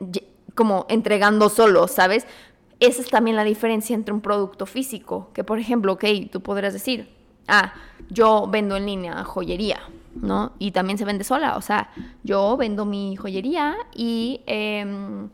como 0.54 0.86
entregando 0.88 1.48
solos, 1.48 1.90
¿sabes? 1.90 2.26
Esa 2.78 3.02
es 3.02 3.10
también 3.10 3.36
la 3.36 3.44
diferencia 3.44 3.94
entre 3.94 4.14
un 4.14 4.20
producto 4.20 4.66
físico, 4.66 5.30
que 5.34 5.44
por 5.44 5.58
ejemplo, 5.58 5.94
ok, 5.94 6.04
tú 6.30 6.40
podrás 6.40 6.72
decir, 6.72 7.08
ah, 7.48 7.74
yo 8.08 8.46
vendo 8.48 8.76
en 8.76 8.86
línea 8.86 9.24
joyería, 9.24 9.80
¿no? 10.14 10.52
Y 10.58 10.70
también 10.70 10.98
se 10.98 11.04
vende 11.04 11.24
sola, 11.24 11.56
o 11.56 11.62
sea, 11.62 11.90
yo 12.22 12.56
vendo 12.56 12.84
mi 12.84 13.16
joyería 13.16 13.76
y 13.94 14.40
em, 14.46 15.28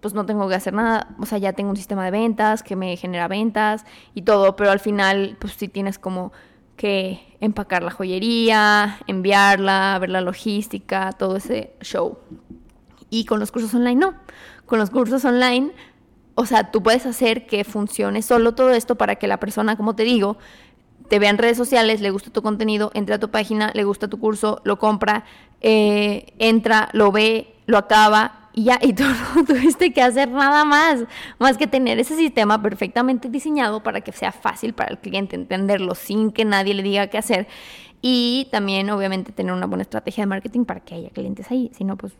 pues 0.00 0.14
no 0.14 0.26
tengo 0.26 0.48
que 0.48 0.54
hacer 0.54 0.74
nada, 0.74 1.08
o 1.18 1.26
sea, 1.26 1.38
ya 1.38 1.52
tengo 1.52 1.70
un 1.70 1.76
sistema 1.76 2.04
de 2.04 2.10
ventas 2.10 2.62
que 2.62 2.76
me 2.76 2.96
genera 2.96 3.28
ventas 3.28 3.84
y 4.14 4.22
todo, 4.22 4.54
pero 4.56 4.70
al 4.70 4.80
final, 4.80 5.36
pues 5.40 5.54
sí 5.54 5.68
tienes 5.68 5.98
como 5.98 6.32
que 6.76 7.36
empacar 7.40 7.82
la 7.82 7.90
joyería, 7.90 8.98
enviarla, 9.06 9.98
ver 10.00 10.10
la 10.10 10.20
logística, 10.20 11.12
todo 11.12 11.36
ese 11.36 11.74
show. 11.80 12.18
Y 13.10 13.24
con 13.24 13.40
los 13.40 13.50
cursos 13.50 13.74
online 13.74 13.96
no. 13.96 14.14
Con 14.66 14.78
los 14.78 14.90
cursos 14.90 15.24
online, 15.24 15.72
o 16.34 16.46
sea, 16.46 16.70
tú 16.70 16.82
puedes 16.82 17.04
hacer 17.04 17.46
que 17.46 17.64
funcione 17.64 18.22
solo 18.22 18.54
todo 18.54 18.70
esto 18.70 18.96
para 18.96 19.16
que 19.16 19.26
la 19.26 19.40
persona, 19.40 19.76
como 19.76 19.96
te 19.96 20.04
digo, 20.04 20.38
te 21.08 21.18
vea 21.18 21.30
en 21.30 21.38
redes 21.38 21.56
sociales, 21.56 22.00
le 22.00 22.10
gusta 22.10 22.30
tu 22.30 22.42
contenido, 22.42 22.92
entra 22.94 23.16
a 23.16 23.18
tu 23.18 23.30
página, 23.30 23.72
le 23.74 23.84
gusta 23.84 24.08
tu 24.08 24.20
curso, 24.20 24.60
lo 24.62 24.78
compra, 24.78 25.24
eh, 25.60 26.34
entra, 26.38 26.90
lo 26.92 27.10
ve, 27.10 27.56
lo 27.66 27.78
acaba 27.78 28.37
y 28.52 28.64
ya, 28.64 28.78
y 28.82 28.92
tú 28.94 29.04
no 29.04 29.44
tuviste 29.44 29.92
que 29.92 30.02
hacer 30.02 30.30
nada 30.30 30.64
más, 30.64 31.04
más 31.38 31.56
que 31.56 31.66
tener 31.66 31.98
ese 31.98 32.16
sistema 32.16 32.60
perfectamente 32.60 33.28
diseñado 33.28 33.82
para 33.82 34.00
que 34.00 34.12
sea 34.12 34.32
fácil 34.32 34.74
para 34.74 34.90
el 34.90 34.98
cliente 34.98 35.36
entenderlo 35.36 35.94
sin 35.94 36.32
que 36.32 36.44
nadie 36.44 36.74
le 36.74 36.82
diga 36.82 37.06
qué 37.08 37.18
hacer. 37.18 37.46
Y 38.00 38.48
también, 38.52 38.90
obviamente, 38.90 39.32
tener 39.32 39.52
una 39.52 39.66
buena 39.66 39.82
estrategia 39.82 40.22
de 40.22 40.26
marketing 40.26 40.64
para 40.64 40.80
que 40.80 40.94
haya 40.94 41.10
clientes 41.10 41.50
ahí. 41.50 41.70
Si 41.76 41.82
no, 41.84 41.96
pues, 41.96 42.12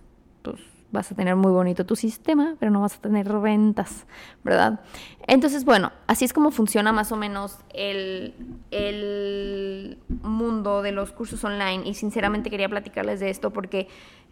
pues 0.43 0.57
vas 0.91 1.13
a 1.13 1.15
tener 1.15 1.37
muy 1.37 1.53
bonito 1.53 1.85
tu 1.85 1.97
sistema, 1.97 2.57
pero 2.59 2.71
no 2.71 2.81
vas 2.81 2.97
a 2.97 3.01
tener 3.01 3.31
ventas, 3.41 4.07
¿verdad? 4.43 4.81
Entonces, 5.27 5.65
bueno, 5.65 5.93
así 6.07 6.25
es 6.25 6.33
como 6.33 6.51
funciona 6.51 6.93
más 6.93 7.13
o 7.13 7.17
menos 7.17 7.59
el, 7.75 8.35
el 8.71 9.99
mundo 10.23 10.83
de 10.83 10.93
los 10.93 11.13
cursos 11.13 11.45
online. 11.45 11.87
Y 11.87 11.95
sinceramente 11.95 12.51
quería 12.51 12.69
platicarles 12.69 13.21
de 13.21 13.31
esto 13.31 13.53
porque 13.53 13.89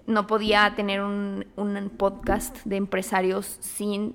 no 0.07 0.27
podía 0.27 0.73
tener 0.77 1.03
un, 1.03 1.45
podcast 1.97 2.65
de 2.65 2.77
empresarios 2.77 3.59
sin 3.61 4.15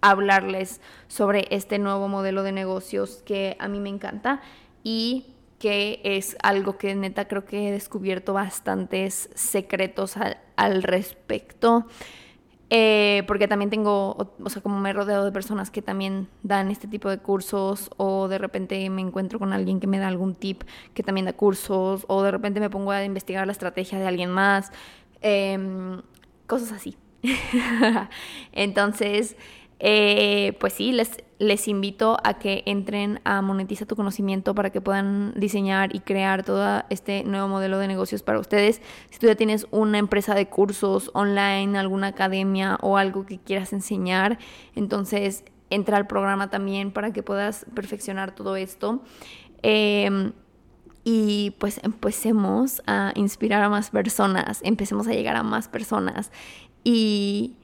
hablarles 0.00 0.80
sobre 1.08 1.46
este 1.50 1.78
nuevo 1.78 2.08
modelo 2.08 2.42
de 2.42 2.52
negocios 2.52 3.22
que 3.24 3.56
a 3.58 3.68
mí 3.68 3.80
me 3.80 3.88
encanta 3.88 4.40
y 4.82 5.34
que 5.58 6.00
es 6.04 6.36
algo 6.42 6.78
que 6.78 6.94
neta 6.94 7.28
creo 7.28 7.44
que 7.44 7.68
he 7.68 7.72
descubierto 7.72 8.32
bastantes 8.32 9.28
secretos 9.34 10.16
respecto. 10.82 11.86
Eh, 12.72 13.24
porque 13.26 13.48
también 13.48 13.68
tengo, 13.68 14.16
o, 14.44 14.48
sea, 14.48 14.62
como 14.62 14.78
me 14.78 14.90
he 14.90 14.92
rodeado 14.92 15.24
de 15.24 15.32
personas 15.32 15.72
que 15.72 15.82
también 15.82 16.28
dan 16.44 16.70
este 16.70 16.86
tipo 16.86 17.08
de 17.10 17.18
cursos, 17.18 17.90
o 17.96 18.28
de 18.28 18.38
repente 18.38 18.88
me 18.90 19.02
encuentro 19.02 19.40
con 19.40 19.52
alguien 19.52 19.80
que 19.80 19.88
me 19.88 19.98
da 19.98 20.06
algún 20.06 20.36
tip 20.36 20.62
que 20.94 21.02
también 21.02 21.26
da 21.26 21.32
cursos, 21.32 22.04
o 22.06 22.22
de 22.22 22.30
repente 22.30 22.60
me 22.60 22.70
pongo 22.70 22.92
a 22.92 23.04
investigar 23.04 23.44
la 23.44 23.52
estrategia 23.52 23.98
de 23.98 24.06
alguien 24.06 24.30
más. 24.30 24.70
Em, 25.20 26.00
cosas 26.46 26.70
así. 26.70 26.96
Entonces, 28.52 29.36
eh, 29.82 30.56
pues 30.60 30.74
sí, 30.74 30.92
les, 30.92 31.16
les 31.38 31.66
invito 31.66 32.18
a 32.22 32.34
que 32.34 32.62
entren 32.66 33.20
a 33.24 33.40
Monetiza 33.40 33.86
tu 33.86 33.96
conocimiento 33.96 34.54
para 34.54 34.68
que 34.70 34.82
puedan 34.82 35.32
diseñar 35.34 35.96
y 35.96 36.00
crear 36.00 36.44
todo 36.44 36.84
este 36.90 37.24
nuevo 37.24 37.48
modelo 37.48 37.78
de 37.78 37.88
negocios 37.88 38.22
para 38.22 38.38
ustedes. 38.38 38.82
Si 39.10 39.18
tú 39.18 39.26
ya 39.26 39.36
tienes 39.36 39.66
una 39.70 39.96
empresa 39.96 40.34
de 40.34 40.48
cursos 40.48 41.10
online, 41.14 41.78
alguna 41.78 42.08
academia 42.08 42.78
o 42.82 42.98
algo 42.98 43.24
que 43.24 43.38
quieras 43.38 43.72
enseñar, 43.72 44.38
entonces 44.74 45.44
entra 45.70 45.96
al 45.96 46.06
programa 46.06 46.50
también 46.50 46.92
para 46.92 47.14
que 47.14 47.22
puedas 47.22 47.64
perfeccionar 47.74 48.34
todo 48.34 48.56
esto. 48.56 49.02
Eh, 49.62 50.32
y 51.04 51.52
pues 51.58 51.80
empecemos 51.82 52.82
a 52.86 53.12
inspirar 53.14 53.62
a 53.62 53.70
más 53.70 53.88
personas, 53.88 54.60
empecemos 54.62 55.08
a 55.08 55.12
llegar 55.12 55.36
a 55.36 55.42
más 55.42 55.68
personas 55.68 56.30
y 56.84 57.56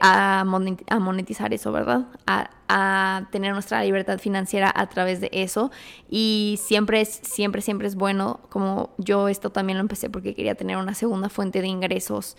a, 0.00 0.44
monetizar 0.44 1.52
eso, 1.52 1.72
¿verdad? 1.72 2.06
A, 2.26 3.26
tener 3.32 3.52
nuestra 3.52 3.82
libertad 3.82 4.18
financiera 4.18 4.72
a 4.74 4.88
través 4.88 5.20
de 5.20 5.28
eso. 5.32 5.70
Y 6.08 6.58
siempre 6.62 7.00
es, 7.00 7.20
siempre, 7.22 7.62
siempre 7.62 7.88
es 7.88 7.96
bueno, 7.96 8.40
como 8.48 8.90
yo 8.98 9.28
esto 9.28 9.50
también 9.50 9.78
lo 9.78 9.82
empecé 9.82 10.08
porque 10.08 10.34
quería 10.34 10.54
tener 10.54 10.76
una 10.76 10.94
segunda 10.94 11.28
fuente 11.28 11.60
de 11.60 11.66
ingresos. 11.66 12.36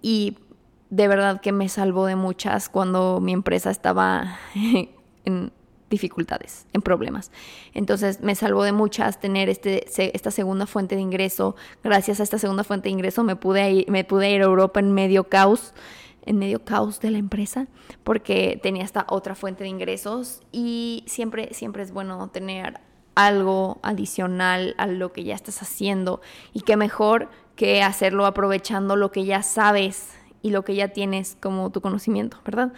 Y 0.00 0.38
de 0.90 1.08
verdad 1.08 1.40
que 1.40 1.52
me 1.52 1.68
salvó 1.68 2.06
de 2.06 2.16
muchas 2.16 2.68
cuando 2.68 3.20
mi 3.20 3.32
empresa 3.32 3.70
estaba 3.70 4.38
en, 5.24 5.52
dificultades, 5.90 6.66
en 6.72 6.82
problemas. 6.82 7.30
Entonces 7.74 8.20
me 8.20 8.34
salvó 8.34 8.62
de 8.62 8.72
muchas 8.72 9.20
tener 9.20 9.48
este, 9.48 9.86
esta 10.14 10.30
segunda 10.30 10.66
fuente 10.66 10.96
de 10.96 11.00
ingreso. 11.00 11.56
Gracias 11.82 12.20
a 12.20 12.22
esta 12.22 12.38
segunda 12.38 12.64
fuente 12.64 12.88
de 12.88 12.92
ingreso 12.92 13.24
me 13.24 13.36
pude, 13.36 13.70
ir, 13.70 13.90
me 13.90 14.04
pude 14.04 14.30
ir 14.30 14.42
a 14.42 14.44
Europa 14.44 14.80
en 14.80 14.92
medio 14.92 15.24
caos, 15.24 15.72
en 16.28 16.38
medio 16.38 16.62
caos 16.62 17.00
de 17.00 17.10
la 17.10 17.18
empresa, 17.18 17.66
porque 18.04 18.60
tenía 18.62 18.84
esta 18.84 19.06
otra 19.08 19.34
fuente 19.34 19.64
de 19.64 19.70
ingresos 19.70 20.42
y 20.52 21.02
siempre, 21.06 21.54
siempre 21.54 21.82
es 21.82 21.90
bueno 21.90 22.28
tener 22.28 22.80
algo 23.14 23.78
adicional 23.82 24.74
a 24.78 24.86
lo 24.86 25.12
que 25.12 25.24
ya 25.24 25.34
estás 25.34 25.62
haciendo 25.62 26.20
y 26.52 26.60
qué 26.60 26.76
mejor 26.76 27.30
que 27.56 27.82
hacerlo 27.82 28.26
aprovechando 28.26 28.94
lo 28.94 29.10
que 29.10 29.24
ya 29.24 29.42
sabes 29.42 30.12
y 30.42 30.50
lo 30.50 30.64
que 30.64 30.74
ya 30.74 30.88
tienes 30.88 31.36
como 31.40 31.70
tu 31.70 31.80
conocimiento, 31.80 32.38
¿verdad? 32.44 32.72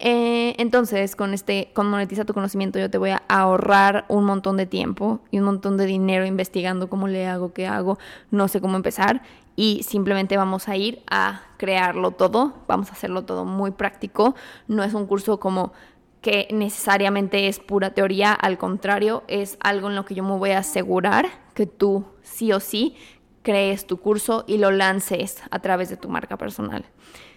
Eh, 0.00 0.54
entonces, 0.58 1.14
con 1.14 1.32
este, 1.32 1.70
con 1.74 1.88
Monetiza 1.88 2.24
tu 2.24 2.34
conocimiento, 2.34 2.78
yo 2.78 2.90
te 2.90 2.98
voy 2.98 3.10
a 3.10 3.22
ahorrar 3.28 4.04
un 4.08 4.24
montón 4.24 4.56
de 4.56 4.66
tiempo 4.66 5.20
y 5.30 5.38
un 5.38 5.44
montón 5.44 5.76
de 5.76 5.86
dinero 5.86 6.26
investigando 6.26 6.90
cómo 6.90 7.06
le 7.06 7.26
hago, 7.26 7.52
qué 7.52 7.66
hago, 7.66 7.98
no 8.30 8.48
sé 8.48 8.60
cómo 8.60 8.76
empezar. 8.76 9.22
Y 9.56 9.82
simplemente 9.82 10.36
vamos 10.36 10.68
a 10.68 10.76
ir 10.76 11.02
a 11.10 11.42
crearlo 11.60 12.12
todo, 12.12 12.54
vamos 12.66 12.88
a 12.88 12.92
hacerlo 12.92 13.26
todo 13.26 13.44
muy 13.44 13.70
práctico. 13.70 14.34
No 14.66 14.82
es 14.82 14.94
un 14.94 15.06
curso 15.06 15.38
como 15.38 15.74
que 16.22 16.48
necesariamente 16.50 17.48
es 17.48 17.58
pura 17.58 17.90
teoría, 17.90 18.32
al 18.32 18.56
contrario, 18.56 19.24
es 19.28 19.58
algo 19.60 19.90
en 19.90 19.94
lo 19.94 20.06
que 20.06 20.14
yo 20.14 20.24
me 20.24 20.38
voy 20.38 20.52
a 20.52 20.60
asegurar 20.60 21.26
que 21.52 21.66
tú 21.66 22.06
sí 22.22 22.50
o 22.50 22.60
sí 22.60 22.96
crees 23.42 23.86
tu 23.86 23.98
curso 23.98 24.44
y 24.46 24.56
lo 24.56 24.70
lances 24.70 25.42
a 25.50 25.58
través 25.58 25.90
de 25.90 25.98
tu 25.98 26.08
marca 26.08 26.38
personal. 26.38 26.86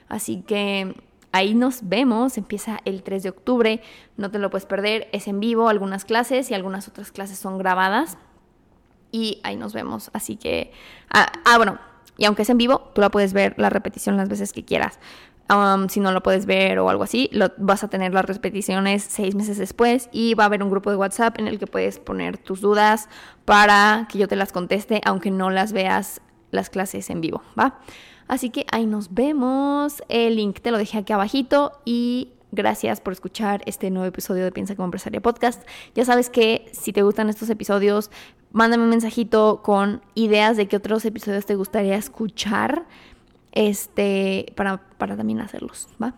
Así 0.07 0.41
que 0.41 0.95
Ahí 1.35 1.55
nos 1.55 1.89
vemos, 1.89 2.37
empieza 2.37 2.79
el 2.85 3.01
3 3.01 3.23
de 3.23 3.29
octubre, 3.29 3.81
no 4.17 4.29
te 4.29 4.37
lo 4.37 4.51
puedes 4.51 4.67
perder, 4.67 5.09
es 5.13 5.27
en 5.27 5.39
vivo 5.39 5.67
algunas 5.67 6.05
clases 6.05 6.51
y 6.51 6.53
algunas 6.53 6.87
otras 6.87 7.11
clases 7.11 7.39
son 7.39 7.57
grabadas. 7.57 8.19
Y 9.11 9.41
ahí 9.43 9.55
nos 9.55 9.73
vemos, 9.73 10.11
así 10.13 10.35
que... 10.35 10.71
Ah, 11.11 11.31
ah 11.43 11.57
bueno, 11.57 11.79
y 12.17 12.25
aunque 12.25 12.43
es 12.43 12.49
en 12.49 12.57
vivo, 12.57 12.91
tú 12.93 13.01
la 13.01 13.09
puedes 13.09 13.33
ver 13.33 13.55
la 13.57 13.69
repetición 13.69 14.17
las 14.17 14.29
veces 14.29 14.53
que 14.53 14.63
quieras. 14.63 14.99
Um, 15.49 15.89
si 15.89 15.99
no 15.99 16.13
lo 16.13 16.23
puedes 16.23 16.45
ver 16.45 16.79
o 16.79 16.89
algo 16.89 17.03
así, 17.03 17.29
vas 17.57 17.83
a 17.83 17.89
tener 17.89 18.13
las 18.13 18.25
repeticiones 18.25 19.03
seis 19.03 19.35
meses 19.35 19.57
después 19.57 20.09
y 20.13 20.35
va 20.35 20.45
a 20.45 20.47
haber 20.47 20.63
un 20.63 20.69
grupo 20.69 20.89
de 20.89 20.95
WhatsApp 20.95 21.37
en 21.37 21.47
el 21.47 21.59
que 21.59 21.67
puedes 21.67 21.99
poner 21.99 22.37
tus 22.37 22.61
dudas 22.61 23.09
para 23.43 24.07
que 24.09 24.19
yo 24.19 24.27
te 24.27 24.37
las 24.37 24.53
conteste, 24.53 25.01
aunque 25.03 25.31
no 25.31 25.49
las 25.49 25.73
veas 25.73 26.21
las 26.51 26.69
clases 26.69 27.09
en 27.09 27.19
vivo, 27.19 27.43
¿va? 27.59 27.79
Así 28.27 28.51
que 28.51 28.65
ahí 28.71 28.85
nos 28.85 29.13
vemos. 29.13 30.01
El 30.07 30.37
link 30.37 30.61
te 30.61 30.71
lo 30.71 30.77
dejé 30.77 30.99
aquí 30.99 31.11
abajito 31.11 31.73
y 31.83 32.33
gracias 32.53 33.01
por 33.01 33.11
escuchar 33.11 33.63
este 33.65 33.89
nuevo 33.89 34.07
episodio 34.07 34.43
de 34.43 34.51
Piensa 34.51 34.75
como 34.75 34.85
empresaria 34.85 35.21
podcast. 35.21 35.67
Ya 35.93 36.05
sabes 36.05 36.29
que 36.29 36.69
si 36.71 36.93
te 36.93 37.01
gustan 37.01 37.29
estos 37.29 37.49
episodios, 37.49 38.11
mándame 38.53 38.83
un 38.83 38.89
mensajito 38.89 39.61
con 39.61 40.01
ideas 40.15 40.55
de 40.55 40.67
qué 40.67 40.77
otros 40.77 41.03
episodios 41.03 41.45
te 41.45 41.55
gustaría 41.55 41.97
escuchar 41.97 42.85
este 43.51 44.53
para, 44.55 44.77
para 44.97 45.17
también 45.17 45.41
hacerlos, 45.41 45.89
¿va? 46.01 46.13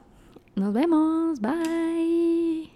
Nos 0.55 0.73
vemos, 0.73 1.41
bye. 1.41 2.74